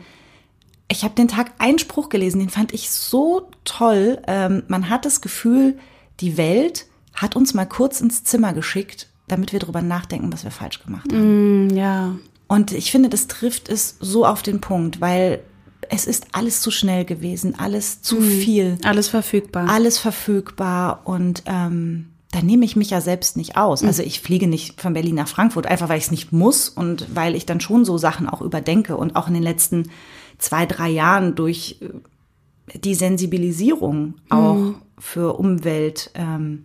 ich 0.88 1.02
habe 1.04 1.14
den 1.14 1.28
Tag 1.28 1.52
Einspruch 1.58 2.08
gelesen, 2.08 2.38
den 2.40 2.50
fand 2.50 2.72
ich 2.72 2.90
so 2.90 3.48
toll. 3.64 4.20
Ähm, 4.26 4.62
man 4.68 4.88
hat 4.90 5.04
das 5.04 5.20
Gefühl, 5.20 5.78
die 6.20 6.36
Welt 6.36 6.86
hat 7.14 7.36
uns 7.36 7.54
mal 7.54 7.64
kurz 7.64 8.00
ins 8.00 8.24
Zimmer 8.24 8.52
geschickt, 8.52 9.08
damit 9.28 9.52
wir 9.52 9.60
drüber 9.60 9.82
nachdenken, 9.82 10.32
was 10.32 10.44
wir 10.44 10.50
falsch 10.50 10.82
gemacht 10.84 11.10
haben. 11.12 11.68
Hm, 11.70 11.76
Ja. 11.76 12.14
Und 12.46 12.72
ich 12.72 12.90
finde, 12.90 13.08
das 13.08 13.26
trifft 13.26 13.68
es 13.70 13.96
so 14.00 14.26
auf 14.26 14.42
den 14.42 14.60
Punkt, 14.60 15.00
weil 15.00 15.40
es 15.88 16.06
ist 16.06 16.26
alles 16.32 16.60
zu 16.60 16.70
schnell 16.70 17.04
gewesen, 17.06 17.58
alles 17.58 18.02
zu 18.02 18.20
viel, 18.20 18.78
Alles 18.84 19.08
verfügbar. 19.08 19.68
alles 19.68 19.98
verfügbar 19.98 21.00
und 21.04 21.42
ähm, 21.46 22.10
da 22.32 22.42
nehme 22.42 22.64
ich 22.64 22.74
mich 22.76 22.90
ja 22.90 23.00
selbst 23.00 23.36
nicht 23.36 23.56
aus. 23.56 23.82
Also 23.84 24.02
ich 24.02 24.20
fliege 24.20 24.46
nicht 24.46 24.80
von 24.80 24.92
Berlin 24.92 25.14
nach 25.14 25.28
Frankfurt, 25.28 25.66
einfach 25.66 25.88
weil 25.88 25.98
ich 25.98 26.04
es 26.04 26.10
nicht 26.10 26.32
muss 26.32 26.68
und 26.68 27.06
weil 27.14 27.34
ich 27.34 27.46
dann 27.46 27.60
schon 27.60 27.84
so 27.84 27.96
Sachen 27.96 28.28
auch 28.28 28.40
überdenke 28.42 28.96
und 28.96 29.14
auch 29.16 29.28
in 29.28 29.34
den 29.34 29.42
letzten 29.42 29.90
zwei, 30.38 30.66
drei 30.66 30.88
Jahren 30.90 31.34
durch 31.34 31.78
äh, 31.80 32.78
die 32.78 32.94
Sensibilisierung 32.94 34.14
auch 34.30 34.74
für 34.98 35.38
Umwelt 35.38 36.10
ähm, 36.14 36.64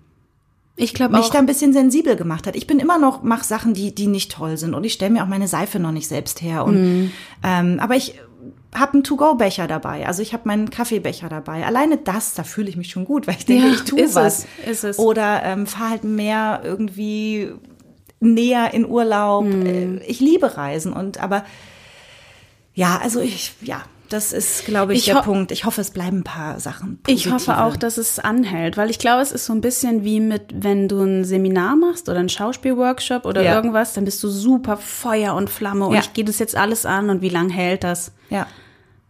ich 0.82 0.94
glaube 0.94 1.18
mich 1.18 1.28
da 1.30 1.40
ein 1.40 1.46
bisschen 1.46 1.74
sensibel 1.74 2.16
gemacht 2.16 2.48
hat. 2.48 2.56
Ich 2.56 2.66
bin 2.66 2.80
immer 2.80 2.98
noch, 2.98 3.22
mache 3.22 3.44
Sachen, 3.44 3.74
die, 3.74 3.94
die 3.94 4.08
nicht 4.08 4.32
toll 4.32 4.56
sind 4.56 4.74
und 4.74 4.86
ich 4.86 4.94
stelle 4.94 5.12
mir 5.12 5.24
auch 5.24 5.28
meine 5.28 5.50
Seife 5.50 5.78
noch 5.78 5.92
nicht 5.92 6.08
selbst 6.08 6.42
her. 6.42 6.64
Und, 6.64 6.76
Mhm. 6.82 7.12
ähm, 7.44 7.80
aber 7.82 7.98
ich 7.98 8.16
habe 8.74 8.94
einen 8.94 9.04
To-Go-Becher 9.04 9.68
dabei, 9.68 10.08
also 10.08 10.22
ich 10.22 10.32
habe 10.32 10.48
meinen 10.48 10.70
Kaffeebecher 10.70 11.28
dabei. 11.28 11.66
Alleine 11.66 11.98
das, 11.98 12.34
da 12.34 12.44
fühle 12.46 12.70
ich 12.70 12.78
mich 12.78 12.92
schon 12.92 13.04
gut, 13.04 13.28
weil 13.28 13.36
ich 13.38 13.46
denke, 13.46 13.68
Ja, 13.68 13.74
ich 13.74 13.82
tue 13.84 14.00
ist 14.00 14.16
was. 14.16 14.46
es, 14.64 14.70
ist 14.70 14.84
es. 14.86 15.00
Oder 15.00 15.44
ähm, 15.44 15.68
fahr 15.68 15.90
halt 15.90 16.06
mehr 16.06 16.62
irgendwie 16.64 17.52
näher 18.22 18.74
in 18.74 18.86
Urlaub. 18.90 19.44
Mhm. 19.48 19.66
Äh, 19.66 19.98
Ich 20.08 20.22
liebe 20.22 20.56
Reisen 20.56 20.94
und 20.94 21.22
aber 21.22 21.44
ja, 22.80 23.00
also 23.04 23.20
ich, 23.20 23.54
ja, 23.62 23.82
das 24.10 24.34
ist, 24.34 24.66
glaube 24.66 24.94
ich, 24.94 25.00
Ich 25.08 25.14
der 25.14 25.22
Punkt. 25.22 25.52
Ich 25.52 25.66
hoffe, 25.66 25.82
es 25.82 25.92
bleiben 25.92 26.20
ein 26.20 26.24
paar 26.24 26.60
Sachen. 26.60 27.00
Ich 27.08 27.26
hoffe 27.28 27.34
positive. 27.52 27.64
auch, 27.64 27.76
dass 27.78 27.98
es 27.98 28.18
anhält, 28.18 28.76
weil 28.78 28.90
ich 28.90 28.98
glaube, 28.98 29.22
es 29.22 29.32
ist 29.32 29.46
so 29.46 29.54
ein 29.54 29.62
bisschen 29.62 30.04
wie 30.04 30.20
mit, 30.20 30.42
wenn 30.52 30.88
du 30.88 31.02
ein 31.04 31.26
Seminar 31.26 31.76
machst 31.76 32.10
oder 32.10 32.18
einen 32.20 32.30
Schauspielworkshop 32.30 33.26
oder 33.26 33.44
Ja. 33.44 33.54
irgendwas, 33.56 33.94
dann 33.94 34.06
bist 34.06 34.24
du 34.24 34.30
super 34.30 34.78
Feuer 34.78 35.36
und 35.36 35.50
Flamme 35.50 35.86
und 35.86 35.94
Ja. 35.94 36.00
ich 36.00 36.14
gehe 36.14 36.26
das 36.26 36.40
jetzt 36.40 36.56
alles 36.56 36.86
an 36.88 37.10
und 37.12 37.22
wie 37.22 37.30
lang 37.30 37.50
hält 37.50 37.84
das? 37.84 38.12
Ja. 38.32 38.48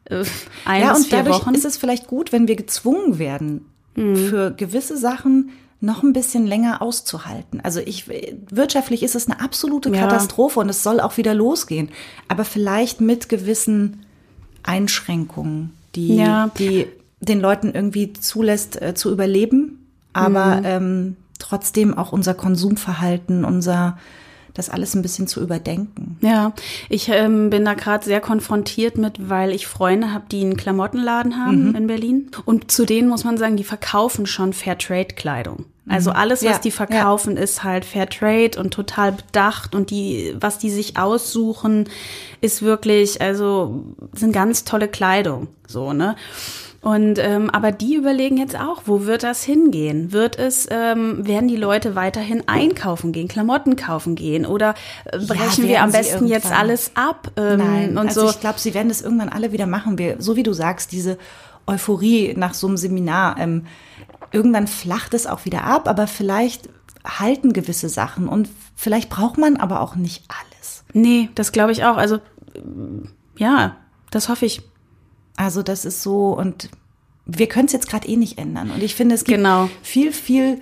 Äh, 0.05 0.23
Ein 0.65 0.81
ja, 0.81 0.89
bis 0.89 0.97
und 0.97 1.07
vier 1.07 1.17
dadurch 1.19 1.45
Wochen? 1.45 1.53
ist 1.55 1.65
es 1.65 1.77
vielleicht 1.77 2.07
gut, 2.07 2.31
wenn 2.33 2.47
wir 2.49 2.55
gezwungen 2.57 3.19
werden, 3.19 3.65
Mhm. 3.95 4.15
für 4.29 4.51
gewisse 4.51 4.97
Sachen 4.97 5.51
noch 5.81 6.03
ein 6.03 6.11
bisschen 6.13 6.45
länger 6.45 6.81
auszuhalten. 6.81 7.61
Also 7.61 7.79
ich, 7.79 8.05
wirtschaftlich 8.49 9.01
ist 9.03 9.15
es 9.15 9.27
eine 9.29 9.39
absolute 9.39 9.89
Ja. 9.89 10.01
Katastrophe 10.01 10.59
und 10.59 10.67
es 10.69 10.83
soll 10.83 10.99
auch 10.99 11.15
wieder 11.17 11.33
losgehen. 11.33 11.89
Aber 12.27 12.43
vielleicht 12.43 12.99
mit 12.99 13.29
gewissen 13.29 14.05
Einschränkungen, 14.63 15.71
die, 15.95 16.15
Ja. 16.17 16.51
die 16.59 16.87
den 17.21 17.39
Leuten 17.41 17.71
irgendwie 17.73 18.13
zulässt, 18.13 18.81
äh, 18.81 18.93
zu 18.93 19.11
überleben, 19.11 19.85
aber 20.13 20.57
Mhm. 20.57 20.65
ähm, 20.65 21.15
trotzdem 21.37 21.97
auch 21.97 22.11
unser 22.11 22.33
Konsumverhalten, 22.33 23.43
unser, 23.45 23.97
das 24.59 24.69
alles 24.69 24.93
ein 24.95 25.01
bisschen 25.01 25.27
zu 25.27 25.41
überdenken. 25.41 26.17
Ja, 26.21 26.53
ich 26.89 27.09
ähm, 27.09 27.49
bin 27.49 27.65
da 27.65 27.73
gerade 27.73 28.05
sehr 28.05 28.21
konfrontiert 28.21 28.97
mit, 28.97 29.29
weil 29.29 29.51
ich 29.51 29.65
Freunde 29.65 30.13
habe, 30.13 30.25
die 30.31 30.41
einen 30.41 30.57
Klamottenladen 30.57 31.37
haben 31.37 31.73
in 31.75 31.87
Berlin. 31.87 32.29
Und 32.45 32.69
zu 32.69 32.85
denen 32.85 33.09
muss 33.09 33.23
man 33.23 33.37
sagen, 33.37 33.57
die 33.57 33.63
verkaufen 33.63 34.25
schon 34.25 34.53
Fairtrade-Kleidung. 34.53 35.65
Also 35.89 36.11
alles, 36.11 36.43
was 36.43 36.57
Ja, 36.57 36.59
die 36.59 36.71
verkaufen, 36.71 37.35
ist 37.35 37.63
halt 37.63 37.83
Fairtrade 37.83 38.59
und 38.59 38.71
total 38.71 39.13
bedacht. 39.13 39.73
Und 39.73 39.89
die, 39.89 40.35
was 40.39 40.59
die 40.59 40.69
sich 40.69 40.97
aussuchen, 40.97 41.89
ist 42.41 42.61
wirklich, 42.61 43.21
also 43.21 43.83
sind 44.13 44.31
ganz 44.31 44.65
tolle 44.65 44.87
Kleidung. 44.87 45.47
So, 45.67 45.93
ne? 45.93 46.15
Und 46.81 47.19
ähm, 47.19 47.49
aber 47.49 47.73
die 47.73 47.95
überlegen 47.95 48.37
jetzt 48.37 48.57
auch, 48.57 48.83
wo 48.85 49.05
wird 49.05 49.23
das 49.23 49.43
hingehen? 49.43 50.13
Wird 50.13 50.39
es, 50.39 50.65
ähm, 50.71 51.27
werden 51.27 51.49
die 51.49 51.57
Leute 51.57 51.95
weiterhin 51.95 52.47
einkaufen 52.47 53.11
gehen, 53.11 53.27
Klamotten 53.27 53.75
kaufen 53.75 54.15
gehen 54.15 54.45
oder 54.45 54.75
äh, 55.05 55.17
brechen 55.17 55.63
wir 55.63 55.71
werden 55.71 55.83
am 55.83 55.91
besten 55.91 56.27
jetzt 56.27 56.51
alles 56.51 56.91
ab? 56.95 57.31
Ähm, 57.35 57.57
Nein, 57.57 57.97
und 57.97 58.07
also 58.07 58.21
so. 58.21 58.29
ich 58.29 58.39
glaube, 58.39 58.59
sie 58.59 58.73
werden 58.73 58.87
das 58.87 59.01
irgendwann 59.01 59.29
alle 59.29 59.51
wieder 59.51 59.67
machen. 59.67 59.97
Wir, 59.97 60.21
so 60.21 60.37
wie 60.37 60.43
du 60.43 60.53
sagst, 60.53 60.93
diese 60.93 61.17
Euphorie 61.67 62.33
nach 62.37 62.53
so 62.53 62.67
einem 62.67 62.77
Seminar, 62.77 63.37
ähm, 63.39 63.65
irgendwann 64.31 64.67
flacht 64.67 65.13
es 65.13 65.27
auch 65.27 65.43
wieder 65.43 65.65
ab, 65.65 65.87
aber 65.89 66.07
vielleicht 66.07 66.69
halten 67.05 67.51
gewisse 67.51 67.89
Sachen 67.89 68.29
und 68.29 68.49
vielleicht 68.75 69.09
braucht 69.09 69.37
man 69.37 69.57
aber 69.57 69.81
auch 69.81 69.95
nicht 69.95 70.23
alles. 70.29 70.83
Nee, 70.93 71.29
das 71.35 71.51
glaube 71.51 71.73
ich 71.73 71.83
auch. 71.83 71.97
Also 71.97 72.19
ja, 73.37 73.75
das 74.11 74.29
hoffe 74.29 74.45
ich. 74.45 74.61
Also 75.39 75.63
das 75.63 75.85
ist 75.85 76.03
so 76.03 76.37
und 76.37 76.69
wir 77.25 77.47
können 77.47 77.67
es 77.67 77.71
jetzt 77.71 77.87
gerade 77.89 78.07
eh 78.09 78.17
nicht 78.17 78.37
ändern. 78.37 78.71
Und 78.71 78.83
ich 78.83 78.93
finde, 78.93 79.15
es 79.15 79.23
gibt 79.23 79.37
Genau. 79.37 79.69
viel, 79.81 80.11
viel 80.11 80.59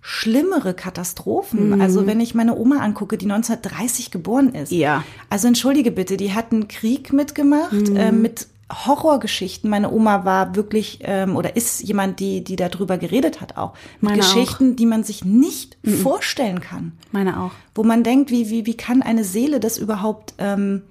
schlimmere 0.00 0.74
Katastrophen. 0.74 1.70
Mhm. 1.70 1.80
Also 1.80 2.06
wenn 2.06 2.18
ich 2.20 2.34
meine 2.34 2.56
Oma 2.56 2.78
angucke, 2.78 3.18
die 3.18 3.26
1930 3.26 4.10
geboren 4.10 4.52
ist. 4.54 4.72
Ja. 4.72 5.04
Also 5.30 5.46
entschuldige 5.46 5.92
bitte, 5.92 6.16
die 6.16 6.32
hat 6.34 6.50
einen 6.52 6.66
Krieg 6.66 7.12
mitgemacht 7.12 7.72
Mhm. 7.90 7.96
äh, 7.96 8.10
mit 8.12 8.48
Horrorgeschichten. 8.72 9.70
Meine 9.70 9.92
Oma 9.92 10.24
war 10.24 10.56
wirklich 10.56 10.98
ähm, 11.02 11.36
oder 11.36 11.54
ist 11.54 11.82
jemand, 11.84 12.18
die 12.18 12.42
die 12.42 12.56
darüber 12.56 12.98
geredet 12.98 13.40
hat 13.40 13.56
auch 13.56 13.74
mit 14.00 14.10
Meine 14.10 14.22
auch. 14.24 14.34
Mhm. 14.34 14.40
Geschichten, 14.40 14.76
die 14.76 14.86
man 14.86 15.04
sich 15.04 15.24
nicht 15.24 15.76
vorstellen 16.02 16.60
kann 16.60 16.92
Meine 17.12 17.40
auch. 17.40 17.52
wo 17.76 17.84
man 17.84 18.02
denkt, 18.02 18.32
wie, 18.32 18.50
wie, 18.50 18.66
wie 18.66 18.76
kann 18.76 19.02
eine 19.02 19.22
Seele 19.22 19.60
das 19.60 19.78
überhaupt 19.78 20.34
ähm, 20.38 20.82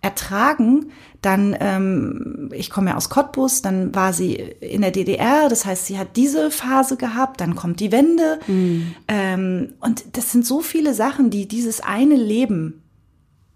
ertragen? 0.00 0.90
Dann, 1.22 1.56
ähm, 1.58 2.50
ich 2.52 2.70
komme 2.70 2.90
ja 2.90 2.96
aus 2.96 3.10
Cottbus, 3.10 3.60
dann 3.62 3.92
war 3.94 4.12
sie 4.12 4.34
in 4.34 4.82
der 4.82 4.92
DDR, 4.92 5.48
das 5.48 5.64
heißt, 5.66 5.86
sie 5.86 5.98
hat 5.98 6.16
diese 6.16 6.50
Phase 6.52 6.96
gehabt, 6.96 7.40
dann 7.40 7.56
kommt 7.56 7.80
die 7.80 7.90
Wende. 7.90 8.38
Ähm, 9.08 9.70
und 9.80 10.04
das 10.16 10.30
sind 10.32 10.46
so 10.46 10.60
viele 10.60 10.94
Sachen, 10.94 11.30
die 11.30 11.48
dieses 11.48 11.80
eine 11.80 12.14
Leben 12.14 12.82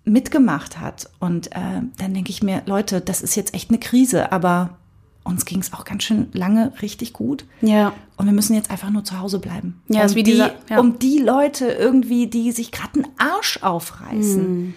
mitgemacht 0.05 0.81
hat. 0.81 1.09
Und 1.21 1.53
äh, 1.53 1.83
dann 1.99 2.15
denke 2.15 2.31
ich 2.31 2.43
mir, 2.43 2.63
Leute, 2.67 3.01
das 3.01 3.23
ist 3.23 3.37
jetzt 3.37 3.55
echt 3.55 3.71
eine 3.71 3.79
Krise, 3.79 4.33
aber 4.33 4.79
uns 5.25 5.45
ging 5.45 5.61
es 5.61 5.73
auch 5.73 5.85
ganz 5.85 6.03
schön 6.03 6.27
lange 6.33 6.73
richtig 6.83 7.13
gut. 7.13 7.45
Ja. 7.61 7.93
Und 8.17 8.27
wir 8.27 8.33
müssen 8.33 8.55
jetzt 8.55 8.73
einfach 8.73 8.91
nur 8.91 9.05
zu 9.05 9.21
Hause 9.21 9.39
bleiben. 9.39 9.81
Ja, 9.87 10.05
um, 10.05 10.15
die, 10.15 10.23
dieser- 10.25 10.51
ja. 10.69 10.81
um 10.81 10.99
die 10.99 11.19
Leute 11.19 11.67
irgendwie, 11.69 12.27
die 12.27 12.51
sich 12.51 12.73
gerade 12.73 12.95
einen 13.05 13.07
Arsch 13.19 13.61
aufreißen, 13.63 14.45
Hm. 14.45 14.75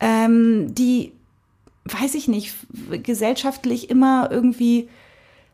Ähm, 0.00 0.74
die, 0.74 1.12
weiß 1.84 2.14
ich 2.14 2.28
nicht, 2.28 2.54
gesellschaftlich 3.02 3.90
immer 3.90 4.28
irgendwie, 4.30 4.88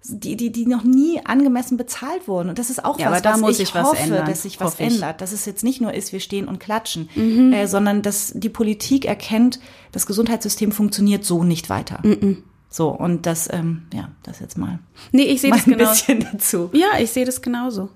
die, 0.05 0.37
die, 0.37 0.51
die 0.51 0.67
noch 0.67 0.83
nie 0.83 1.21
angemessen 1.25 1.77
bezahlt 1.77 2.27
wurden. 2.27 2.49
Und 2.49 2.59
das 2.59 2.71
ist 2.71 2.85
auch 2.85 2.99
Ja, 2.99 3.11
was, 3.11 3.23
da 3.23 3.35
was 3.35 3.41
muss 3.41 3.59
ich 3.59 3.75
was 3.75 3.89
hoffe, 3.89 3.99
ändern, 3.99 4.27
dass 4.27 4.43
sich 4.43 4.59
was 4.61 4.75
ich. 4.75 4.81
Mhm. 4.81 4.95
ändert. 4.95 5.21
Dass 5.21 5.33
es 5.33 5.45
jetzt 5.45 5.63
nicht 5.63 5.81
nur 5.81 5.93
ist, 5.93 6.13
wir 6.13 6.21
stehen 6.21 6.49
und 6.49 6.59
klatschen, 6.59 7.09
äh, 7.53 7.67
sondern 7.67 8.03
dass 8.03 8.33
die 8.35 8.49
Politik 8.49 9.05
erkennt, 9.05 9.61
das 9.93 10.07
Gesundheitssystem 10.07 10.73
funktioniert 10.73 11.25
so 11.25 11.45
nicht 11.45 11.69
weiter. 11.69 12.01
Mhm. 12.03 12.45
So, 12.73 12.89
und 12.89 13.27
das, 13.27 13.53
ähm, 13.53 13.83
ja, 13.93 14.11
das 14.23 14.39
jetzt 14.39 14.57
mal, 14.57 14.79
Nee, 15.11 15.25
ich 15.25 15.41
sehe 15.41 15.51
das 15.51 15.67
ein 15.67 15.73
genau. 15.77 15.91
bisschen 15.91 16.25
dazu. 16.33 16.71
Ja, 16.73 17.01
ich 17.01 17.11
sehe 17.11 17.25
das 17.25 17.43
genauso. 17.43 17.89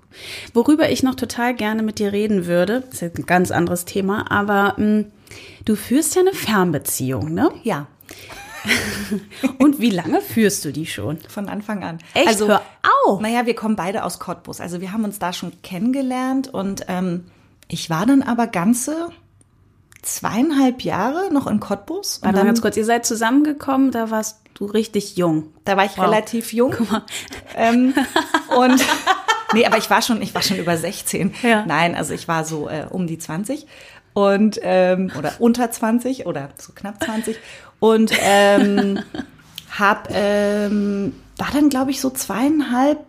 Worüber 0.52 0.90
ich 0.90 1.04
noch 1.04 1.14
total 1.14 1.54
gerne 1.54 1.84
mit 1.84 2.00
dir 2.00 2.12
reden 2.12 2.46
würde, 2.46 2.82
ist 2.90 3.00
jetzt 3.00 3.18
ein 3.18 3.26
ganz 3.26 3.52
anderes 3.52 3.84
Thema, 3.84 4.30
aber 4.32 4.74
mh, 4.76 5.04
du 5.64 5.76
führst 5.76 6.14
ja 6.14 6.22
eine 6.22 6.32
Fernbeziehung, 6.32 7.32
ne? 7.32 7.50
Ja, 7.62 7.86
Und 9.58 9.78
wie 9.78 9.90
lange 9.90 10.20
führst 10.22 10.64
du 10.64 10.72
die 10.72 10.86
schon? 10.86 11.18
von 11.28 11.48
Anfang 11.50 11.84
an. 11.84 11.98
Echt? 12.14 12.28
Also, 12.28 12.48
Hör 12.48 12.62
auf! 13.06 13.20
Naja, 13.20 13.44
wir 13.44 13.54
kommen 13.54 13.76
beide 13.76 14.04
aus 14.04 14.18
Cottbus. 14.18 14.60
Also 14.60 14.80
wir 14.80 14.90
haben 14.92 15.04
uns 15.04 15.18
da 15.18 15.32
schon 15.34 15.52
kennengelernt 15.62 16.48
und 16.52 16.86
ähm, 16.88 17.26
ich 17.68 17.90
war 17.90 18.06
dann 18.06 18.22
aber 18.22 18.46
ganze 18.46 19.08
zweieinhalb 20.02 20.82
Jahre 20.82 21.32
noch 21.32 21.46
in 21.46 21.60
Cottbus. 21.60 22.16
Und 22.18 22.22
Warte 22.24 22.32
mal 22.36 22.40
dann, 22.40 22.46
ganz 22.48 22.62
kurz, 22.62 22.76
ihr 22.76 22.84
seid 22.84 23.06
zusammengekommen, 23.06 23.90
da 23.90 24.10
warst 24.10 24.40
du 24.54 24.66
richtig 24.66 25.16
jung. 25.16 25.48
da 25.64 25.76
war 25.76 25.84
ich 25.84 25.96
Wow. 25.98 26.06
relativ 26.06 26.52
jung. 26.52 26.74
Ähm, 27.56 27.94
und 28.56 28.82
nee, 29.52 29.66
aber 29.66 29.78
ich 29.78 29.90
war 29.90 30.00
schon, 30.02 30.22
ich 30.22 30.34
war 30.34 30.42
schon 30.42 30.58
über 30.58 30.76
16. 30.76 31.34
Ja. 31.42 31.64
Nein, 31.66 31.94
also 31.94 32.14
ich 32.14 32.28
war 32.28 32.44
so 32.44 32.68
äh, 32.68 32.86
um 32.88 33.06
die 33.06 33.18
20 33.18 33.66
und 34.14 34.60
ähm, 34.62 35.10
oder 35.18 35.32
unter 35.40 35.70
20 35.70 36.26
oder 36.26 36.50
so 36.56 36.72
knapp 36.74 37.02
20 37.02 37.36
und 37.80 38.12
ähm, 38.20 39.00
hab 39.78 40.08
ähm, 40.10 41.14
war 41.36 41.48
dann 41.52 41.68
glaube 41.68 41.90
ich 41.90 42.00
so 42.00 42.10
zweieinhalb 42.10 43.00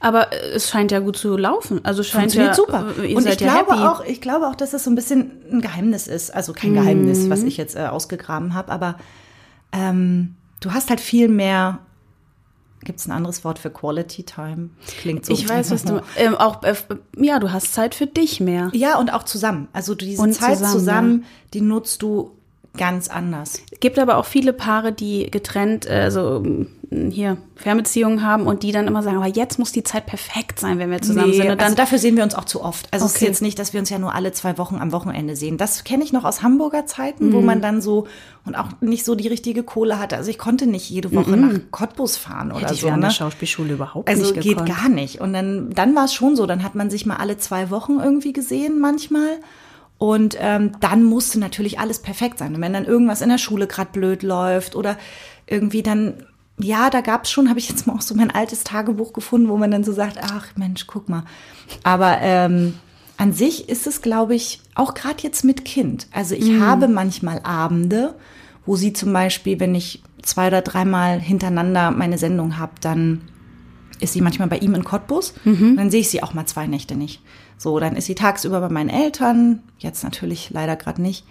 Aber 0.00 0.32
äh, 0.32 0.52
es 0.54 0.70
scheint 0.70 0.90
ja 0.92 1.00
gut 1.00 1.16
zu 1.18 1.36
laufen. 1.36 1.84
Also 1.84 2.02
scheint 2.02 2.32
Funktioniert 2.32 2.52
ja, 2.52 2.54
super. 2.56 2.86
äh, 3.04 3.14
Und 3.14 3.26
ich 3.26 3.40
ja 3.40 3.52
glaube 3.52 3.72
happy. 3.72 3.82
auch, 3.86 4.04
ich 4.04 4.20
glaube 4.20 4.46
auch, 4.48 4.54
dass 4.54 4.70
das 4.70 4.84
so 4.84 4.90
ein 4.90 4.94
bisschen 4.94 5.32
ein 5.52 5.60
Geheimnis 5.60 6.06
ist. 6.06 6.34
Also 6.34 6.52
kein 6.54 6.70
Mhm. 6.70 6.74
Geheimnis, 6.76 7.28
was 7.28 7.42
ich 7.42 7.56
jetzt 7.58 7.76
äh, 7.76 7.80
ausgegraben 7.86 8.54
habe, 8.54 8.72
aber 8.72 8.96
ähm, 9.72 10.36
du 10.60 10.72
hast 10.72 10.90
halt 10.90 11.00
viel 11.00 11.28
mehr. 11.28 11.80
Gibt 12.84 13.00
es 13.00 13.06
ein 13.06 13.12
anderes 13.12 13.44
Wort 13.44 13.58
für 13.58 13.70
Quality 13.70 14.24
Time? 14.24 14.70
Das 14.84 14.96
klingt 14.96 15.24
so. 15.24 15.32
Ich 15.32 15.48
weiß, 15.48 15.70
was 15.70 15.84
du 15.84 16.02
ähm, 16.16 16.34
auch 16.34 16.62
äh, 16.62 16.74
ja, 17.16 17.38
du 17.38 17.50
hast 17.50 17.72
Zeit 17.72 17.94
für 17.94 18.06
dich 18.06 18.40
mehr. 18.40 18.70
Ja, 18.74 18.98
und 18.98 19.12
auch 19.12 19.22
zusammen. 19.22 19.68
Also 19.72 19.94
diese 19.94 20.20
Und 20.20 20.34
Zeit 20.34 20.58
zusammen, 20.58 20.72
zusammen, 20.72 21.24
die 21.54 21.60
nutzt 21.62 22.02
du 22.02 22.36
ganz 22.76 23.08
anders. 23.08 23.60
Gibt 23.80 23.98
aber 23.98 24.16
auch 24.18 24.24
viele 24.26 24.52
Paare, 24.52 24.92
die 24.92 25.30
getrennt, 25.30 25.86
so 26.08 26.40
mm, 26.40 26.66
hier 27.10 27.36
Fernbeziehungen 27.56 28.24
haben 28.24 28.46
und 28.46 28.62
die 28.62 28.70
dann 28.72 28.86
immer 28.86 29.02
sagen, 29.02 29.16
aber 29.16 29.26
jetzt 29.26 29.58
muss 29.58 29.72
die 29.72 29.82
Zeit 29.82 30.06
perfekt 30.06 30.60
sein, 30.60 30.78
wenn 30.78 30.90
wir 30.90 31.00
zusammen 31.02 31.30
Nee, 31.30 31.36
sind. 31.36 31.50
Und 31.50 31.60
dann 31.60 31.66
also 31.66 31.76
dafür 31.76 31.98
sehen 31.98 32.16
wir 32.16 32.22
uns 32.24 32.34
auch 32.34 32.44
zu 32.44 32.62
oft. 32.62 32.86
Also 32.92 33.06
es 33.06 33.12
ist 33.12 33.16
Okay. 33.18 33.26
jetzt 33.26 33.42
nicht, 33.42 33.58
dass 33.58 33.72
wir 33.72 33.80
uns 33.80 33.90
ja 33.90 33.98
nur 33.98 34.14
alle 34.14 34.32
zwei 34.32 34.58
Wochen 34.58 34.76
am 34.76 34.92
Wochenende 34.92 35.34
sehen. 35.34 35.56
Das 35.56 35.84
kenne 35.84 36.04
ich 36.04 36.12
noch 36.12 36.24
aus 36.24 36.42
Hamburger 36.42 36.86
Zeiten, 36.86 37.32
wo 37.32 37.40
Mhm. 37.40 37.46
man 37.46 37.60
dann 37.62 37.80
so 37.80 38.06
und 38.44 38.54
auch 38.56 38.68
nicht 38.80 39.04
so 39.04 39.14
die 39.14 39.28
richtige 39.28 39.62
Kohle 39.62 39.98
hatte. 39.98 40.16
Also 40.16 40.30
ich 40.30 40.38
konnte 40.38 40.66
nicht 40.66 40.88
jede 40.90 41.12
Woche 41.14 41.36
nach 41.36 41.58
Cottbus 41.70 42.16
fahren 42.16 42.48
oder 42.50 42.58
Mhm. 42.58 42.62
hätte 42.62 42.74
ich 42.74 42.80
so. 42.80 42.86
während 42.86 43.02
Ne? 43.02 43.08
der 43.08 43.14
Schauspielschule 43.14 43.72
überhaupt 43.74 44.08
Also 44.08 44.22
nicht 44.22 44.34
geht 44.34 44.44
gekonnt. 44.58 44.68
gar 44.68 44.88
nicht. 44.88 45.20
Und 45.20 45.32
dann, 45.32 45.70
dann 45.70 45.94
war 45.96 46.04
es 46.04 46.14
schon 46.14 46.36
so, 46.36 46.46
dann 46.46 46.62
hat 46.62 46.74
man 46.74 46.90
sich 46.90 47.06
mal 47.06 47.16
alle 47.16 47.38
zwei 47.38 47.70
Wochen 47.70 47.98
irgendwie 48.00 48.32
gesehen 48.32 48.78
manchmal. 48.80 49.38
Und 49.98 50.36
ähm, 50.40 50.72
dann 50.80 51.04
musste 51.04 51.38
natürlich 51.38 51.78
alles 51.78 52.00
perfekt 52.00 52.38
sein. 52.38 52.54
Und 52.54 52.60
wenn 52.60 52.72
dann 52.72 52.84
irgendwas 52.84 53.20
in 53.20 53.28
der 53.28 53.38
Schule 53.38 53.66
gerade 53.66 53.90
blöd 53.92 54.22
läuft 54.22 54.76
oder 54.76 54.98
irgendwie 55.46 55.82
dann, 55.82 56.14
ja, 56.58 56.90
da 56.90 57.00
gab's 57.00 57.30
schon, 57.30 57.48
habe 57.48 57.58
ich 57.58 57.68
jetzt 57.68 57.86
mal 57.86 57.94
auch 57.94 58.02
so 58.02 58.14
mein 58.14 58.30
altes 58.30 58.64
Tagebuch 58.64 59.12
gefunden, 59.12 59.48
wo 59.48 59.56
man 59.56 59.70
dann 59.70 59.84
so 59.84 59.92
sagt, 59.92 60.18
ach 60.20 60.48
Mensch, 60.56 60.86
guck 60.86 61.08
mal. 61.08 61.24
Aber 61.84 62.18
ähm, 62.20 62.74
an 63.16 63.32
sich 63.32 63.68
ist 63.68 63.86
es, 63.86 64.02
glaube 64.02 64.34
ich, 64.34 64.60
auch 64.74 64.94
gerade 64.94 65.22
jetzt 65.22 65.44
mit 65.44 65.64
Kind. 65.64 66.08
Also 66.12 66.34
ich 66.34 66.50
habe 66.60 66.88
manchmal 66.88 67.40
Abende, 67.44 68.14
wo 68.66 68.76
sie 68.76 68.92
zum 68.92 69.12
Beispiel, 69.12 69.60
wenn 69.60 69.74
ich 69.74 70.02
zwei 70.22 70.48
oder 70.48 70.62
dreimal 70.62 71.20
hintereinander 71.20 71.90
meine 71.92 72.18
Sendung 72.18 72.58
habe, 72.58 72.72
dann 72.80 73.22
ist 74.00 74.14
sie 74.14 74.20
manchmal 74.20 74.48
bei 74.48 74.58
ihm 74.58 74.74
in 74.74 74.82
Cottbus. 74.84 75.34
Dann 75.76 75.90
sehe 75.90 76.00
ich 76.00 76.08
sie 76.10 76.22
auch 76.22 76.34
mal 76.34 76.46
zwei 76.46 76.66
Nächte 76.66 76.96
nicht. 76.96 77.22
So, 77.64 77.80
dann 77.80 77.96
ist 77.96 78.04
sie 78.04 78.14
tagsüber 78.14 78.60
bei 78.60 78.68
meinen 78.68 78.90
Eltern, 78.90 79.62
jetzt 79.78 80.04
natürlich 80.04 80.50
leider 80.50 80.76
gerade 80.76 81.00
nicht. 81.00 81.24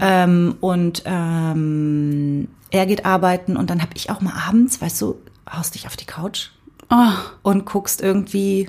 Ähm, 0.00 0.54
und 0.60 1.02
ähm, 1.04 2.46
er 2.70 2.86
geht 2.86 3.04
arbeiten 3.04 3.56
und 3.56 3.70
dann 3.70 3.82
habe 3.82 3.90
ich 3.96 4.08
auch 4.08 4.20
mal 4.20 4.34
abends, 4.48 4.80
weißt 4.80 5.02
du, 5.02 5.16
haust 5.50 5.74
dich 5.74 5.88
auf 5.88 5.96
die 5.96 6.04
Couch 6.04 6.50
Oh, 6.90 7.14
und 7.42 7.66
guckst 7.66 8.00
irgendwie 8.02 8.68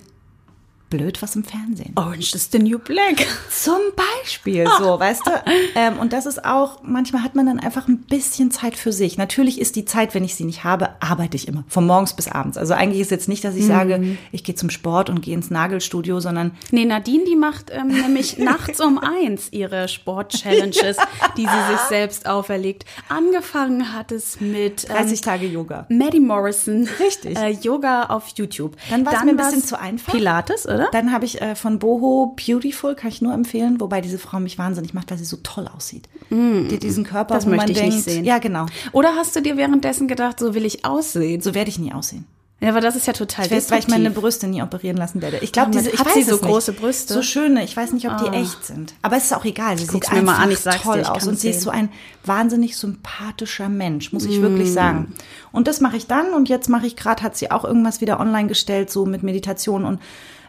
blöd 0.90 1.22
was 1.22 1.36
im 1.36 1.44
Fernsehen. 1.44 1.94
Orange 1.96 2.34
is 2.36 2.50
the 2.52 2.60
new 2.60 2.80
black. 2.80 3.26
Zum 3.50 3.80
Beispiel 3.96 4.66
so, 4.80 5.00
weißt 5.00 5.26
du? 5.26 5.32
Ähm, 5.76 5.98
und 6.00 6.14
das 6.14 6.26
ist 6.26 6.46
auch, 6.46 6.80
manchmal 6.84 7.24
hat 7.24 7.36
man 7.36 7.46
dann 7.46 7.60
einfach 7.60 7.88
ein 7.88 8.00
bisschen 8.00 8.52
Zeit 8.52 8.76
für 8.76 8.92
sich. 8.92 9.18
Natürlich 9.18 9.60
ist 9.60 9.76
die 9.76 9.86
Zeit, 9.86 10.14
wenn 10.14 10.24
ich 10.24 10.36
sie 10.36 10.46
nicht 10.46 10.64
habe, 10.64 10.90
arbeite 11.02 11.36
ich 11.36 11.48
immer. 11.48 11.64
Von 11.68 11.86
morgens 11.86 12.14
bis 12.14 12.28
abends. 12.28 12.58
Also 12.58 12.74
eigentlich 12.74 13.02
ist 13.02 13.12
jetzt 13.12 13.28
nicht, 13.28 13.44
dass 13.44 13.56
ich 13.56 13.66
sage, 13.66 14.18
ich 14.32 14.44
gehe 14.44 14.56
zum 14.56 14.70
Sport 14.70 15.10
und 15.10 15.22
gehe 15.22 15.34
ins 15.36 15.50
Nagelstudio, 15.50 16.20
sondern 16.20 16.52
Nee, 16.72 16.86
Nadine, 16.86 17.26
die 17.26 17.36
macht 17.36 17.72
ähm, 17.72 17.88
nämlich 17.88 18.38
nachts 18.38 18.80
um 18.80 18.98
eins 18.98 19.50
ihre 19.52 19.88
Sport-Challenges, 19.88 20.98
die 21.38 21.44
sie 21.46 21.72
sich 21.72 21.80
selbst 21.90 22.26
auferlegt. 22.28 22.86
Angefangen 23.10 23.94
hat 23.94 24.12
es 24.12 24.40
mit 24.40 24.86
ähm, 24.90 24.96
30 24.96 25.22
Tage 25.22 25.48
Yoga. 25.48 25.86
Maddie 25.90 26.20
Morrison. 26.20 26.88
Richtig. 27.00 27.38
Äh, 27.38 27.52
Yoga 27.52 28.06
auf 28.06 28.30
YouTube. 28.36 28.76
Dann 28.90 29.06
war's 29.06 29.24
mir 29.24 29.32
ein 29.32 29.38
bisschen 29.38 29.64
zu 29.64 29.80
einfach. 29.80 30.14
Pilates, 30.14 30.66
oder? 30.76 30.90
Dann 30.92 31.12
habe 31.12 31.26
ich 31.26 31.42
äh, 31.42 31.56
von 31.56 31.80
Boho 31.80 32.36
Beautiful, 32.36 32.96
kann 32.96 33.10
ich 33.10 33.22
nur 33.22 33.34
empfehlen, 33.34 33.80
wobei 33.80 34.02
diese 34.02 34.18
Frau 34.20 34.40
mich 34.40 34.58
wahnsinnig 34.58 34.94
macht, 34.94 35.12
weil 35.12 35.18
sie 35.18 35.26
so 35.26 35.38
toll 35.44 35.68
aussieht. 35.76 36.08
Die 36.30 36.70
hat 36.74 36.84
diesen 36.84 37.04
Körper, 37.04 37.36
Mm. 37.36 37.38
Das 37.38 37.46
wo 37.46 37.50
möchte 37.50 37.64
man 37.64 37.72
ich 37.72 37.78
denkt, 37.78 37.96
nicht 37.96 38.04
sehen. 38.06 38.26
ja 38.26 38.38
genau, 38.40 38.66
Oder 38.92 39.16
hast 39.16 39.36
du 39.36 39.42
dir 39.42 39.58
währenddessen 39.58 40.08
gedacht, 40.08 40.40
so 40.40 40.54
will 40.54 40.66
ich 40.66 40.86
aussehen? 40.86 41.42
so 41.42 41.54
werde 41.56 41.70
ich 41.70 41.80
nie 41.80 41.94
aussehen. 41.94 42.26
Ja, 42.62 42.70
aber 42.70 42.80
das 42.80 42.96
ist 42.96 43.06
ja 43.06 43.12
total 43.12 43.46
Ich 43.46 43.52
weiß, 43.52 43.70
weil 43.70 43.80
ich 43.80 43.90
meine. 43.90 44.10
Brüste 44.10 44.48
nie 44.48 44.62
operieren 44.62 44.96
lassen 44.96 45.22
werde. 45.22 45.40
Ich 45.42 45.52
glaube, 45.52 45.72
diese 45.72 45.90
ich 45.90 46.00
hat 46.00 46.08
weiß 46.08 46.14
sie 46.16 46.24
so 46.24 46.38
große 46.38 46.72
Brüste? 46.72 47.14
Ah. 47.14 47.18
So 47.18 47.22
schöne. 47.22 47.66
Ich 47.66 47.76
weiß 47.76 47.92
nicht, 47.92 48.10
ob 48.10 48.18
die 48.18 48.30
echt 48.30 48.66
sind. 48.66 48.96
Aber 49.02 49.18
es 49.18 49.26
ist 49.26 49.34
auch 49.36 49.44
egal. 49.44 49.78
Sie 49.78 49.86
guck's 49.88 50.08
sieht 50.08 50.18
einfach 50.18 50.40
an, 50.40 50.50
ich 50.52 50.60
toll 50.64 50.96
dir, 50.96 51.02
ich 51.02 51.08
aus 51.10 51.28
und 51.28 51.38
sie 51.38 51.50
ist 51.50 51.62
so 51.62 51.70
ein 51.70 51.90
wahnsinnig 52.24 52.78
sympathischer 52.78 53.68
Mensch, 53.68 54.14
muss 54.14 54.24
ich 54.26 54.40
Mm. 54.40 54.44
wirklich 54.44 54.72
sagen. 54.72 55.14
Und 55.52 55.68
das 55.68 55.82
mache 55.82 55.98
ich 55.98 56.08
dann 56.08 56.32
und 56.34 56.48
jetzt 56.48 56.70
mache 56.70 56.88
ich 56.88 56.96
gerade, 56.96 57.24
hat 57.24 57.36
sie 57.36 57.52
auch 57.52 57.66
irgendwas 57.66 58.00
wieder 58.00 58.22
online 58.22 58.48
gestellt, 58.48 58.90
so 58.90 59.06
mit 59.06 59.22
Meditation 59.22 59.84
und 59.84 60.00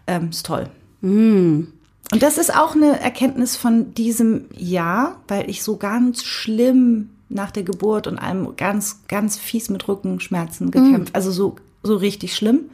ähm, 0.07 0.31
ist 0.31 0.47
toll. 0.47 0.69
Mm. 1.01 1.65
Und 2.13 2.23
das 2.23 2.39
ist 2.39 2.55
auch 2.57 2.77
eine 2.77 3.01
Erkenntnis 3.01 3.57
von 3.57 3.93
diesem 3.95 4.47
Jahr, 4.57 5.21
weil 5.27 5.51
ich 5.51 5.63
so 5.63 5.77
ganz 5.77 6.23
schlimm 6.23 7.11
nach 7.29 7.51
der 7.51 7.65
Geburt 7.65 8.07
und 8.07 8.19
allem 8.19 8.55
ganz, 8.57 9.01
ganz 9.09 9.37
fies 9.37 9.69
mit 9.71 9.89
Rückenschmerzen 9.89 10.71
gekämpft. 10.71 11.15
Also 11.17 11.33
so, 11.33 11.57
so 11.83 11.97
richtig 11.97 12.37
schlimm. 12.37 12.71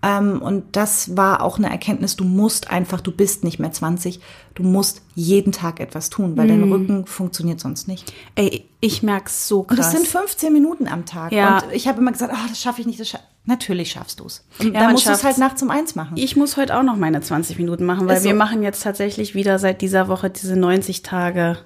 Ähm, 0.00 0.40
und 0.40 0.76
das 0.76 1.16
war 1.16 1.42
auch 1.42 1.58
eine 1.58 1.68
Erkenntnis, 1.70 2.14
du 2.14 2.22
musst 2.24 2.70
einfach, 2.70 3.00
du 3.00 3.10
bist 3.10 3.42
nicht 3.42 3.58
mehr 3.58 3.72
20, 3.72 4.20
du 4.54 4.62
musst 4.62 5.02
jeden 5.16 5.50
Tag 5.50 5.80
etwas 5.80 6.08
tun, 6.08 6.36
weil 6.36 6.46
dein 6.46 6.62
Rücken 6.62 7.04
funktioniert 7.06 7.58
sonst 7.58 7.88
nicht. 7.88 8.12
Ey, 8.36 8.64
ich 8.80 9.02
merk's 9.02 9.48
so 9.48 9.60
Und 9.60 9.68
krass. 9.68 9.78
das 9.78 9.92
sind 9.92 10.06
15 10.06 10.52
Minuten 10.52 10.86
am 10.86 11.04
Tag. 11.04 11.32
Ja. 11.32 11.58
Und 11.64 11.72
ich 11.72 11.88
habe 11.88 11.98
immer 12.00 12.12
gesagt, 12.12 12.32
oh, 12.32 12.48
das 12.48 12.60
schaffe 12.60 12.80
ich 12.80 12.86
nicht. 12.86 13.00
Das 13.00 13.08
scha 13.08 13.18
Natürlich 13.44 13.90
schaffst 13.92 14.20
du 14.20 14.26
es. 14.26 14.44
Und 14.58 14.66
Ja, 14.66 14.72
dann 14.72 14.82
man 14.82 14.92
musst 14.92 15.06
du 15.06 15.10
es 15.10 15.24
halt 15.24 15.38
nachts 15.38 15.62
um 15.62 15.70
eins 15.70 15.94
machen. 15.94 16.16
ich 16.18 16.36
muss 16.36 16.58
heute 16.58 16.76
auch 16.78 16.82
noch 16.82 16.96
meine 16.96 17.22
20 17.22 17.58
Minuten 17.58 17.86
machen, 17.86 18.06
weil 18.06 18.18
Ist 18.18 18.24
so. 18.24 18.28
wir 18.28 18.34
machen 18.36 18.62
jetzt 18.62 18.82
tatsächlich 18.82 19.34
wieder 19.34 19.58
seit 19.58 19.80
dieser 19.80 20.06
Woche 20.08 20.28
diese 20.28 20.54
90 20.54 21.02
Tage 21.02 21.56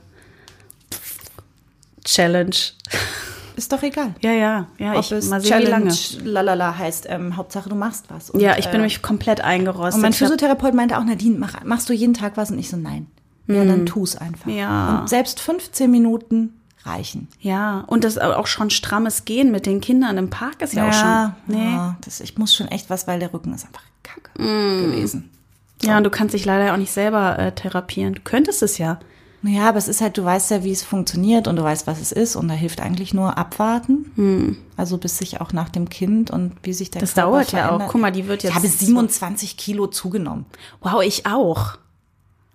Challenge. 2.04 2.54
Ist 3.56 3.72
doch 3.72 3.82
egal. 3.82 4.14
Ja, 4.20 4.32
ja, 4.32 4.66
ja. 4.78 4.92
Ob 4.94 5.00
Ich 5.00 5.12
es 5.12 5.28
mal 5.28 5.40
sehen, 5.40 5.50
Challenge, 5.50 5.84
lange. 5.90 6.30
lalala 6.30 6.78
heißt, 6.78 7.06
ähm, 7.08 7.36
Hauptsache 7.36 7.68
du 7.68 7.74
machst 7.74 8.06
was. 8.08 8.30
Und, 8.30 8.40
Ja, 8.40 8.56
ich 8.58 8.66
bin 8.66 8.74
äh, 8.74 8.78
nämlich 8.78 9.02
komplett 9.02 9.40
eingerostet. 9.42 9.96
Und 9.96 10.02
mein 10.02 10.12
Physiotherapeut 10.12 10.74
meinte 10.74 10.98
auch, 10.98 11.04
Nadine, 11.04 11.38
mach, 11.38 11.62
machst 11.64 11.88
du 11.88 11.92
jeden 11.92 12.14
Tag 12.14 12.36
was? 12.36 12.50
Und 12.50 12.58
ich 12.58 12.70
so, 12.70 12.76
nein. 12.76 13.06
Ja, 13.48 13.64
dann 13.64 13.86
tu's 13.86 14.16
einfach. 14.16 14.46
Hm. 14.46 14.56
Ja. 14.56 15.00
Und 15.00 15.08
selbst 15.08 15.40
15 15.40 15.90
Minuten 15.90 16.54
reichen. 16.84 17.28
Ja, 17.40 17.84
und 17.86 18.04
das 18.04 18.18
auch 18.18 18.46
schon 18.46 18.70
strammes 18.70 19.24
Gehen 19.24 19.50
mit 19.50 19.66
den 19.66 19.80
Kindern 19.80 20.16
im 20.18 20.30
Park 20.30 20.62
ist 20.62 20.72
ja, 20.74 20.88
auch 20.88 20.92
schon. 20.92 21.34
Nee. 21.56 21.72
ja, 21.72 21.96
das, 22.04 22.20
ich 22.20 22.38
muss 22.38 22.54
schon 22.54 22.68
echt 22.68 22.88
was, 22.90 23.06
weil 23.06 23.18
der 23.20 23.32
Rücken 23.32 23.52
ist 23.52 23.66
einfach 23.66 23.82
kacke 24.02 24.30
Mm. 24.40 24.90
gewesen. 24.90 25.30
Ja, 25.82 25.96
und 25.98 26.04
du 26.04 26.10
kannst 26.10 26.34
dich 26.34 26.44
leider 26.44 26.72
auch 26.72 26.76
nicht 26.78 26.92
selber 26.92 27.38
äh, 27.38 27.52
therapieren. 27.52 28.14
Du 28.14 28.20
könntest 28.22 28.62
es 28.62 28.78
ja. 28.78 28.98
Ja, 29.44 29.68
aber 29.68 29.78
es 29.78 29.88
ist 29.88 30.00
halt, 30.00 30.16
du 30.18 30.24
weißt 30.24 30.52
ja, 30.52 30.62
wie 30.62 30.70
es 30.70 30.82
funktioniert 30.84 31.48
und 31.48 31.56
du 31.56 31.62
weißt, 31.64 31.86
was 31.88 32.00
es 32.00 32.12
ist 32.12 32.36
und 32.36 32.46
da 32.48 32.54
hilft 32.54 32.80
eigentlich 32.80 33.12
nur 33.12 33.36
abwarten. 33.38 34.56
Also 34.76 34.98
bis 34.98 35.18
sich 35.18 35.40
auch 35.40 35.52
nach 35.52 35.68
dem 35.68 35.88
Kind 35.88 36.30
und 36.30 36.52
wie 36.62 36.72
sich 36.72 36.90
der 36.90 37.00
Hm. 37.00 37.06
Das 37.06 37.14
Körper 37.14 37.30
dauert 37.30 37.52
ja 37.52 37.64
auch. 37.64 37.66
verändert. 37.68 37.88
Guck 37.90 38.00
mal, 38.00 38.12
die 38.12 38.28
wird 38.28 38.42
jetzt 38.44 38.50
Ich 38.50 38.56
habe 38.56 38.68
so- 38.68 38.86
27 38.86 39.56
Kilo 39.56 39.88
zugenommen. 39.88 40.46
Wow, 40.80 41.02
ich 41.02 41.26
auch. 41.26 41.78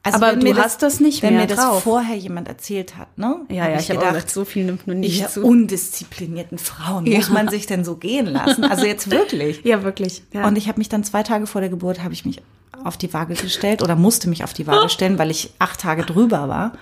Also 0.04 0.18
Aber 0.20 0.32
wenn 0.32 0.40
du 0.40 0.54
mir 0.54 0.56
hast 0.64 0.82
das 0.84 1.02
nicht 1.02 1.22
wenn 1.22 1.34
mehr 1.34 1.42
mir 1.42 1.48
das 1.48 1.60
drauf. 1.60 1.84
vorher 1.84 2.16
jemand 2.16 2.48
erzählt 2.48 2.96
hat, 2.96 3.18
ne? 3.18 3.42
Ja, 3.50 3.64
hab 3.64 3.72
ja, 3.72 3.80
ich 3.80 3.90
habe 3.90 4.00
auch 4.00 4.08
gesagt, 4.14 4.32
so 4.32 4.46
viel 4.46 4.64
nimmt 4.64 4.88
man 4.88 5.02
nicht 5.02 5.30
zu. 5.30 5.44
undisziplinierten 5.44 6.58
Frauen, 6.58 7.04
muss 7.04 7.28
Ja. 7.28 7.34
man 7.34 7.50
sich 7.50 7.66
denn 7.68 7.84
so 7.84 7.96
gehen 7.98 8.28
lassen? 8.28 8.64
Also 8.64 8.86
jetzt 8.86 9.12
wirklich. 9.12 9.62
Ja, 9.66 9.84
wirklich. 9.84 10.24
Ja. 10.32 10.48
Und 10.48 10.56
ich 10.58 10.70
habe 10.70 10.78
mich 10.78 10.88
dann 10.88 11.04
zwei 11.04 11.24
Tage 11.24 11.46
vor 11.48 11.60
der 11.60 11.70
Geburt, 11.70 12.02
habe 12.04 12.14
ich 12.14 12.24
mich 12.24 12.42
auf 12.88 12.98
die 12.98 13.14
Waage 13.14 13.36
gestellt 13.36 13.84
oder 13.84 13.96
musste 13.96 14.30
mich 14.30 14.44
auf 14.44 14.54
die 14.54 14.68
Waage 14.68 14.90
stellen, 14.90 15.20
weil 15.20 15.32
ich 15.32 15.54
acht 15.60 15.80
Tage 15.80 16.04
drüber 16.04 16.48
war, 16.48 16.74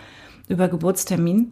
über 0.47 0.67
Geburtstermin. 0.67 1.51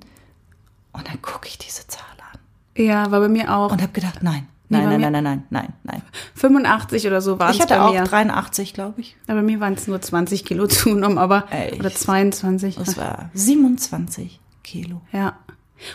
Und 0.91 1.07
dann 1.07 1.21
gucke 1.21 1.47
ich 1.47 1.57
diese 1.57 1.87
Zahl 1.87 2.03
an 2.31 2.39
ja, 2.77 3.11
war 3.11 3.19
bei 3.19 3.29
mir 3.29 3.55
auch. 3.55 3.71
und 3.71 3.81
habe 3.81 3.91
gedacht, 3.91 4.23
nein, 4.23 4.47
nein, 4.69 4.89
nein, 4.89 5.01
nein, 5.01 5.11
nein, 5.11 5.23
nein, 5.23 5.43
nein, 5.49 5.73
nein. 5.83 6.01
85 6.35 7.07
oder 7.07 7.21
so 7.21 7.39
waren 7.39 7.51
es 7.51 7.57
Ich 7.57 7.61
hatte 7.61 7.81
auch 7.81 7.93
mir. 7.93 8.03
83, 8.03 8.73
glaube 8.73 9.01
ich. 9.01 9.15
Aber 9.27 9.37
bei 9.37 9.43
mir 9.43 9.59
waren 9.59 9.73
es 9.73 9.87
nur 9.87 10.01
20 10.01 10.45
Kilo 10.45 10.67
zugenommen, 10.67 11.17
aber 11.17 11.45
Echt? 11.51 11.79
oder 11.79 11.93
22. 11.93 12.75
Das 12.75 12.97
war 12.97 13.29
27 13.33 14.39
Kilo. 14.63 15.01
Ja. 15.11 15.37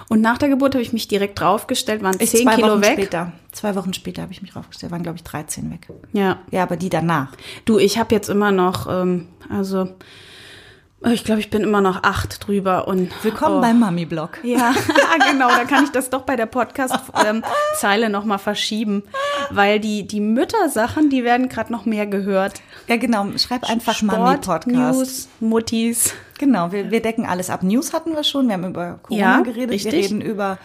Und 0.08 0.20
nach 0.20 0.38
der 0.38 0.48
Geburt 0.48 0.74
habe 0.74 0.82
ich 0.82 0.92
mich 0.92 1.08
direkt 1.08 1.40
draufgestellt, 1.40 2.02
waren 2.02 2.16
Ich 2.18 2.30
10 2.30 2.42
zwei 2.42 2.54
Kilo 2.56 2.68
Wochen 2.68 2.82
weg. 2.82 2.92
später. 2.94 3.32
Zwei 3.52 3.74
Wochen 3.74 3.94
später 3.94 4.22
habe 4.22 4.32
ich 4.32 4.42
mich 4.42 4.52
draufgestellt, 4.52 4.92
waren 4.92 5.02
glaube 5.02 5.16
ich 5.16 5.24
13 5.24 5.70
weg. 5.70 5.88
Ja. 6.12 6.38
Ja, 6.50 6.62
aber 6.62 6.76
die 6.76 6.88
danach. 6.88 7.32
Du, 7.64 7.78
ich 7.78 7.98
habe 7.98 8.14
jetzt 8.14 8.28
immer 8.28 8.52
noch, 8.52 8.86
ähm, 8.90 9.28
also 9.48 9.88
ich 11.06 11.22
glaube, 11.22 11.40
ich 11.40 11.48
bin 11.48 11.62
immer 11.62 11.80
noch 11.80 12.02
acht 12.02 12.44
drüber 12.46 12.88
und 12.88 13.12
Willkommen 13.22 13.58
oh. 13.58 13.60
beim 13.60 13.78
Mami-Blog. 13.78 14.38
Ja, 14.42 14.74
genau, 15.30 15.48
da 15.48 15.64
kann 15.64 15.84
ich 15.84 15.90
das 15.90 16.10
doch 16.10 16.22
bei 16.22 16.34
der 16.34 16.46
Podcast-Zeile 16.46 18.06
ähm, 18.06 18.12
nochmal 18.12 18.38
verschieben, 18.38 19.04
weil 19.50 19.78
die, 19.78 20.08
die 20.08 20.20
Müttersachen, 20.20 21.08
die 21.08 21.22
werden 21.22 21.48
gerade 21.48 21.72
noch 21.72 21.84
mehr 21.84 22.06
gehört. 22.06 22.62
Ja, 22.88 22.96
genau. 22.96 23.26
Schreib 23.36 23.68
einfach 23.70 23.94
Sport, 23.94 24.18
Mami-Podcast. 24.18 24.98
News, 24.98 25.28
Muttis. 25.38 26.14
Genau, 26.38 26.72
wir, 26.72 26.90
wir 26.90 27.02
decken 27.02 27.26
alles 27.26 27.50
ab. 27.50 27.62
News 27.62 27.92
hatten 27.92 28.12
wir 28.14 28.24
schon, 28.24 28.46
wir 28.46 28.54
haben 28.54 28.64
über 28.66 28.98
Corona 29.02 29.20
Ja, 29.20 29.40
geredet, 29.40 29.70
richtig. 29.70 29.92
wir 29.92 30.02
reden 30.02 30.20
über 30.20 30.58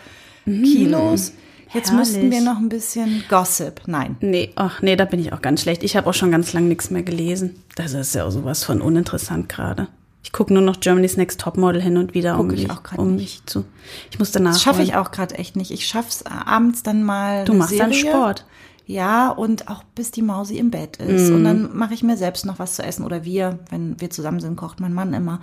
Kilos. 0.45 1.33
Jetzt 1.73 1.91
müssten 1.91 2.29
wir 2.29 2.31
herrlich. 2.31 2.43
noch 2.45 2.57
ein 2.57 2.69
bisschen 2.69 3.23
Gossip. 3.29 3.81
Nein. 3.87 4.15
Nee, 4.21 4.51
ach 4.55 4.81
nee, 4.83 4.95
da 4.95 5.05
bin 5.05 5.19
ich 5.19 5.33
auch 5.33 5.41
ganz 5.41 5.61
schlecht. 5.63 5.83
Ich 5.83 5.97
habe 5.97 6.07
auch 6.07 6.13
schon 6.13 6.29
ganz 6.29 6.53
lange 6.53 6.67
nichts 6.67 6.91
mehr 6.91 7.01
gelesen. 7.01 7.63
Das 7.75 7.93
ist 7.93 8.13
ja 8.13 8.25
auch 8.25 8.29
sowas 8.29 8.63
von 8.63 8.79
uninteressant 8.81 9.49
gerade. 9.49 9.87
Ich 10.23 10.31
gucke 10.31 10.53
nur 10.53 10.61
noch 10.61 10.79
Germany's 10.79 11.17
Next 11.17 11.41
Topmodel 11.41 11.81
hin 11.81 11.97
und 11.97 12.13
wieder, 12.13 12.39
um, 12.39 12.47
mich, 12.47 12.67
um 12.97 13.15
mich 13.15 13.41
zu. 13.45 13.65
Ich 14.11 14.19
muss 14.19 14.31
danach. 14.31 14.53
Das 14.53 14.61
schaffe 14.61 14.83
ich 14.83 14.95
auch 14.95 15.11
gerade 15.11 15.35
echt 15.35 15.55
nicht. 15.55 15.71
Ich 15.71 15.87
schaff's 15.87 16.23
abends 16.25 16.83
dann 16.83 17.03
mal. 17.03 17.43
Du 17.45 17.53
machst 17.53 17.77
dann 17.79 17.91
Serie. 17.91 18.11
Sport. 18.11 18.45
Ja, 18.85 19.29
und 19.29 19.69
auch 19.69 19.83
bis 19.95 20.11
die 20.11 20.21
Mausi 20.21 20.57
im 20.57 20.69
Bett 20.69 20.97
ist. 20.97 21.29
Mhm. 21.29 21.35
Und 21.35 21.43
dann 21.45 21.77
mache 21.77 21.93
ich 21.93 22.03
mir 22.03 22.17
selbst 22.17 22.45
noch 22.45 22.59
was 22.59 22.75
zu 22.75 22.83
essen. 22.83 23.05
Oder 23.05 23.23
wir, 23.23 23.59
wenn 23.69 23.99
wir 24.01 24.09
zusammen 24.09 24.39
sind, 24.41 24.55
kocht 24.57 24.79
mein 24.81 24.93
Mann 24.93 25.13
immer. 25.13 25.39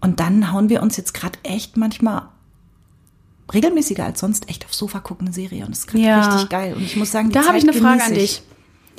Und 0.00 0.20
dann 0.20 0.52
hauen 0.52 0.68
wir 0.68 0.80
uns 0.82 0.96
jetzt 0.96 1.12
gerade 1.12 1.38
echt 1.42 1.76
manchmal 1.76 2.22
regelmäßiger 3.52 4.04
als 4.04 4.20
sonst 4.20 4.48
echt 4.48 4.64
aufs 4.64 4.78
Sofa 4.78 5.00
gucken 5.00 5.26
eine 5.26 5.34
Serie. 5.34 5.64
Und 5.64 5.72
das 5.72 5.80
ist 5.80 5.86
gerade 5.88 6.04
Ja. 6.04 6.28
richtig 6.28 6.48
geil. 6.48 6.74
Und 6.74 6.82
ich 6.82 6.96
muss 6.96 7.10
sagen, 7.10 7.28
die 7.30 7.34
Da 7.34 7.46
habe 7.46 7.58
ich 7.58 7.64
eine 7.64 7.72
Frage 7.72 7.98
genieße 7.98 8.06
an 8.06 8.12
ich. 8.12 8.18
dich. 8.38 8.42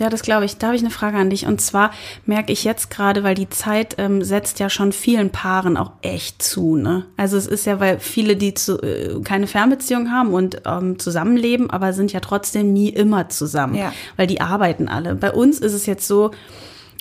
Ja, 0.01 0.09
das 0.09 0.23
glaube 0.23 0.45
ich. 0.45 0.57
Da 0.57 0.67
habe 0.67 0.75
ich 0.75 0.81
eine 0.81 0.89
Frage 0.89 1.17
an 1.17 1.29
dich. 1.29 1.45
Und 1.45 1.61
zwar 1.61 1.91
merke 2.25 2.51
ich 2.51 2.63
jetzt 2.63 2.89
gerade, 2.89 3.23
weil 3.23 3.35
die 3.35 3.49
Zeit 3.49 3.95
ähm, 3.99 4.23
setzt 4.23 4.59
ja 4.59 4.67
schon 4.67 4.93
vielen 4.93 5.29
Paaren 5.29 5.77
auch 5.77 5.91
echt 6.01 6.41
zu. 6.41 6.75
Ne? 6.75 7.05
Also 7.17 7.37
es 7.37 7.45
ist 7.45 7.67
ja, 7.67 7.79
weil 7.79 7.99
viele, 7.99 8.35
die 8.35 8.55
zu, 8.55 8.81
äh, 8.81 9.21
keine 9.23 9.45
Fernbeziehung 9.45 10.09
haben 10.11 10.33
und 10.33 10.63
ähm, 10.65 10.97
zusammenleben, 10.97 11.69
aber 11.69 11.93
sind 11.93 12.11
ja 12.13 12.19
trotzdem 12.19 12.73
nie 12.73 12.89
immer 12.89 13.29
zusammen, 13.29 13.75
Ja. 13.75 13.93
weil 14.17 14.25
die 14.25 14.41
arbeiten 14.41 14.87
alle. 14.87 15.13
Bei 15.13 15.31
uns 15.31 15.59
ist 15.59 15.73
es 15.73 15.85
jetzt 15.85 16.07
so, 16.07 16.31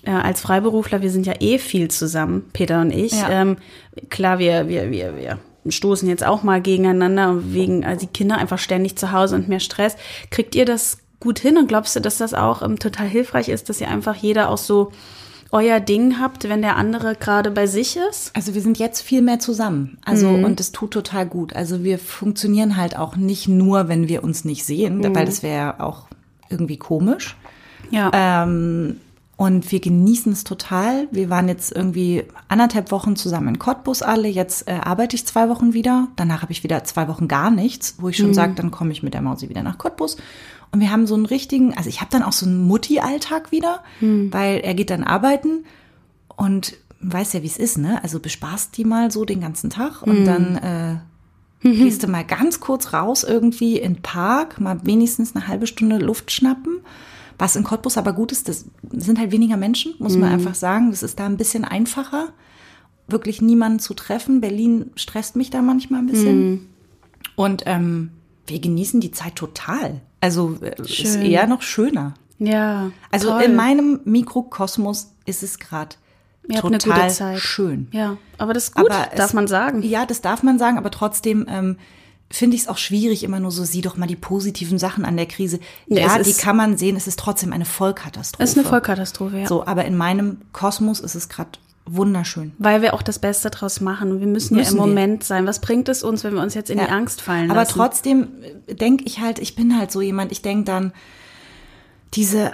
äh, 0.02 0.10
als 0.10 0.42
Freiberufler, 0.42 1.00
wir 1.00 1.10
sind 1.10 1.24
ja 1.26 1.34
eh 1.40 1.56
viel 1.56 1.88
zusammen, 1.90 2.50
Peter 2.52 2.82
und 2.82 2.90
ich. 2.90 3.12
Ja. 3.12 3.30
Ähm, 3.30 3.56
klar, 4.10 4.38
wir, 4.38 4.68
wir, 4.68 4.90
wir, 4.90 5.16
wir 5.16 5.38
stoßen 5.68 6.06
jetzt 6.06 6.24
auch 6.26 6.42
mal 6.42 6.60
gegeneinander 6.60 7.38
wegen 7.44 7.82
also 7.82 8.06
die 8.06 8.12
Kinder 8.12 8.36
einfach 8.36 8.58
ständig 8.58 8.96
zu 8.96 9.10
Hause 9.12 9.36
und 9.36 9.48
mehr 9.48 9.60
Stress. 9.60 9.96
Kriegt 10.30 10.54
ihr 10.54 10.66
das 10.66 10.98
gut 11.20 11.38
hin 11.38 11.56
und 11.58 11.68
glaubst 11.68 11.94
du, 11.94 12.00
dass 12.00 12.18
das 12.18 12.34
auch 12.34 12.62
ähm, 12.62 12.78
total 12.78 13.06
hilfreich 13.06 13.48
ist, 13.48 13.68
dass 13.68 13.80
ihr 13.80 13.88
einfach 13.88 14.16
jeder 14.16 14.48
auch 14.50 14.58
so 14.58 14.90
euer 15.52 15.80
Ding 15.80 16.20
habt, 16.20 16.48
wenn 16.48 16.62
der 16.62 16.76
andere 16.76 17.14
gerade 17.16 17.50
bei 17.50 17.66
sich 17.66 17.96
ist? 18.10 18.34
Also 18.34 18.54
wir 18.54 18.62
sind 18.62 18.78
jetzt 18.78 19.02
viel 19.02 19.20
mehr 19.20 19.38
zusammen. 19.38 19.98
Also 20.04 20.28
Mhm. 20.28 20.44
und 20.44 20.60
es 20.60 20.72
tut 20.72 20.92
total 20.92 21.26
gut. 21.26 21.54
Also 21.54 21.82
wir 21.84 21.98
funktionieren 21.98 22.76
halt 22.76 22.96
auch 22.96 23.16
nicht 23.16 23.48
nur, 23.48 23.88
wenn 23.88 24.08
wir 24.08 24.22
uns 24.24 24.44
nicht 24.44 24.64
sehen, 24.64 24.98
Mhm. 24.98 25.14
weil 25.14 25.26
das 25.26 25.42
wäre 25.42 25.80
auch 25.80 26.06
irgendwie 26.48 26.76
komisch. 26.78 27.36
Ja. 27.90 28.10
Ähm, 28.14 29.00
und 29.36 29.72
wir 29.72 29.80
genießen 29.80 30.30
es 30.32 30.44
total. 30.44 31.08
Wir 31.10 31.30
waren 31.30 31.48
jetzt 31.48 31.72
irgendwie 31.74 32.24
anderthalb 32.48 32.90
Wochen 32.92 33.16
zusammen 33.16 33.48
in 33.48 33.58
Cottbus 33.58 34.02
alle. 34.02 34.28
Jetzt 34.28 34.68
äh, 34.68 34.72
arbeite 34.82 35.16
ich 35.16 35.26
zwei 35.26 35.48
Wochen 35.48 35.72
wieder. 35.72 36.08
Danach 36.16 36.42
habe 36.42 36.52
ich 36.52 36.62
wieder 36.62 36.84
zwei 36.84 37.08
Wochen 37.08 37.26
gar 37.26 37.50
nichts, 37.50 37.94
wo 37.98 38.08
ich 38.10 38.18
Mhm. 38.18 38.22
schon 38.24 38.34
sage, 38.34 38.54
dann 38.54 38.70
komme 38.70 38.92
ich 38.92 39.02
mit 39.02 39.14
der 39.14 39.22
Mausi 39.22 39.48
wieder 39.48 39.62
nach 39.62 39.78
Cottbus. 39.78 40.16
Und 40.72 40.80
wir 40.80 40.90
haben 40.92 41.06
so 41.06 41.14
einen 41.14 41.26
richtigen, 41.26 41.76
also 41.76 41.88
ich 41.88 42.00
habe 42.00 42.10
dann 42.12 42.22
auch 42.22 42.32
so 42.32 42.46
einen 42.46 42.66
Mutti-Alltag 42.66 43.50
wieder, 43.50 43.82
Mhm. 44.00 44.32
weil 44.32 44.58
er 44.60 44.74
geht 44.74 44.90
dann 44.90 45.02
arbeiten 45.04 45.64
und 46.36 46.76
weiß 47.00 47.32
ja, 47.32 47.42
wie 47.42 47.46
es 47.46 47.56
ist, 47.56 47.78
ne? 47.78 48.02
Also 48.04 48.20
bespaßt 48.20 48.76
die 48.76 48.84
mal 48.84 49.10
so 49.10 49.24
den 49.24 49.40
ganzen 49.40 49.70
Tag 49.70 50.06
Mhm. 50.06 50.12
und 50.12 50.24
dann 50.26 50.56
äh, 50.56 50.96
gehst 51.62 52.02
du 52.02 52.06
mal 52.08 52.24
ganz 52.24 52.60
kurz 52.60 52.92
raus 52.92 53.24
irgendwie 53.24 53.78
in 53.78 53.94
den 53.94 54.02
Park, 54.02 54.60
mal 54.60 54.78
wenigstens 54.84 55.34
eine 55.34 55.46
halbe 55.48 55.66
Stunde 55.66 55.98
Luft 55.98 56.30
schnappen. 56.30 56.80
Was 57.38 57.56
in 57.56 57.64
Cottbus 57.64 57.96
aber 57.96 58.12
gut 58.12 58.32
ist, 58.32 58.48
das 58.48 58.66
sind 58.92 59.18
halt 59.18 59.32
weniger 59.32 59.56
Menschen, 59.56 59.94
muss 59.98 60.16
man 60.16 60.30
einfach 60.30 60.54
sagen. 60.54 60.90
Das 60.90 61.02
ist 61.02 61.18
da 61.18 61.24
ein 61.26 61.38
bisschen 61.38 61.64
einfacher, 61.64 62.28
wirklich 63.08 63.40
niemanden 63.42 63.78
zu 63.78 63.94
treffen. 63.94 64.40
Berlin 64.42 64.90
stresst 64.94 65.36
mich 65.36 65.48
da 65.50 65.62
manchmal 65.62 66.00
ein 66.00 66.06
bisschen. 66.06 66.66
Und 67.36 67.62
ähm, 67.66 68.10
wir 68.46 68.60
genießen 68.60 69.00
die 69.00 69.10
Zeit 69.10 69.36
total. 69.36 70.02
Also 70.20 70.56
äh, 70.62 70.80
ist 70.80 70.90
Schön. 70.90 71.22
eher 71.22 71.46
noch 71.46 71.62
schöner. 71.62 72.14
ja. 72.38 72.90
Also 73.10 73.30
toll. 73.30 73.42
in 73.42 73.56
meinem 73.56 74.00
Mikrokosmos 74.04 75.12
ist 75.26 75.42
es 75.42 75.58
gerade 75.58 75.96
total 76.60 77.36
schön. 77.38 77.88
Ja, 77.92 78.16
aber 78.38 78.52
das 78.54 78.64
ist 78.64 78.74
gut, 78.74 78.90
Aber 78.90 79.06
darf 79.16 79.28
es- 79.28 79.32
man 79.34 79.46
sagen. 79.46 79.82
Ja, 79.82 80.06
das 80.06 80.20
darf 80.20 80.42
man 80.42 80.58
sagen, 80.58 80.78
aber 80.78 80.90
trotzdem 80.90 81.46
ähm, 81.48 81.76
finde 82.30 82.56
ich 82.56 82.62
es 82.62 82.68
auch 82.68 82.78
schwierig, 82.78 83.22
immer 83.24 83.40
nur 83.40 83.50
so, 83.50 83.64
sieh 83.64 83.80
doch 83.82 83.96
mal 83.96 84.06
die 84.06 84.16
positiven 84.16 84.78
Sachen 84.78 85.04
an 85.04 85.16
der 85.16 85.26
Krise. 85.26 85.58
Ja, 85.86 86.00
Ja, 86.02 86.16
es 86.18 86.24
die 86.24 86.30
ist- 86.30 86.40
kann 86.40 86.56
man 86.56 86.76
sehen, 86.76 86.96
es 86.96 87.06
ist 87.06 87.18
trotzdem 87.18 87.52
eine 87.52 87.64
Vollkatastrophe. 87.64 88.42
Das 88.42 88.50
ist 88.50 88.58
eine 88.58 88.66
Vollkatastrophe, 88.66 89.38
ja. 89.40 89.46
So, 89.46 89.66
aber 89.66 89.84
in 89.84 89.96
meinem 89.96 90.38
Kosmos 90.52 91.00
ist 91.00 91.14
es 91.14 91.28
gerade 91.28 91.50
wunderschön. 91.86 92.52
Weil 92.58 92.82
wir 92.82 92.94
auch 92.94 93.02
das 93.02 93.18
Beste 93.18 93.50
draus 93.50 93.80
machen. 93.80 94.20
Wir 94.20 94.26
müssen, 94.26 94.56
Müssen 94.56 94.76
ja 94.76 94.80
im 94.82 94.86
wir. 94.86 94.86
Moment 94.94 95.24
sein. 95.24 95.46
Was 95.46 95.60
bringt 95.60 95.88
es 95.88 96.02
uns, 96.02 96.22
wenn 96.24 96.34
wir 96.34 96.42
uns 96.42 96.54
jetzt 96.54 96.70
in 96.70 96.78
die 96.78 96.84
Ja. 96.84 96.90
Angst 96.90 97.20
fallen 97.20 97.50
Aber 97.50 97.60
lassen? 97.60 97.72
trotzdem 97.74 98.28
denke 98.68 99.04
ich 99.04 99.20
halt, 99.20 99.38
ich 99.38 99.56
bin 99.56 99.76
halt 99.76 99.90
so 99.90 100.00
jemand, 100.00 100.30
ich 100.32 100.42
denke 100.42 100.64
dann, 100.64 100.92
diese 102.14 102.52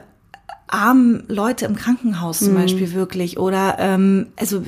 armen 0.68 1.24
Leute 1.28 1.64
im 1.66 1.76
Krankenhaus 1.76 2.40
Mhm. 2.40 2.44
zum 2.46 2.54
Beispiel 2.54 2.92
wirklich 2.92 3.38
oder 3.38 3.76
ähm, 3.78 4.28
also 4.36 4.62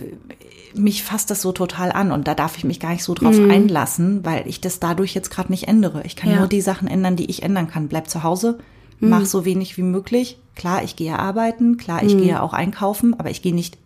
mich 0.75 1.03
fasst 1.03 1.31
das 1.31 1.43
so 1.43 1.51
total 1.53 1.91
an 1.91 2.13
und 2.13 2.29
da 2.29 2.35
darf 2.35 2.57
ich 2.57 2.63
mich 2.65 2.79
gar 2.79 2.91
nicht 2.91 3.03
so 3.03 3.15
drauf 3.15 3.37
einlassen, 3.39 4.25
weil 4.25 4.47
ich 4.47 4.61
das 4.61 4.79
dadurch 4.81 5.15
jetzt 5.15 5.31
gerade 5.31 5.51
nicht 5.51 5.67
ändere. 5.67 6.03
Ich 6.05 6.15
kann 6.15 6.29
Mhm. 6.29 6.33
Ja. 6.33 6.37
Mhm. 6.37 6.43
nur 6.43 6.49
die 6.51 6.61
Sachen 6.61 6.89
ändern, 6.89 7.17
die 7.17 7.29
ich 7.31 7.43
ändern 7.43 7.69
kann. 7.69 7.89
Bleib 7.89 8.09
zu 8.09 8.23
Hause, 8.23 8.59
mach 9.01 9.25
so 9.25 9.45
wenig 9.45 9.77
wie 9.77 9.83
möglich. 9.83 10.39
Klar, 10.55 10.85
ich 10.85 10.95
gehe 10.95 11.19
arbeiten, 11.19 11.79
klar, 11.79 12.03
Mhm. 12.03 12.09
ich 12.09 12.19
gehe 12.19 12.43
auch 12.43 12.53
einkaufen, 12.53 13.19
aber 13.19 13.31
ich 13.31 13.43
gehe 13.43 13.55
nicht 13.55 13.79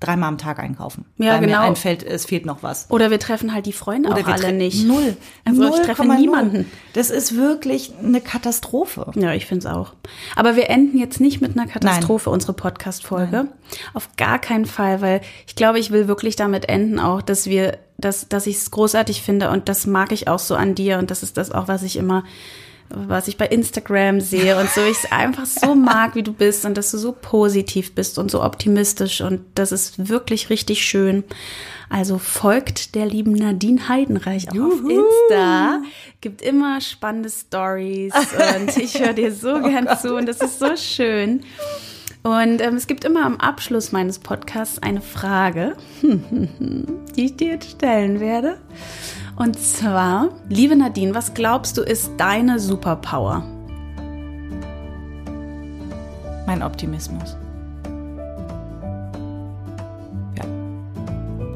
dreimal 0.00 0.30
am 0.30 0.38
Tag 0.38 0.58
einkaufen. 0.58 1.04
Ja, 1.18 1.34
weil 1.34 1.40
genau. 1.40 1.60
mir 1.60 1.60
einfällt, 1.60 2.02
es 2.02 2.24
fehlt 2.24 2.46
noch 2.46 2.62
was. 2.62 2.90
Oder 2.90 3.10
wir 3.10 3.20
treffen 3.20 3.52
halt 3.54 3.66
die 3.66 3.72
Freunde 3.72 4.08
Oder 4.08 4.22
auch 4.22 4.26
wir 4.26 4.34
alle 4.34 4.52
nicht. 4.52 4.86
Null. 4.86 5.16
Also 5.44 5.62
ich 5.62 5.70
Null 5.70 5.78
treffe 5.80 6.02
Komma 6.02 6.14
null. 6.14 6.22
niemanden. 6.22 6.72
Das 6.94 7.10
ist 7.10 7.36
wirklich 7.36 7.92
eine 8.02 8.20
Katastrophe. 8.20 9.12
Ja, 9.14 9.34
ich 9.34 9.46
finde 9.46 9.68
es 9.68 9.72
auch. 9.72 9.92
Aber 10.34 10.56
wir 10.56 10.70
enden 10.70 10.98
jetzt 10.98 11.20
nicht 11.20 11.40
mit 11.40 11.56
einer 11.56 11.66
Katastrophe, 11.66 12.30
unsere 12.30 12.54
Podcast-Folge. 12.54 13.48
Auf 13.94 14.08
gar 14.16 14.38
keinen 14.38 14.66
Fall, 14.66 15.00
weil 15.00 15.20
ich 15.46 15.54
glaube, 15.54 15.78
ich 15.78 15.90
will 15.90 16.08
wirklich 16.08 16.34
damit 16.34 16.68
enden 16.68 16.98
auch, 16.98 17.22
dass 17.22 17.46
wir, 17.46 17.78
dass, 17.98 18.28
dass 18.28 18.46
ich 18.46 18.56
es 18.56 18.70
großartig 18.70 19.22
finde 19.22 19.50
und 19.50 19.68
das 19.68 19.86
mag 19.86 20.12
ich 20.12 20.28
auch 20.28 20.38
so 20.38 20.56
an 20.56 20.74
dir 20.74 20.98
und 20.98 21.10
das 21.10 21.22
ist 21.22 21.36
das 21.36 21.52
auch, 21.52 21.68
was 21.68 21.82
ich 21.82 21.96
immer, 21.96 22.24
was 22.94 23.28
ich 23.28 23.36
bei 23.36 23.46
Instagram 23.46 24.20
sehe 24.20 24.58
und 24.58 24.68
so, 24.68 24.82
ich 24.82 25.04
es 25.04 25.12
einfach 25.12 25.46
so 25.46 25.74
mag, 25.74 26.14
wie 26.14 26.22
du 26.22 26.32
bist 26.32 26.64
und 26.64 26.76
dass 26.76 26.90
du 26.90 26.98
so 26.98 27.12
positiv 27.12 27.94
bist 27.94 28.18
und 28.18 28.30
so 28.30 28.42
optimistisch 28.42 29.20
und 29.20 29.42
das 29.54 29.72
ist 29.72 30.08
wirklich 30.08 30.50
richtig 30.50 30.82
schön. 30.84 31.24
Also 31.88 32.18
folgt 32.18 32.94
der 32.94 33.06
lieben 33.06 33.32
Nadine 33.32 33.88
Heidenreich 33.88 34.48
auch 34.50 34.54
auf 34.54 34.80
Insta. 34.88 35.82
Gibt 36.20 36.42
immer 36.42 36.80
spannende 36.80 37.30
Stories 37.30 38.14
und 38.14 38.76
ich 38.76 39.00
höre 39.00 39.12
dir 39.12 39.32
so 39.32 39.60
gern 39.62 39.88
zu 40.00 40.14
und 40.14 40.26
das 40.26 40.40
ist 40.40 40.58
so 40.58 40.76
schön. 40.76 41.42
Und 42.22 42.60
ähm, 42.60 42.76
es 42.76 42.86
gibt 42.86 43.04
immer 43.04 43.24
am 43.24 43.36
Abschluss 43.38 43.92
meines 43.92 44.18
Podcasts 44.18 44.78
eine 44.78 45.00
Frage, 45.00 45.76
die 46.02 47.24
ich 47.24 47.36
dir 47.36 47.48
jetzt 47.48 47.70
stellen 47.70 48.20
werde. 48.20 48.58
Und 49.40 49.58
zwar, 49.58 50.28
liebe 50.50 50.76
Nadine, 50.76 51.14
was 51.14 51.32
glaubst 51.32 51.78
du 51.78 51.80
ist 51.80 52.10
deine 52.18 52.58
Superpower? 52.58 53.42
Mein 56.46 56.62
Optimismus. 56.62 57.38
Ja. 60.36 60.44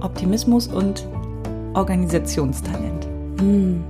Optimismus 0.01 0.67
und 0.67 1.07
Organisationstalent. 1.75 3.07
Hm. 3.39 3.85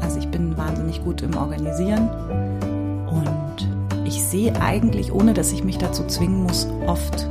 Also 0.00 0.18
ich 0.18 0.28
bin 0.28 0.56
wahnsinnig 0.56 1.04
gut 1.04 1.20
im 1.20 1.36
Organisieren 1.36 2.08
und 3.10 4.06
ich 4.06 4.24
sehe 4.24 4.58
eigentlich, 4.62 5.12
ohne 5.12 5.34
dass 5.34 5.52
ich 5.52 5.62
mich 5.62 5.76
dazu 5.76 6.06
zwingen 6.06 6.44
muss, 6.44 6.66
oft 6.86 7.28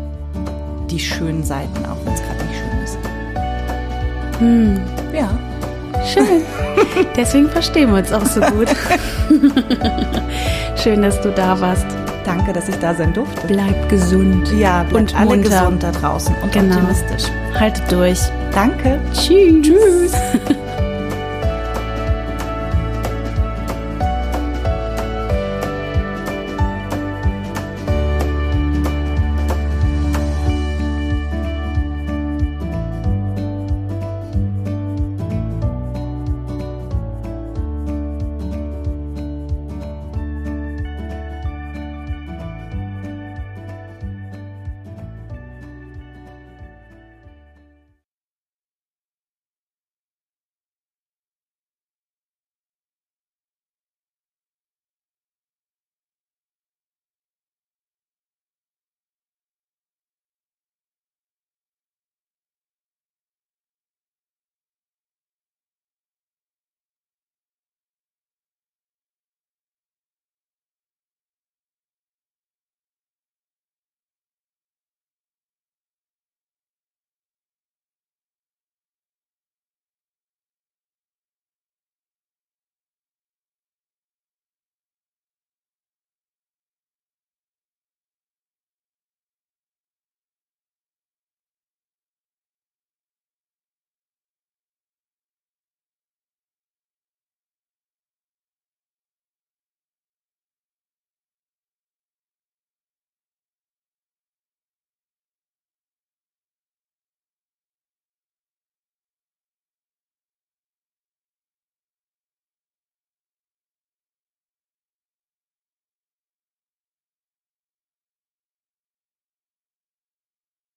die 0.91 0.99
schönen 0.99 1.43
Seiten, 1.43 1.83
auch 1.87 1.97
wenn 2.05 2.13
es 2.13 2.21
gerade 2.21 2.45
nicht 2.45 2.59
schön 2.59 2.83
ist. 2.83 2.97
Hm. 4.39 4.79
Ja. 5.15 5.48
Schön. 6.13 6.41
Deswegen 7.15 7.49
verstehen 7.49 7.89
wir 7.91 7.99
uns 7.99 8.11
auch 8.11 8.25
so 8.25 8.41
gut. 8.41 8.69
Schön, 10.75 11.01
dass 11.01 11.19
du 11.21 11.29
da 11.31 11.59
warst. 11.59 11.85
Danke, 12.25 12.53
dass 12.53 12.69
ich 12.69 12.75
da 12.75 12.93
sein 12.93 13.13
durfte. 13.13 13.47
Bleib 13.47 13.89
gesund. 13.89 14.51
Ja, 14.57 14.83
bleibt 14.83 14.93
und 15.13 15.15
alle 15.19 15.25
munter. 15.29 15.49
gesund 15.49 15.83
da 15.83 15.91
draußen 15.91 16.35
und 16.41 16.51
Genau. 16.51 16.75
optimistisch. 16.75 17.31
Haltet 17.59 17.91
durch. 17.91 18.19
Danke. 18.53 18.99
Tschüss. 19.13 19.61
Tschüss. 19.63 20.11